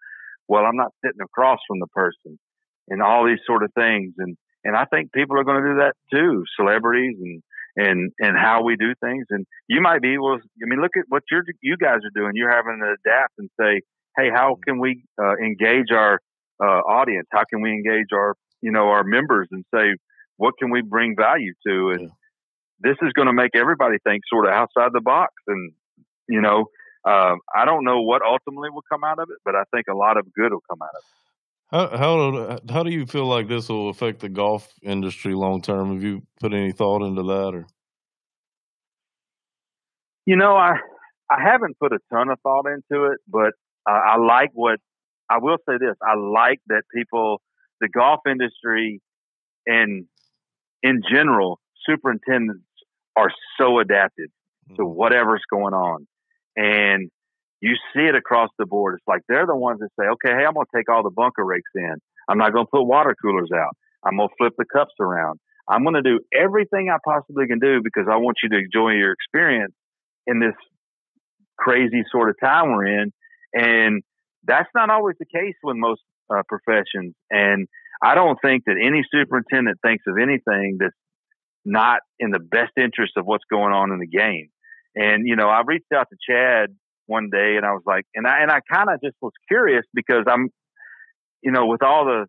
well, 0.48 0.64
I'm 0.64 0.76
not 0.76 0.92
sitting 1.04 1.20
across 1.22 1.58
from 1.68 1.78
the 1.80 1.86
person 1.88 2.38
and 2.88 3.02
all 3.02 3.26
these 3.26 3.38
sort 3.46 3.62
of 3.62 3.70
things. 3.74 4.14
And, 4.18 4.36
and 4.64 4.76
I 4.76 4.84
think 4.86 5.12
people 5.12 5.38
are 5.38 5.44
going 5.44 5.62
to 5.62 5.70
do 5.70 5.76
that 5.78 5.94
too, 6.12 6.44
celebrities 6.56 7.16
and, 7.20 7.42
and, 7.76 8.12
and 8.18 8.36
how 8.36 8.62
we 8.62 8.76
do 8.76 8.94
things. 9.02 9.26
And 9.30 9.46
you 9.68 9.80
might 9.80 10.02
be 10.02 10.18
well, 10.18 10.36
I 10.36 10.66
mean, 10.66 10.80
look 10.80 10.96
at 10.96 11.04
what 11.08 11.22
you're, 11.30 11.44
you 11.62 11.76
guys 11.76 12.00
are 12.04 12.20
doing. 12.20 12.32
You're 12.34 12.50
having 12.50 12.80
to 12.82 12.94
adapt 13.08 13.34
and 13.38 13.48
say, 13.58 13.82
Hey, 14.16 14.28
how 14.30 14.58
can 14.66 14.78
we 14.78 15.04
uh, 15.20 15.36
engage 15.36 15.90
our 15.90 16.20
audience? 16.66 17.26
How 17.32 17.44
can 17.48 17.62
we 17.62 17.70
engage 17.70 18.08
our 18.12 18.34
you 18.60 18.70
know 18.70 18.88
our 18.88 19.04
members 19.04 19.48
and 19.50 19.64
say 19.74 19.94
what 20.36 20.54
can 20.58 20.70
we 20.70 20.82
bring 20.82 21.14
value 21.16 21.52
to? 21.66 21.90
And 21.90 22.00
yeah. 22.02 22.08
this 22.80 22.96
is 23.02 23.12
going 23.12 23.26
to 23.26 23.32
make 23.32 23.54
everybody 23.54 23.98
think 24.04 24.22
sort 24.28 24.46
of 24.46 24.52
outside 24.52 24.90
the 24.92 25.00
box. 25.00 25.32
And 25.46 25.72
you 26.28 26.40
know, 26.40 26.66
uh, 27.04 27.34
I 27.54 27.64
don't 27.64 27.84
know 27.84 28.00
what 28.02 28.22
ultimately 28.22 28.70
will 28.70 28.84
come 28.90 29.04
out 29.04 29.18
of 29.18 29.28
it, 29.30 29.38
but 29.44 29.54
I 29.54 29.64
think 29.72 29.86
a 29.88 29.94
lot 29.94 30.16
of 30.16 30.32
good 30.34 30.52
will 30.52 30.62
come 30.68 30.80
out 30.82 30.94
of 30.94 31.02
it. 31.02 31.22
How 31.72 31.96
how 31.96 32.58
how 32.70 32.82
do 32.82 32.90
you 32.90 33.06
feel 33.06 33.26
like 33.26 33.48
this 33.48 33.68
will 33.68 33.88
affect 33.88 34.20
the 34.20 34.28
golf 34.28 34.70
industry 34.82 35.34
long 35.34 35.62
term? 35.62 35.94
Have 35.94 36.02
you 36.02 36.22
put 36.40 36.52
any 36.52 36.70
thought 36.70 37.02
into 37.02 37.22
that, 37.22 37.54
or? 37.54 37.66
You 40.26 40.36
know, 40.36 40.54
I 40.54 40.74
I 41.30 41.42
haven't 41.42 41.78
put 41.78 41.92
a 41.92 41.98
ton 42.12 42.28
of 42.28 42.38
thought 42.40 42.66
into 42.66 43.06
it, 43.06 43.20
but 43.26 43.52
uh, 43.88 44.00
I 44.12 44.18
like 44.18 44.50
what 44.52 44.80
I 45.32 45.38
will 45.38 45.56
say 45.66 45.76
this: 45.80 45.96
I 46.02 46.16
like 46.16 46.60
that 46.66 46.82
people, 46.94 47.40
the 47.80 47.88
golf 47.88 48.20
industry, 48.28 49.00
and 49.66 50.04
in 50.82 51.00
general, 51.10 51.58
superintendents 51.88 52.66
are 53.16 53.30
so 53.58 53.78
adapted 53.78 54.28
mm-hmm. 54.28 54.76
to 54.76 54.84
whatever's 54.84 55.42
going 55.50 55.72
on, 55.72 56.06
and 56.54 57.10
you 57.62 57.76
see 57.94 58.02
it 58.02 58.14
across 58.14 58.50
the 58.58 58.66
board. 58.66 58.96
It's 58.96 59.08
like 59.08 59.22
they're 59.26 59.46
the 59.46 59.56
ones 59.56 59.80
that 59.80 59.88
say, 59.98 60.06
"Okay, 60.06 60.36
hey, 60.36 60.44
I'm 60.44 60.52
going 60.52 60.66
to 60.70 60.76
take 60.76 60.90
all 60.90 61.02
the 61.02 61.10
bunker 61.10 61.44
rakes 61.44 61.70
in. 61.74 61.94
I'm 62.28 62.36
not 62.36 62.52
going 62.52 62.66
to 62.66 62.70
put 62.70 62.82
water 62.82 63.14
coolers 63.20 63.50
out. 63.54 63.74
I'm 64.04 64.18
going 64.18 64.28
to 64.28 64.34
flip 64.36 64.52
the 64.58 64.66
cups 64.70 64.94
around. 65.00 65.38
I'm 65.66 65.82
going 65.82 65.94
to 65.94 66.02
do 66.02 66.20
everything 66.34 66.90
I 66.90 66.98
possibly 67.02 67.46
can 67.46 67.58
do 67.58 67.80
because 67.82 68.06
I 68.10 68.16
want 68.16 68.36
you 68.42 68.50
to 68.50 68.58
enjoy 68.58 68.90
your 68.90 69.12
experience 69.12 69.72
in 70.26 70.40
this 70.40 70.54
crazy 71.56 72.02
sort 72.12 72.28
of 72.28 72.36
time 72.38 72.72
we're 72.72 73.00
in." 73.00 73.12
And 73.54 74.02
that's 74.44 74.68
not 74.74 74.90
always 74.90 75.16
the 75.18 75.26
case 75.26 75.54
with 75.62 75.76
most 75.76 76.02
uh, 76.30 76.42
professions. 76.48 77.14
And 77.30 77.68
I 78.02 78.14
don't 78.14 78.38
think 78.42 78.64
that 78.66 78.76
any 78.82 79.02
superintendent 79.12 79.78
thinks 79.84 80.04
of 80.06 80.16
anything 80.20 80.78
that's 80.80 80.94
not 81.64 82.00
in 82.18 82.30
the 82.30 82.40
best 82.40 82.72
interest 82.76 83.12
of 83.16 83.24
what's 83.24 83.44
going 83.50 83.72
on 83.72 83.92
in 83.92 84.00
the 84.00 84.06
game. 84.06 84.48
And 84.94 85.26
you 85.26 85.36
know, 85.36 85.48
I 85.48 85.62
reached 85.64 85.92
out 85.94 86.08
to 86.10 86.16
Chad 86.28 86.70
one 87.06 87.30
day, 87.30 87.56
and 87.56 87.64
I 87.64 87.72
was 87.72 87.82
like, 87.86 88.04
and 88.14 88.26
I 88.26 88.42
and 88.42 88.50
I 88.50 88.60
kind 88.72 88.88
of 88.90 89.00
just 89.02 89.16
was 89.22 89.32
curious 89.48 89.84
because 89.94 90.24
I'm, 90.26 90.48
you 91.42 91.52
know, 91.52 91.66
with 91.66 91.82
all 91.82 92.04
the, 92.04 92.26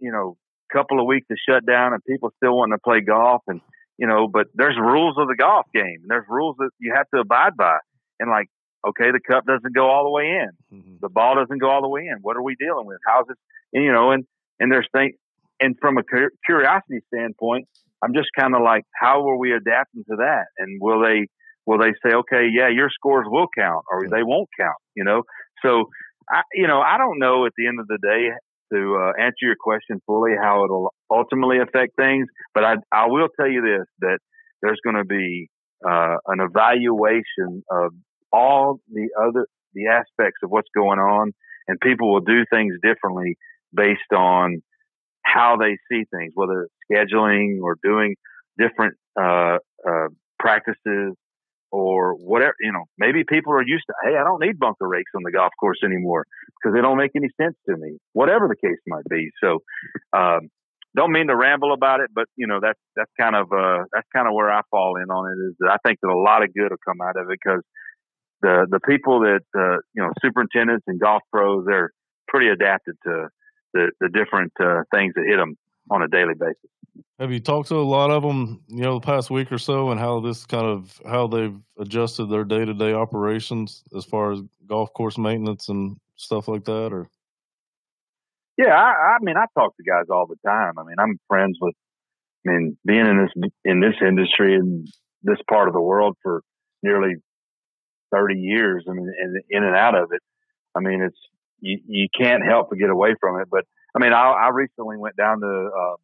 you 0.00 0.10
know, 0.10 0.36
couple 0.72 1.00
of 1.00 1.06
weeks 1.06 1.26
of 1.30 1.36
shutdown 1.48 1.92
and 1.92 2.02
people 2.04 2.32
still 2.36 2.56
wanting 2.56 2.76
to 2.76 2.82
play 2.82 3.00
golf 3.00 3.42
and 3.46 3.60
you 3.98 4.06
know, 4.06 4.26
but 4.26 4.46
there's 4.54 4.76
rules 4.76 5.16
of 5.18 5.28
the 5.28 5.36
golf 5.36 5.66
game 5.72 6.00
and 6.02 6.08
there's 6.08 6.26
rules 6.28 6.56
that 6.58 6.70
you 6.80 6.92
have 6.96 7.06
to 7.14 7.20
abide 7.20 7.56
by. 7.56 7.76
And 8.18 8.30
like, 8.30 8.48
okay, 8.86 9.10
the 9.10 9.20
cup 9.20 9.46
doesn't 9.46 9.74
go 9.74 9.88
all 9.88 10.04
the 10.04 10.10
way 10.10 10.24
in, 10.24 10.50
mm-hmm. 10.72 10.94
the 11.00 11.08
ball 11.08 11.36
doesn't 11.36 11.58
go 11.58 11.70
all 11.70 11.82
the 11.82 11.88
way 11.88 12.02
in. 12.02 12.18
What 12.22 12.36
are 12.36 12.42
we 12.42 12.54
dealing 12.56 12.86
with? 12.86 12.98
How's 13.06 13.26
this? 13.26 13.36
And, 13.72 13.84
you 13.84 13.92
know, 13.92 14.10
and 14.10 14.24
and 14.60 14.70
there's 14.70 14.88
things. 14.92 15.14
And 15.60 15.76
from 15.80 15.96
a 15.98 16.02
curiosity 16.44 17.00
standpoint, 17.12 17.68
I'm 18.02 18.14
just 18.14 18.28
kind 18.36 18.54
of 18.54 18.62
like, 18.62 18.82
how 19.00 19.28
are 19.28 19.36
we 19.36 19.52
adapting 19.52 20.02
to 20.10 20.16
that? 20.16 20.46
And 20.58 20.80
will 20.80 21.00
they 21.02 21.28
will 21.66 21.78
they 21.78 21.92
say, 22.04 22.14
okay, 22.14 22.48
yeah, 22.52 22.68
your 22.68 22.90
scores 22.90 23.26
will 23.28 23.46
count, 23.56 23.84
or 23.90 24.08
they 24.08 24.22
won't 24.22 24.48
count? 24.58 24.76
You 24.96 25.04
know, 25.04 25.22
so 25.64 25.84
I, 26.28 26.42
you 26.52 26.66
know, 26.66 26.80
I 26.80 26.98
don't 26.98 27.18
know 27.18 27.46
at 27.46 27.52
the 27.56 27.66
end 27.66 27.78
of 27.78 27.86
the 27.86 27.98
day 28.02 28.30
to 28.72 28.96
uh, 28.96 29.22
answer 29.22 29.42
your 29.42 29.56
question 29.60 30.00
fully 30.06 30.32
how 30.40 30.64
it'll 30.64 30.92
ultimately 31.10 31.58
affect 31.58 31.94
things, 31.96 32.26
but 32.54 32.64
I 32.64 32.74
I 32.90 33.06
will 33.06 33.28
tell 33.38 33.48
you 33.48 33.62
this 33.62 33.86
that 34.00 34.18
there's 34.62 34.80
going 34.84 34.96
to 34.96 35.04
be 35.04 35.48
uh, 35.88 36.16
an 36.26 36.40
evaluation 36.40 37.62
of 37.70 37.92
all 38.32 38.80
the 38.92 39.08
other 39.20 39.46
the 39.74 39.86
aspects 39.88 40.40
of 40.42 40.50
what's 40.50 40.68
going 40.74 40.98
on, 40.98 41.32
and 41.68 41.78
people 41.80 42.12
will 42.12 42.20
do 42.20 42.44
things 42.50 42.74
differently 42.82 43.36
based 43.74 44.12
on 44.14 44.62
how 45.24 45.56
they 45.56 45.78
see 45.90 46.04
things, 46.14 46.32
whether 46.34 46.62
it's 46.62 46.74
scheduling 46.90 47.60
or 47.62 47.76
doing 47.82 48.16
different 48.58 48.94
uh, 49.18 49.58
uh, 49.88 50.08
practices 50.38 51.14
or 51.70 52.14
whatever. 52.14 52.54
You 52.60 52.72
know, 52.72 52.84
maybe 52.98 53.24
people 53.26 53.52
are 53.54 53.64
used 53.64 53.84
to, 53.86 53.94
hey, 54.04 54.16
I 54.16 54.24
don't 54.24 54.40
need 54.40 54.58
bunker 54.58 54.86
rakes 54.86 55.10
on 55.16 55.22
the 55.24 55.32
golf 55.32 55.52
course 55.58 55.78
anymore 55.84 56.26
because 56.60 56.74
they 56.74 56.82
don't 56.82 56.98
make 56.98 57.12
any 57.16 57.28
sense 57.40 57.56
to 57.68 57.76
me. 57.76 57.96
Whatever 58.12 58.48
the 58.48 58.56
case 58.56 58.78
might 58.86 59.04
be. 59.08 59.30
So, 59.42 59.60
um, 60.12 60.48
don't 60.94 61.12
mean 61.12 61.28
to 61.28 61.36
ramble 61.36 61.72
about 61.72 62.00
it, 62.00 62.10
but 62.14 62.26
you 62.36 62.46
know 62.46 62.60
that's 62.60 62.78
that's 62.94 63.10
kind 63.18 63.34
of 63.34 63.46
uh, 63.50 63.84
that's 63.94 64.06
kind 64.14 64.28
of 64.28 64.34
where 64.34 64.52
I 64.52 64.60
fall 64.70 64.96
in 65.02 65.08
on 65.08 65.32
it. 65.32 65.40
Is 65.48 65.56
that 65.60 65.72
I 65.72 65.88
think 65.88 65.98
that 66.02 66.10
a 66.10 66.18
lot 66.18 66.42
of 66.42 66.52
good 66.52 66.70
will 66.70 66.84
come 66.86 67.00
out 67.00 67.16
of 67.16 67.30
it 67.30 67.38
because 67.42 67.62
the 68.42 68.66
the 68.70 68.80
people 68.80 69.20
that 69.20 69.42
uh, 69.56 69.78
you 69.94 70.02
know 70.02 70.12
superintendents 70.20 70.84
and 70.86 71.00
golf 71.00 71.22
pros 71.30 71.64
they're 71.66 71.90
pretty 72.28 72.48
adapted 72.48 72.96
to 73.04 73.28
the 73.72 73.90
the 74.00 74.08
different 74.08 74.52
uh, 74.60 74.82
things 74.92 75.14
that 75.14 75.24
hit 75.26 75.36
them 75.36 75.56
on 75.90 76.02
a 76.02 76.08
daily 76.08 76.34
basis. 76.34 76.70
Have 77.18 77.32
you 77.32 77.40
talked 77.40 77.68
to 77.68 77.76
a 77.76 77.80
lot 77.80 78.10
of 78.10 78.22
them, 78.22 78.62
you 78.68 78.82
know, 78.82 78.94
the 78.94 79.06
past 79.06 79.30
week 79.30 79.50
or 79.50 79.58
so, 79.58 79.90
and 79.90 80.00
how 80.00 80.20
this 80.20 80.44
kind 80.44 80.66
of 80.66 81.00
how 81.06 81.26
they've 81.26 81.56
adjusted 81.78 82.26
their 82.26 82.44
day 82.44 82.64
to 82.64 82.74
day 82.74 82.92
operations 82.92 83.82
as 83.96 84.04
far 84.04 84.32
as 84.32 84.40
golf 84.66 84.92
course 84.92 85.16
maintenance 85.16 85.68
and 85.68 85.96
stuff 86.16 86.48
like 86.48 86.64
that, 86.64 86.92
or? 86.92 87.08
Yeah, 88.58 88.74
I, 88.74 89.14
I 89.14 89.16
mean, 89.22 89.36
I 89.36 89.46
talk 89.58 89.76
to 89.76 89.82
guys 89.82 90.06
all 90.10 90.26
the 90.26 90.36
time. 90.46 90.78
I 90.78 90.84
mean, 90.84 90.96
I'm 90.98 91.18
friends 91.28 91.58
with. 91.60 91.74
I 92.46 92.50
mean, 92.50 92.76
being 92.84 93.06
in 93.06 93.18
this 93.18 93.50
in 93.64 93.80
this 93.80 93.94
industry 94.04 94.56
and 94.56 94.86
this 95.22 95.38
part 95.48 95.68
of 95.68 95.74
the 95.74 95.80
world 95.80 96.16
for 96.22 96.42
nearly 96.82 97.14
thirty 98.12 98.38
years. 98.38 98.84
I 98.88 98.92
mean, 98.92 99.12
in, 99.50 99.64
and 99.64 99.76
out 99.76 99.94
of 99.94 100.10
it. 100.12 100.22
I 100.74 100.80
mean, 100.80 101.02
it's 101.02 101.18
you, 101.60 101.78
you 101.86 102.08
can't 102.18 102.44
help 102.44 102.68
but 102.70 102.78
get 102.78 102.90
away 102.90 103.14
from 103.20 103.40
it. 103.40 103.48
But 103.50 103.64
I 103.94 104.00
mean, 104.00 104.12
I, 104.12 104.30
I 104.30 104.48
recently 104.50 104.96
went 104.96 105.16
down 105.16 105.40
to 105.40 105.70
uh, 105.76 105.96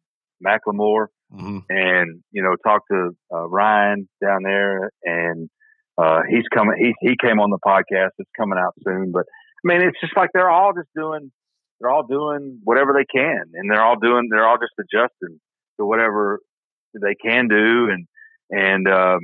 McLemore 0.45 1.07
mm-hmm. 1.33 1.59
and 1.69 2.23
you 2.31 2.43
know 2.43 2.55
talked 2.65 2.87
to 2.91 3.15
uh, 3.33 3.47
Ryan 3.47 4.07
down 4.21 4.43
there, 4.43 4.91
and 5.03 5.49
uh, 5.97 6.21
he's 6.29 6.47
coming. 6.53 6.75
He 6.79 7.07
he 7.07 7.15
came 7.21 7.39
on 7.39 7.49
the 7.49 7.59
podcast. 7.65 8.11
It's 8.17 8.29
coming 8.37 8.59
out 8.59 8.73
soon. 8.85 9.11
But 9.11 9.25
I 9.63 9.63
mean, 9.65 9.81
it's 9.81 9.99
just 10.01 10.15
like 10.15 10.29
they're 10.33 10.49
all 10.49 10.73
just 10.73 10.89
doing. 10.95 11.31
They're 11.79 11.91
all 11.91 12.05
doing 12.05 12.59
whatever 12.63 12.93
they 12.93 13.05
can, 13.05 13.43
and 13.53 13.71
they're 13.71 13.83
all 13.83 13.97
doing. 13.97 14.27
They're 14.29 14.47
all 14.47 14.57
just 14.57 14.73
adjusting 14.79 15.39
to 15.79 15.85
whatever 15.85 16.39
they 16.93 17.15
can 17.15 17.47
do, 17.47 17.89
and 17.89 18.07
and 18.49 18.87
um, 18.87 19.19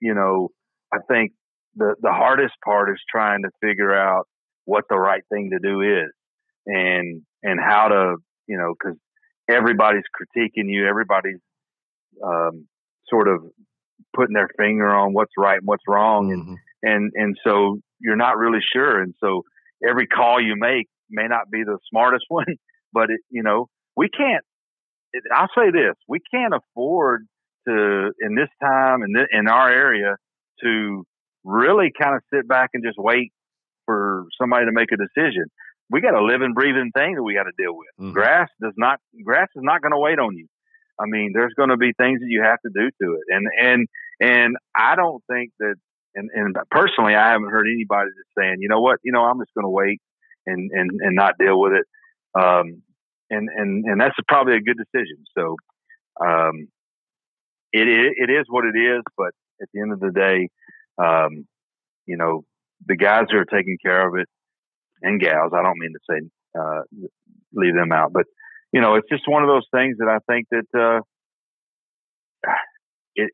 you 0.00 0.14
know, 0.14 0.50
I 0.92 0.98
think 1.10 1.32
the 1.78 1.94
the 2.02 2.12
hardest 2.12 2.54
part 2.64 2.90
is 2.90 3.00
trying 3.10 3.42
to 3.42 3.50
figure 3.62 3.94
out 3.94 4.26
what 4.64 4.84
the 4.90 4.98
right 4.98 5.22
thing 5.32 5.50
to 5.50 5.58
do 5.58 5.80
is 5.80 6.10
and 6.66 7.22
and 7.42 7.58
how 7.58 7.88
to 7.88 8.16
you 8.46 8.58
know 8.58 8.74
because 8.78 8.98
everybody's 9.48 10.04
critiquing 10.14 10.68
you 10.68 10.86
everybody's 10.86 11.40
um, 12.22 12.66
sort 13.08 13.28
of 13.28 13.40
putting 14.14 14.34
their 14.34 14.50
finger 14.58 14.88
on 14.88 15.12
what's 15.12 15.32
right 15.38 15.58
and 15.58 15.66
what's 15.66 15.84
wrong 15.88 16.28
mm-hmm. 16.28 16.50
and 16.50 16.58
and 16.82 17.12
and 17.14 17.36
so 17.44 17.78
you're 18.00 18.16
not 18.16 18.36
really 18.36 18.60
sure 18.74 19.00
and 19.00 19.14
so 19.20 19.42
every 19.88 20.06
call 20.06 20.40
you 20.40 20.54
make 20.56 20.86
may 21.10 21.26
not 21.26 21.50
be 21.50 21.62
the 21.64 21.78
smartest 21.90 22.24
one 22.28 22.56
but 22.92 23.10
it, 23.10 23.20
you 23.30 23.42
know 23.42 23.68
we 23.96 24.08
can't 24.08 24.44
it, 25.12 25.22
i'll 25.34 25.48
say 25.56 25.70
this 25.70 25.94
we 26.08 26.18
can't 26.32 26.54
afford 26.54 27.26
to 27.66 28.10
in 28.20 28.34
this 28.34 28.48
time 28.62 29.02
in, 29.02 29.14
th- 29.14 29.28
in 29.32 29.48
our 29.48 29.70
area 29.70 30.16
to 30.62 31.04
really 31.44 31.92
kind 32.00 32.14
of 32.14 32.22
sit 32.32 32.46
back 32.48 32.70
and 32.74 32.84
just 32.84 32.98
wait 32.98 33.32
for 33.86 34.26
somebody 34.40 34.66
to 34.66 34.72
make 34.72 34.90
a 34.92 34.96
decision. 34.96 35.44
We 35.90 36.00
got 36.00 36.14
a 36.14 36.22
living, 36.22 36.52
breathing 36.52 36.90
thing 36.94 37.14
that 37.14 37.22
we 37.22 37.34
got 37.34 37.44
to 37.44 37.52
deal 37.56 37.74
with. 37.74 37.88
Mm-hmm. 37.98 38.12
Grass 38.12 38.48
does 38.60 38.74
not, 38.76 39.00
grass 39.24 39.48
is 39.56 39.62
not 39.62 39.80
going 39.80 39.92
to 39.92 39.98
wait 39.98 40.18
on 40.18 40.36
you. 40.36 40.46
I 41.00 41.06
mean, 41.06 41.32
there's 41.32 41.54
going 41.54 41.70
to 41.70 41.76
be 41.76 41.92
things 41.96 42.20
that 42.20 42.28
you 42.28 42.42
have 42.42 42.58
to 42.66 42.70
do 42.74 42.90
to 43.02 43.14
it. 43.14 43.22
And, 43.28 43.46
and, 43.58 43.88
and 44.20 44.56
I 44.76 44.96
don't 44.96 45.22
think 45.30 45.52
that, 45.60 45.76
and, 46.14 46.28
and 46.34 46.56
personally, 46.70 47.14
I 47.14 47.30
haven't 47.30 47.48
heard 47.50 47.66
anybody 47.72 48.10
just 48.10 48.34
saying, 48.36 48.56
you 48.60 48.68
know 48.68 48.80
what, 48.80 48.98
you 49.04 49.12
know, 49.12 49.22
I'm 49.22 49.38
just 49.38 49.54
going 49.54 49.64
to 49.64 49.70
wait 49.70 50.00
and, 50.44 50.70
and, 50.72 50.90
and 51.00 51.14
not 51.14 51.38
deal 51.38 51.58
with 51.58 51.72
it. 51.72 51.86
Um, 52.38 52.82
and, 53.30 53.48
and, 53.48 53.84
and 53.84 54.00
that's 54.00 54.16
probably 54.26 54.56
a 54.56 54.60
good 54.60 54.76
decision. 54.76 55.24
So, 55.36 55.56
um, 56.20 56.68
it, 57.72 57.86
it, 57.86 58.28
it 58.28 58.30
is 58.30 58.46
what 58.48 58.64
it 58.64 58.76
is, 58.76 59.02
but 59.16 59.30
at 59.62 59.68
the 59.72 59.80
end 59.80 59.92
of 59.92 60.00
the 60.00 60.10
day, 60.10 60.48
um, 60.98 61.46
you 62.06 62.16
know, 62.16 62.44
the 62.86 62.96
guys 62.96 63.26
who 63.30 63.38
are 63.38 63.44
taking 63.44 63.78
care 63.84 64.08
of 64.08 64.14
it 64.18 64.28
and 65.02 65.20
gals, 65.20 65.52
I 65.54 65.62
don't 65.62 65.78
mean 65.78 65.92
to 65.92 66.00
say, 66.10 66.28
uh, 66.58 67.08
leave 67.52 67.74
them 67.74 67.92
out, 67.92 68.12
but 68.12 68.24
you 68.72 68.80
know, 68.80 68.96
it's 68.96 69.08
just 69.08 69.28
one 69.28 69.42
of 69.42 69.48
those 69.48 69.66
things 69.72 69.96
that 69.98 70.08
I 70.08 70.18
think 70.30 70.46
that, 70.50 70.78
uh, 70.78 72.48
it, 73.14 73.30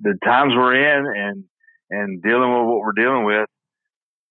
the 0.00 0.14
times 0.24 0.52
we're 0.56 0.74
in 0.74 1.06
and, 1.06 1.44
and 1.90 2.22
dealing 2.22 2.52
with 2.52 2.66
what 2.66 2.80
we're 2.80 2.92
dealing 2.92 3.24
with, 3.24 3.48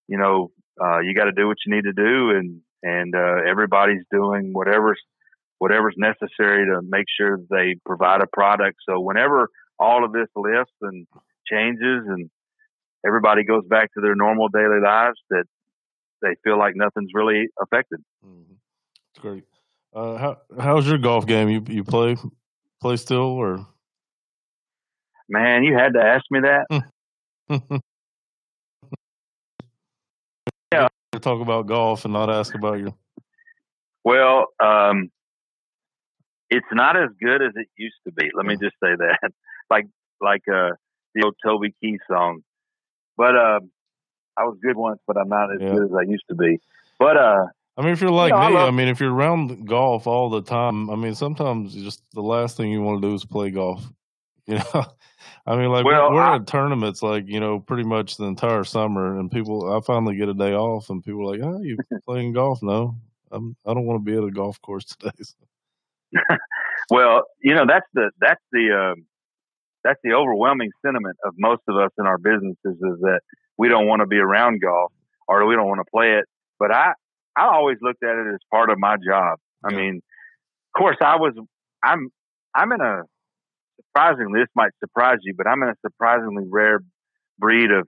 you 0.07 0.18
know, 0.18 0.51
uh, 0.82 0.99
you 0.99 1.14
got 1.14 1.26
to 1.26 1.32
do 1.32 1.47
what 1.47 1.57
you 1.66 1.76
need 1.76 1.84
to 1.84 1.93
do 1.93 2.32
and, 2.32 2.62
and, 2.82 3.16
uh, 3.16 3.49
everybody's 3.49 4.03
doing 4.12 4.51
whatever's, 4.53 4.99
whatever's 5.59 5.95
necessary 5.97 6.66
to 6.66 6.82
make 6.82 7.05
sure 7.20 7.38
they 7.49 7.76
provide 7.86 8.22
a 8.22 8.28
product. 8.28 8.78
So 8.88 8.99
whenever 8.99 9.49
all 9.78 10.03
of 10.05 10.12
this 10.14 10.28
lifts 10.36 10.74
and 10.82 11.05
changes 11.45 12.05
and 12.07 12.30
everybody 13.06 13.43
goes 13.43 13.64
back 13.68 13.93
to 13.93 14.02
their 14.02 14.16
normal 14.16 14.47
daily 14.49 14.80
lives 14.84 15.20
that 15.30 15.45
they 16.22 16.36
feel 16.43 16.58
like 16.58 16.76
nothing's 16.76 17.12
really 17.14 17.47
affected. 17.62 17.99
Mm-hmm. 18.26 18.54
That's 19.14 19.22
great. 19.22 19.43
Uh, 19.93 20.18
how 20.18 20.38
how's 20.60 20.88
your 20.88 20.97
golf 20.97 21.26
game? 21.26 21.49
You 21.49 21.64
you 21.68 21.84
play 21.84 22.16
play 22.80 22.95
still 22.97 23.18
or? 23.18 23.68
Man, 25.28 25.64
you 25.64 25.78
had 25.78 25.93
to 25.93 26.02
ask 26.02 26.26
me 26.30 26.41
that. 26.41 26.66
yeah, 30.74 30.88
talk 31.20 31.41
about 31.41 31.68
golf 31.68 32.06
and 32.06 32.14
not 32.14 32.30
ask 32.30 32.54
about 32.54 32.80
you. 32.80 32.93
Well, 34.04 34.47
um, 34.62 35.10
it's 36.49 36.68
not 36.72 36.97
as 36.97 37.10
good 37.22 37.41
as 37.41 37.52
it 37.56 37.68
used 37.78 37.95
to 38.06 38.12
be. 38.12 38.30
Let 38.36 38.45
me 38.45 38.56
just 38.56 38.76
say 38.84 38.95
that. 38.97 39.32
like 39.70 39.86
like 40.20 40.41
uh, 40.47 40.72
the 41.16 41.24
old 41.24 41.36
Toby 41.43 41.74
Keith 41.82 42.02
song, 42.10 42.41
but 43.22 43.36
uh, 43.36 43.59
I 44.36 44.45
was 44.45 44.57
good 44.63 44.76
once, 44.76 44.99
but 45.05 45.15
I'm 45.15 45.30
not 45.30 45.53
as 45.53 45.61
yeah. 45.61 45.69
good 45.74 45.84
as 45.84 45.91
I 45.93 46.09
used 46.09 46.24
to 46.30 46.36
be. 46.36 46.59
But 46.97 47.17
uh, 47.17 47.45
I 47.78 47.82
mean, 47.84 47.91
if 47.91 48.01
you're 48.01 48.09
like 48.09 48.32
you 48.32 48.39
know, 48.39 48.49
me, 48.49 48.55
I, 48.55 48.59
love, 48.61 48.67
I, 48.67 48.72
mean, 48.76 48.88
if 48.88 48.99
you're 48.99 49.13
around 49.13 49.67
golf 49.67 50.07
all 50.07 50.32
the 50.32 50.41
time, 50.41 50.89
I 50.89 50.95
mean, 50.95 51.13
sometimes 51.13 51.76
just 51.76 52.01
the 52.13 52.24
last 52.24 52.57
thing 52.57 52.72
you 52.72 52.82
want 52.82 52.99
to 52.99 53.07
do 53.07 53.13
is 53.13 53.24
play 53.24 53.51
golf. 53.51 53.86
You 54.47 54.55
know, 54.55 54.86
I 55.45 55.55
mean, 55.55 55.69
like 55.69 55.86
well, 55.86 56.11
we're 56.11 56.19
I, 56.19 56.36
at 56.36 56.47
tournaments, 56.47 57.03
like 57.03 57.28
you 57.28 57.39
know, 57.39 57.59
pretty 57.59 57.84
much 57.84 58.17
the 58.17 58.26
entire 58.26 58.63
summer, 58.63 59.19
and 59.19 59.32
people. 59.32 59.72
I 59.72 59.80
finally 59.82 60.17
get 60.17 60.30
a 60.30 60.34
day 60.34 60.53
off, 60.53 60.89
and 60.89 61.03
people 61.03 61.22
are 61.22 61.38
like, 61.38 61.41
"Oh, 61.43 61.61
you 61.61 61.78
playing 62.05 62.34
golf?" 62.34 62.61
No, 62.63 62.95
I'm. 63.32 63.55
I 63.67 63.76
don't 63.76 63.86
want 63.86 64.03
to 64.03 64.11
be 64.11 64.17
at 64.17 64.28
a 64.28 64.32
golf 64.32 64.59
course 64.61 64.84
today. 64.99 65.11
So. 65.22 66.38
well, 66.89 67.24
you 67.39 67.53
know, 67.53 67.65
that's 67.67 67.86
the 67.93 68.09
that's 68.19 68.41
the 68.51 68.93
um, 68.93 69.05
that's 69.84 69.99
the 70.03 70.13
overwhelming 70.13 70.69
sentiment 70.86 71.17
of 71.25 71.34
most 71.38 71.61
of 71.67 71.75
us 71.77 71.91
in 71.97 72.05
our 72.05 72.17
businesses 72.17 72.57
is 72.65 72.99
that 73.01 73.21
we 73.57 73.69
don't 73.69 73.88
want 73.88 74.01
to 74.01 74.07
be 74.07 74.17
around 74.17 74.61
golf 74.61 74.91
or 75.27 75.45
we 75.45 75.55
don't 75.55 75.67
want 75.67 75.79
to 75.79 75.91
play 75.91 76.13
it. 76.19 76.25
But 76.59 76.71
I, 76.71 76.93
I 77.36 77.47
always 77.53 77.77
looked 77.82 78.03
at 78.03 78.15
it 78.15 78.34
as 78.34 78.39
part 78.51 78.69
of 78.69 78.77
my 78.79 78.95
job. 78.97 79.39
I 79.63 79.73
mean, 79.73 80.01
of 80.73 80.79
course, 80.79 80.97
I 81.01 81.17
was, 81.17 81.34
I'm, 81.84 82.09
I'm 82.55 82.71
in 82.71 82.82
a, 82.82 83.01
surprisingly, 83.88 84.39
this 84.41 84.49
might 84.55 84.71
surprise 84.79 85.17
you, 85.23 85.34
but 85.36 85.47
I'm 85.47 85.61
in 85.63 85.69
a 85.69 85.75
surprisingly 85.86 86.45
rare 86.49 86.79
breed 87.39 87.71
of 87.71 87.88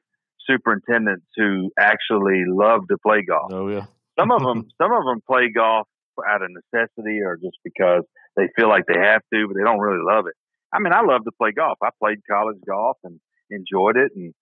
superintendents 0.49 1.25
who 1.35 1.71
actually 1.79 2.43
love 2.47 2.81
to 2.89 2.97
play 3.05 3.23
golf. 3.27 3.51
Oh 3.53 3.69
yeah. 3.69 3.85
Some 4.19 4.31
of 4.31 4.41
them, 4.41 4.67
some 4.81 4.91
of 4.91 5.05
them 5.05 5.21
play 5.27 5.49
golf 5.53 5.87
out 6.27 6.41
of 6.43 6.49
necessity 6.51 7.21
or 7.21 7.37
just 7.37 7.57
because 7.63 8.03
they 8.35 8.47
feel 8.55 8.69
like 8.69 8.85
they 8.87 8.99
have 8.99 9.21
to, 9.33 9.47
but 9.47 9.55
they 9.57 9.63
don't 9.63 9.79
really 9.79 10.03
love 10.03 10.25
it. 10.27 10.35
I 10.73 10.79
mean, 10.79 10.93
I 10.93 11.01
love 11.01 11.23
to 11.25 11.31
play 11.39 11.51
golf. 11.51 11.77
I 11.83 11.89
played 12.01 12.19
college 12.29 12.57
golf 12.67 12.97
and 13.03 13.19
enjoyed 13.49 13.97
it, 13.97 14.11
and 14.15 14.33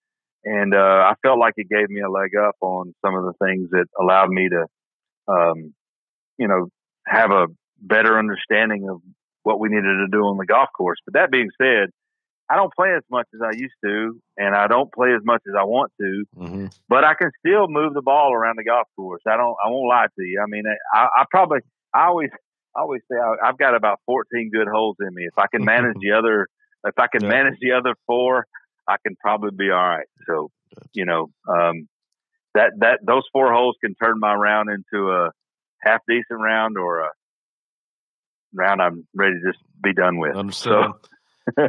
and 0.43 0.73
uh, 0.73 0.77
I 0.77 1.13
felt 1.21 1.39
like 1.39 1.53
it 1.57 1.69
gave 1.69 1.89
me 1.89 2.01
a 2.01 2.09
leg 2.09 2.31
up 2.35 2.55
on 2.61 2.95
some 3.05 3.15
of 3.15 3.23
the 3.25 3.33
things 3.45 3.69
that 3.71 3.85
allowed 3.99 4.29
me 4.29 4.49
to, 4.49 4.65
um, 5.31 5.73
you 6.37 6.47
know, 6.47 6.69
have 7.05 7.29
a 7.31 7.47
better 7.79 8.17
understanding 8.17 8.87
of 8.89 9.01
what 9.43 9.59
we 9.59 9.69
needed 9.69 9.83
to 9.83 10.07
do 10.11 10.19
on 10.19 10.37
the 10.37 10.45
golf 10.45 10.69
course. 10.75 10.97
But 11.05 11.13
that 11.13 11.31
being 11.31 11.49
said, 11.61 11.89
I 12.49 12.55
don't 12.55 12.73
play 12.73 12.89
as 12.95 13.03
much 13.09 13.27
as 13.33 13.41
I 13.41 13.55
used 13.55 13.75
to, 13.85 14.19
and 14.37 14.55
I 14.55 14.67
don't 14.67 14.91
play 14.91 15.09
as 15.15 15.21
much 15.23 15.41
as 15.47 15.53
I 15.57 15.63
want 15.63 15.91
to. 16.01 16.23
Mm-hmm. 16.37 16.65
But 16.89 17.05
I 17.05 17.13
can 17.13 17.31
still 17.45 17.67
move 17.69 17.93
the 17.93 18.01
ball 18.01 18.33
around 18.33 18.57
the 18.57 18.63
golf 18.63 18.87
course. 18.95 19.21
I 19.27 19.37
don't. 19.37 19.55
I 19.63 19.69
won't 19.69 19.87
lie 19.87 20.07
to 20.07 20.23
you. 20.23 20.41
I 20.41 20.49
mean, 20.49 20.63
I, 20.93 21.07
I 21.15 21.25
probably. 21.29 21.59
I 21.93 22.07
always. 22.07 22.29
I 22.75 22.81
always 22.81 23.01
say 23.11 23.17
I, 23.17 23.49
I've 23.49 23.57
got 23.57 23.75
about 23.75 23.99
14 24.05 24.49
good 24.53 24.67
holes 24.71 24.95
in 24.99 25.13
me. 25.13 25.23
If 25.25 25.37
I 25.37 25.47
can 25.51 25.63
manage 25.65 25.95
the 26.01 26.11
other, 26.11 26.47
if 26.85 26.97
I 26.97 27.07
can 27.07 27.23
Yeah. 27.23 27.29
manage 27.29 27.55
the 27.61 27.73
other 27.73 27.95
four, 28.07 28.45
I 28.87 28.95
can 29.05 29.15
probably 29.19 29.51
be 29.55 29.69
all 29.71 29.77
right. 29.77 30.07
So, 30.27 30.49
you 30.93 31.05
know, 31.05 31.27
um, 31.47 31.87
that 32.55 32.71
that 32.79 32.99
those 33.05 33.23
four 33.31 33.53
holes 33.53 33.75
can 33.83 33.93
turn 33.95 34.19
my 34.19 34.33
round 34.33 34.69
into 34.69 35.09
a 35.11 35.31
half 35.83 36.01
decent 36.07 36.39
round 36.41 36.77
or 36.77 36.99
a 37.01 37.09
round 38.53 38.81
I'm 38.81 39.07
ready 39.15 39.35
to 39.35 39.51
just 39.51 39.63
be 39.81 39.93
done 39.93 40.17
with. 40.17 40.53
So, 40.53 40.93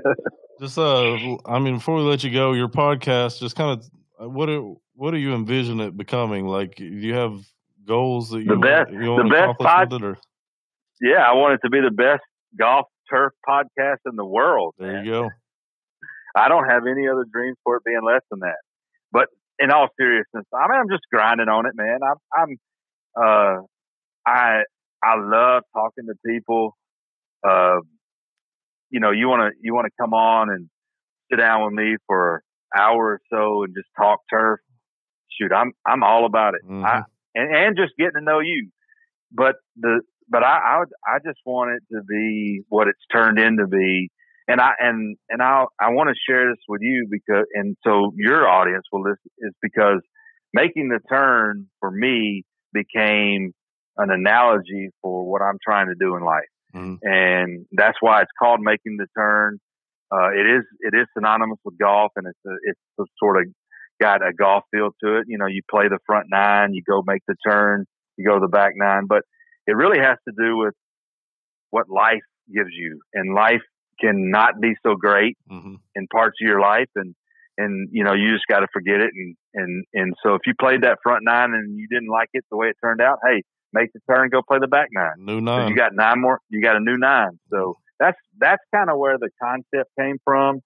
just 0.60 0.78
uh, 0.78 1.36
I 1.46 1.58
mean, 1.58 1.76
before 1.76 1.96
we 1.96 2.02
let 2.02 2.24
you 2.24 2.30
go, 2.30 2.52
your 2.52 2.68
podcast, 2.68 3.38
just 3.40 3.56
kind 3.56 3.78
of 4.18 4.32
what 4.32 4.46
do 4.46 4.80
what 4.94 5.12
do 5.12 5.18
you 5.18 5.34
envision 5.34 5.80
it 5.80 5.96
becoming? 5.96 6.46
Like, 6.46 6.76
do 6.76 6.84
you 6.84 7.14
have 7.14 7.40
goals 7.86 8.30
that 8.30 8.38
you 8.40 8.46
The 8.46 8.50
want- 8.52 8.62
best- 8.62 8.90
you 8.92 9.00
the 9.04 9.10
want 9.10 9.26
to 9.26 9.30
best 9.30 9.42
accomplish 9.42 9.66
pod- 9.68 9.92
with 9.92 10.02
it, 10.02 10.06
or 10.06 10.16
Yeah, 11.02 11.18
I 11.18 11.34
want 11.34 11.54
it 11.54 11.60
to 11.64 11.70
be 11.70 11.80
the 11.80 11.90
best 11.90 12.22
golf 12.56 12.86
turf 13.10 13.32
podcast 13.46 13.98
in 14.06 14.14
the 14.16 14.24
world. 14.24 14.74
there 14.78 14.92
man. 14.92 15.04
you 15.04 15.10
go. 15.12 15.30
I 16.36 16.48
don't 16.48 16.68
have 16.68 16.86
any 16.86 17.08
other 17.08 17.26
dreams 17.30 17.58
for 17.64 17.76
it 17.76 17.82
being 17.84 18.00
less 18.06 18.22
than 18.30 18.40
that. 18.40 18.56
But 19.10 19.26
in 19.58 19.70
all 19.70 19.88
seriousness, 19.98 20.44
I 20.54 20.68
mean, 20.68 20.80
I'm 20.80 20.88
just 20.88 21.02
grinding 21.12 21.48
on 21.48 21.66
it, 21.66 21.72
man. 21.74 21.98
I'm, 22.02 22.16
I'm, 22.34 22.56
uh, 23.20 23.62
I, 24.26 24.62
I 25.04 25.14
love 25.18 25.64
talking 25.74 26.06
to 26.06 26.14
people. 26.24 26.76
Uh, 27.46 27.80
you 28.90 29.00
know, 29.00 29.10
you 29.10 29.28
want 29.28 29.52
to, 29.52 29.58
you 29.60 29.74
want 29.74 29.86
to 29.86 29.92
come 30.00 30.14
on 30.14 30.50
and 30.50 30.68
sit 31.30 31.36
down 31.38 31.64
with 31.64 31.74
me 31.74 31.96
for 32.06 32.42
an 32.72 32.80
hour 32.80 33.18
or 33.18 33.20
so 33.30 33.64
and 33.64 33.74
just 33.74 33.88
talk 33.98 34.20
turf. 34.30 34.60
Shoot, 35.38 35.52
I'm, 35.52 35.72
I'm 35.84 36.02
all 36.02 36.24
about 36.26 36.54
it. 36.54 36.60
Mhm. 36.64 36.84
I, 36.84 37.02
and, 37.34 37.54
and 37.54 37.76
just 37.76 37.92
getting 37.98 38.20
to 38.20 38.20
know 38.20 38.38
you. 38.40 38.70
But 39.32 39.56
the, 39.76 40.02
but 40.32 40.42
I, 40.42 40.56
I, 40.58 40.82
I 41.14 41.18
just 41.24 41.38
want 41.46 41.70
it 41.76 41.82
to 41.94 42.02
be 42.02 42.62
what 42.68 42.88
it's 42.88 43.04
turned 43.12 43.38
into 43.38 43.66
be 43.68 44.10
and 44.48 44.60
I 44.60 44.72
and 44.80 45.16
and 45.28 45.40
I 45.40 45.64
I 45.80 45.90
want 45.90 46.08
to 46.08 46.14
share 46.28 46.50
this 46.50 46.58
with 46.68 46.80
you 46.82 47.06
because 47.10 47.44
and 47.54 47.76
so 47.86 48.12
your 48.16 48.48
audience 48.48 48.84
will 48.90 49.02
listen 49.02 49.30
is 49.38 49.52
because 49.62 50.00
making 50.52 50.88
the 50.88 50.98
turn 51.08 51.68
for 51.78 51.90
me 51.90 52.44
became 52.72 53.52
an 53.98 54.10
analogy 54.10 54.88
for 55.02 55.30
what 55.30 55.42
I'm 55.42 55.58
trying 55.64 55.86
to 55.88 55.94
do 55.94 56.16
in 56.16 56.22
life, 56.24 56.48
Mhm. 56.74 56.98
and 57.02 57.66
that's 57.72 57.98
why 58.00 58.22
it's 58.22 58.30
called 58.38 58.60
making 58.60 58.96
the 58.96 59.06
turn. 59.16 59.58
Uh, 60.10 60.30
it 60.32 60.46
is 60.46 60.64
it 60.80 60.94
is 60.94 61.06
synonymous 61.16 61.58
with 61.64 61.78
golf, 61.78 62.12
and 62.16 62.26
it's 62.26 62.44
a, 62.46 62.54
it's 62.64 62.80
a 62.98 63.04
sort 63.18 63.36
of 63.40 63.44
got 64.00 64.26
a 64.26 64.32
golf 64.32 64.64
feel 64.72 64.90
to 65.04 65.18
it. 65.18 65.24
You 65.28 65.38
know, 65.38 65.46
you 65.46 65.62
play 65.70 65.88
the 65.88 65.98
front 66.06 66.26
nine, 66.30 66.74
you 66.74 66.82
go 66.82 67.02
make 67.06 67.22
the 67.28 67.36
turn, 67.48 67.84
you 68.16 68.26
go 68.26 68.34
to 68.34 68.40
the 68.40 68.48
back 68.48 68.72
nine, 68.74 69.04
but 69.06 69.22
it 69.66 69.72
really 69.76 69.98
has 69.98 70.18
to 70.28 70.34
do 70.36 70.56
with 70.56 70.74
what 71.70 71.88
life 71.88 72.22
gives 72.52 72.70
you, 72.72 73.00
and 73.14 73.34
life 73.34 73.62
can 74.00 74.30
not 74.30 74.60
be 74.60 74.74
so 74.84 74.94
great 74.96 75.36
Mhm. 75.50 75.76
in 75.94 76.06
parts 76.08 76.36
of 76.42 76.46
your 76.46 76.60
life 76.60 76.88
and 76.96 77.14
and 77.58 77.88
you 77.92 78.02
know 78.02 78.14
you 78.14 78.32
just 78.32 78.46
got 78.48 78.60
to 78.60 78.66
forget 78.72 79.00
it 79.00 79.10
and 79.14 79.36
and 79.54 79.84
and 79.92 80.14
so 80.22 80.34
if 80.34 80.40
you 80.46 80.54
played 80.58 80.82
that 80.82 80.98
front 81.02 81.22
nine 81.24 81.52
and 81.52 81.76
you 81.78 81.86
didn't 81.88 82.08
like 82.08 82.30
it 82.32 82.42
the 82.50 82.56
way 82.56 82.68
it 82.68 82.76
turned 82.82 83.00
out 83.02 83.18
hey 83.24 83.42
make 83.74 83.92
the 83.92 84.00
turn 84.10 84.30
go 84.30 84.40
play 84.42 84.58
the 84.58 84.66
back 84.66 84.88
nine 84.90 85.12
New 85.18 85.40
nine. 85.42 85.68
you 85.68 85.76
got 85.76 85.94
nine 85.94 86.18
more 86.20 86.40
you 86.48 86.62
got 86.62 86.76
a 86.76 86.80
new 86.80 86.96
nine 86.96 87.38
so 87.50 87.76
that's 88.00 88.18
that's 88.38 88.62
kind 88.74 88.88
of 88.90 88.96
where 88.98 89.18
the 89.18 89.28
concept 89.40 89.90
came 89.98 90.16
from 90.24 90.60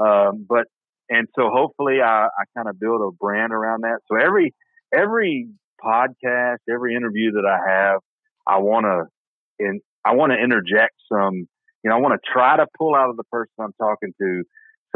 um, 0.00 0.44
but 0.48 0.66
and 1.08 1.28
so 1.36 1.48
hopefully 1.48 2.00
I, 2.02 2.26
I 2.26 2.44
kind 2.56 2.68
of 2.68 2.78
build 2.78 3.00
a 3.00 3.12
brand 3.16 3.52
around 3.52 3.82
that 3.82 4.00
so 4.10 4.16
every 4.16 4.52
every 4.92 5.48
podcast 5.82 6.58
every 6.68 6.96
interview 6.96 7.32
that 7.32 7.46
I 7.46 7.70
have 7.70 8.00
I 8.46 8.58
want 8.58 8.84
to 8.84 9.64
and 9.64 9.80
I 10.04 10.14
want 10.14 10.32
to 10.32 10.38
interject 10.42 10.94
some 11.10 11.46
you 11.84 11.90
know 11.90 11.96
I 11.96 12.00
want 12.00 12.20
to 12.20 12.32
try 12.32 12.56
to 12.56 12.66
pull 12.78 12.94
out 12.94 13.10
of 13.10 13.16
the 13.16 13.24
person 13.24 13.52
I'm 13.60 13.74
talking 13.80 14.12
to 14.20 14.42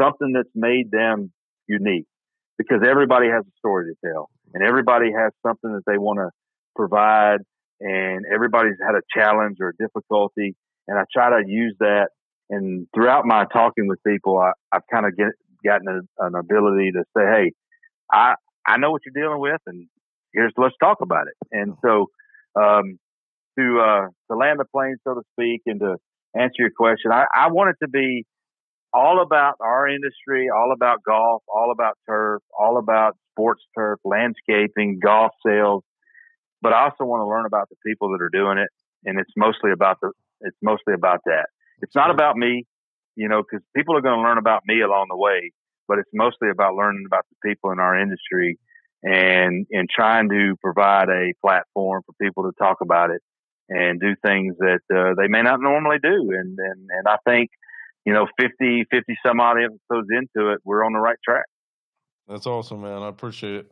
something 0.01 0.33
that's 0.33 0.49
made 0.55 0.91
them 0.91 1.31
unique 1.67 2.07
because 2.57 2.81
everybody 2.87 3.27
has 3.27 3.43
a 3.45 3.57
story 3.57 3.93
to 3.93 4.09
tell 4.09 4.29
and 4.53 4.63
everybody 4.63 5.11
has 5.11 5.31
something 5.45 5.73
that 5.73 5.83
they 5.85 5.97
want 5.97 6.19
to 6.19 6.29
provide 6.75 7.39
and 7.79 8.25
everybody's 8.31 8.77
had 8.81 8.95
a 8.95 9.01
challenge 9.13 9.57
or 9.59 9.69
a 9.69 9.75
difficulty 9.77 10.55
and 10.87 10.97
I 10.97 11.03
try 11.13 11.41
to 11.41 11.47
use 11.47 11.75
that 11.79 12.09
and 12.49 12.87
throughout 12.95 13.25
my 13.25 13.45
talking 13.51 13.87
with 13.87 13.99
people 14.05 14.39
I, 14.39 14.51
I've 14.71 14.87
kind 14.91 15.05
of 15.05 15.15
get, 15.15 15.33
gotten 15.65 15.87
a, 15.87 16.25
an 16.25 16.35
ability 16.35 16.91
to 16.93 17.03
say 17.15 17.23
hey 17.23 17.51
I 18.11 18.35
I 18.67 18.77
know 18.77 18.91
what 18.91 19.01
you're 19.05 19.23
dealing 19.23 19.39
with 19.39 19.61
and 19.65 19.87
here's 20.37 20.53
let's 20.57 20.75
talk 20.81 20.99
about 21.01 21.27
it. 21.27 21.35
And 21.51 21.75
so 21.83 22.07
um, 22.55 22.99
to 23.57 23.79
uh, 23.79 24.07
to 24.31 24.37
land 24.37 24.59
the 24.59 24.65
plane 24.65 24.97
so 25.03 25.15
to 25.15 25.21
speak 25.33 25.61
and 25.65 25.79
to 25.79 25.95
answer 26.35 26.59
your 26.59 26.71
question 26.75 27.11
I, 27.11 27.25
I 27.33 27.51
want 27.51 27.71
it 27.71 27.85
to 27.85 27.89
be 27.89 28.25
all 28.93 29.21
about 29.21 29.55
our 29.59 29.87
industry, 29.87 30.47
all 30.49 30.71
about 30.73 31.03
golf, 31.03 31.43
all 31.53 31.71
about 31.71 31.97
turf, 32.07 32.41
all 32.57 32.77
about 32.77 33.15
sports 33.33 33.61
turf, 33.77 33.99
landscaping, 34.03 34.99
golf 35.03 35.31
sales. 35.45 35.83
But 36.61 36.73
I 36.73 36.85
also 36.85 37.03
want 37.03 37.21
to 37.21 37.27
learn 37.27 37.45
about 37.45 37.69
the 37.69 37.75
people 37.85 38.11
that 38.11 38.21
are 38.21 38.29
doing 38.29 38.57
it, 38.57 38.69
and 39.05 39.19
it's 39.19 39.31
mostly 39.37 39.71
about 39.71 39.97
the 40.01 40.11
it's 40.41 40.57
mostly 40.61 40.93
about 40.93 41.21
that. 41.25 41.47
It's 41.81 41.95
not 41.95 42.11
about 42.11 42.35
me, 42.35 42.65
you 43.15 43.27
know, 43.27 43.43
because 43.43 43.63
people 43.75 43.95
are 43.95 44.01
going 44.01 44.17
to 44.17 44.21
learn 44.21 44.37
about 44.37 44.63
me 44.65 44.81
along 44.81 45.07
the 45.09 45.17
way. 45.17 45.51
But 45.87 45.99
it's 45.99 46.09
mostly 46.13 46.49
about 46.49 46.75
learning 46.75 47.03
about 47.05 47.25
the 47.29 47.49
people 47.49 47.71
in 47.71 47.79
our 47.79 47.99
industry 47.99 48.57
and 49.03 49.67
and 49.71 49.87
trying 49.89 50.29
to 50.29 50.55
provide 50.61 51.09
a 51.09 51.33
platform 51.41 52.01
for 52.05 52.13
people 52.19 52.43
to 52.43 52.51
talk 52.57 52.77
about 52.81 53.11
it 53.11 53.21
and 53.69 53.99
do 53.99 54.15
things 54.25 54.55
that 54.59 54.81
uh, 54.93 55.13
they 55.19 55.27
may 55.27 55.41
not 55.41 55.59
normally 55.61 55.97
do. 56.01 56.31
And 56.31 56.57
and 56.57 56.89
and 56.89 57.07
I 57.07 57.17
think 57.25 57.49
you 58.07 58.13
know, 58.13 58.25
50, 58.39 58.85
50 58.89 59.17
some 59.25 59.41
odd 59.41 59.57
episodes 59.61 60.07
into 60.09 60.51
it, 60.51 60.61
we're 60.63 60.85
on 60.85 60.93
the 60.93 60.99
right 60.99 61.17
track. 61.25 61.43
That's 62.29 62.47
awesome, 62.47 62.81
man. 62.81 63.01
I 63.01 63.09
appreciate 63.09 63.55
it. 63.55 63.71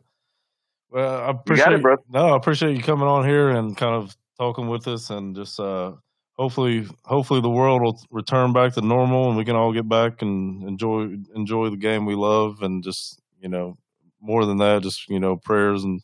Well, 0.90 1.22
I 1.22 1.30
appreciate 1.30 1.72
it, 1.72 1.80
brother. 1.80 2.02
No, 2.10 2.34
I 2.34 2.36
appreciate 2.36 2.76
you 2.76 2.82
coming 2.82 3.08
on 3.08 3.26
here 3.26 3.48
and 3.48 3.74
kind 3.74 3.94
of 3.94 4.14
talking 4.38 4.68
with 4.68 4.86
us, 4.88 5.08
and 5.08 5.34
just 5.34 5.58
uh, 5.58 5.92
hopefully, 6.34 6.86
hopefully 7.06 7.40
the 7.40 7.48
world 7.48 7.80
will 7.80 7.98
return 8.10 8.52
back 8.52 8.74
to 8.74 8.82
normal, 8.82 9.28
and 9.28 9.38
we 9.38 9.44
can 9.46 9.56
all 9.56 9.72
get 9.72 9.88
back 9.88 10.20
and 10.20 10.62
enjoy 10.64 11.16
enjoy 11.34 11.70
the 11.70 11.78
game 11.78 12.04
we 12.04 12.14
love, 12.14 12.60
and 12.60 12.84
just 12.84 13.18
you 13.40 13.48
know, 13.48 13.78
more 14.20 14.44
than 14.44 14.58
that, 14.58 14.82
just 14.82 15.08
you 15.08 15.18
know, 15.18 15.36
prayers 15.36 15.82
and 15.82 16.02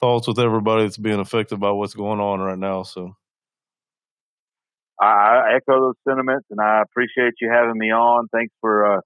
thoughts 0.00 0.26
with 0.26 0.38
everybody 0.38 0.84
that's 0.84 0.96
being 0.96 1.20
affected 1.20 1.60
by 1.60 1.70
what's 1.70 1.94
going 1.94 2.18
on 2.18 2.40
right 2.40 2.58
now. 2.58 2.82
So, 2.82 3.14
I, 5.00 5.56
echo 5.56 5.80
those 5.80 5.94
sentiments, 6.08 6.46
and 6.50 6.60
I 6.60 6.82
appreciate 6.82 7.34
you 7.40 7.50
having 7.50 7.78
me 7.78 7.90
on. 7.90 8.28
Thanks 8.32 8.54
for, 8.60 8.98
uh, 8.98 9.00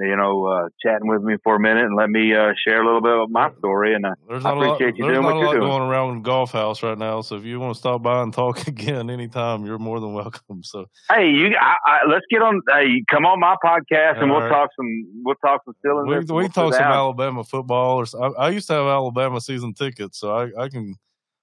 you 0.00 0.16
know, 0.16 0.44
uh, 0.44 0.68
chatting 0.84 1.08
with 1.08 1.22
me 1.22 1.36
for 1.44 1.56
a 1.56 1.60
minute 1.60 1.84
and 1.84 1.96
let 1.96 2.10
me 2.10 2.34
uh, 2.34 2.52
share 2.66 2.82
a 2.82 2.84
little 2.84 3.00
bit 3.00 3.12
of 3.12 3.30
my 3.30 3.50
story. 3.58 3.94
And 3.94 4.04
I 4.04 4.10
not 4.28 4.56
a 4.56 4.60
lot, 4.60 4.74
appreciate 4.74 4.96
you 4.96 5.04
doing 5.04 5.22
not 5.22 5.24
what 5.24 5.36
a 5.36 5.38
you're 5.38 5.46
lot 5.46 5.52
doing. 5.52 5.68
going 5.68 5.82
around 5.82 6.22
golf 6.24 6.50
house 6.50 6.82
right 6.82 6.98
now. 6.98 7.20
So 7.20 7.36
if 7.36 7.44
you 7.44 7.60
want 7.60 7.74
to 7.74 7.78
stop 7.78 8.02
by 8.02 8.22
and 8.22 8.32
talk 8.32 8.66
again 8.66 9.08
anytime, 9.08 9.64
you're 9.64 9.78
more 9.78 10.00
than 10.00 10.12
welcome. 10.12 10.62
So. 10.62 10.86
hey, 11.10 11.30
you, 11.30 11.54
I, 11.60 11.74
I, 11.86 11.98
let's 12.08 12.26
get 12.28 12.42
on. 12.42 12.60
Hey, 12.70 13.04
come 13.08 13.24
on 13.24 13.38
my 13.38 13.54
podcast, 13.64 14.20
and 14.20 14.30
we'll 14.30 14.40
right. 14.40 14.48
talk 14.48 14.70
some. 14.76 15.22
We'll 15.24 15.36
talk 15.36 15.62
some 15.64 15.74
silliness. 15.84 16.28
We, 16.28 16.34
we 16.34 16.42
we'll 16.42 16.48
talk 16.48 16.74
some 16.74 16.82
down. 16.82 16.92
Alabama 16.92 17.44
football. 17.44 18.00
Or 18.00 18.06
I, 18.20 18.46
I 18.46 18.48
used 18.50 18.66
to 18.68 18.74
have 18.74 18.86
Alabama 18.86 19.40
season 19.40 19.74
tickets, 19.74 20.18
so 20.18 20.34
I, 20.34 20.64
I 20.64 20.68
can 20.68 20.96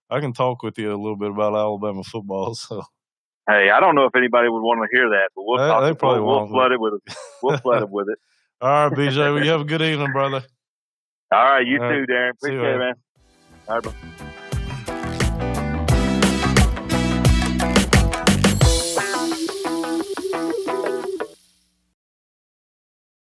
I 0.10 0.20
can 0.20 0.34
talk 0.34 0.62
with 0.62 0.78
you 0.78 0.94
a 0.94 1.00
little 1.00 1.16
bit 1.16 1.32
about 1.32 1.56
Alabama 1.56 2.04
football. 2.04 2.56
So 2.72 2.84
Hey, 3.50 3.70
I 3.70 3.80
don't 3.80 3.96
know 3.96 4.06
if 4.06 4.16
anybody 4.16 4.48
would 4.50 4.62
want 4.62 4.82
to 4.90 4.96
hear 4.96 5.10
that, 5.10 5.30
but 5.36 5.44
we'll 5.46 5.58
They- 5.60 5.68
talk. 5.68 5.84
they 5.84 5.94
probably 5.94 6.22
we'll, 6.22 6.40
we'll 6.42 6.48
flood 6.50 6.72
it 6.72 6.80
with 6.80 6.94
it. 7.06 7.14
We'll 7.42 7.58
flood 7.58 7.82
it 7.84 7.90
with 7.90 8.08
it. 8.10 8.20
all 8.62 8.90
right, 8.90 8.98
BJ, 8.98 9.18
well, 9.18 9.44
you 9.44 9.50
have 9.52 9.62
a 9.62 9.66
good 9.66 9.82
evening, 9.82 10.12
brother. 10.12 10.44
All 11.32 11.44
right, 11.46 11.66
you 11.66 11.82
All 11.82 11.90
too, 11.90 12.00
right. 12.02 12.08
Darren. 12.10 12.30
Appreciate 12.32 12.76
it, 12.76 12.78
man. 12.78 12.94
All 13.68 13.76
right, 13.76 13.84
bro. 13.84 13.94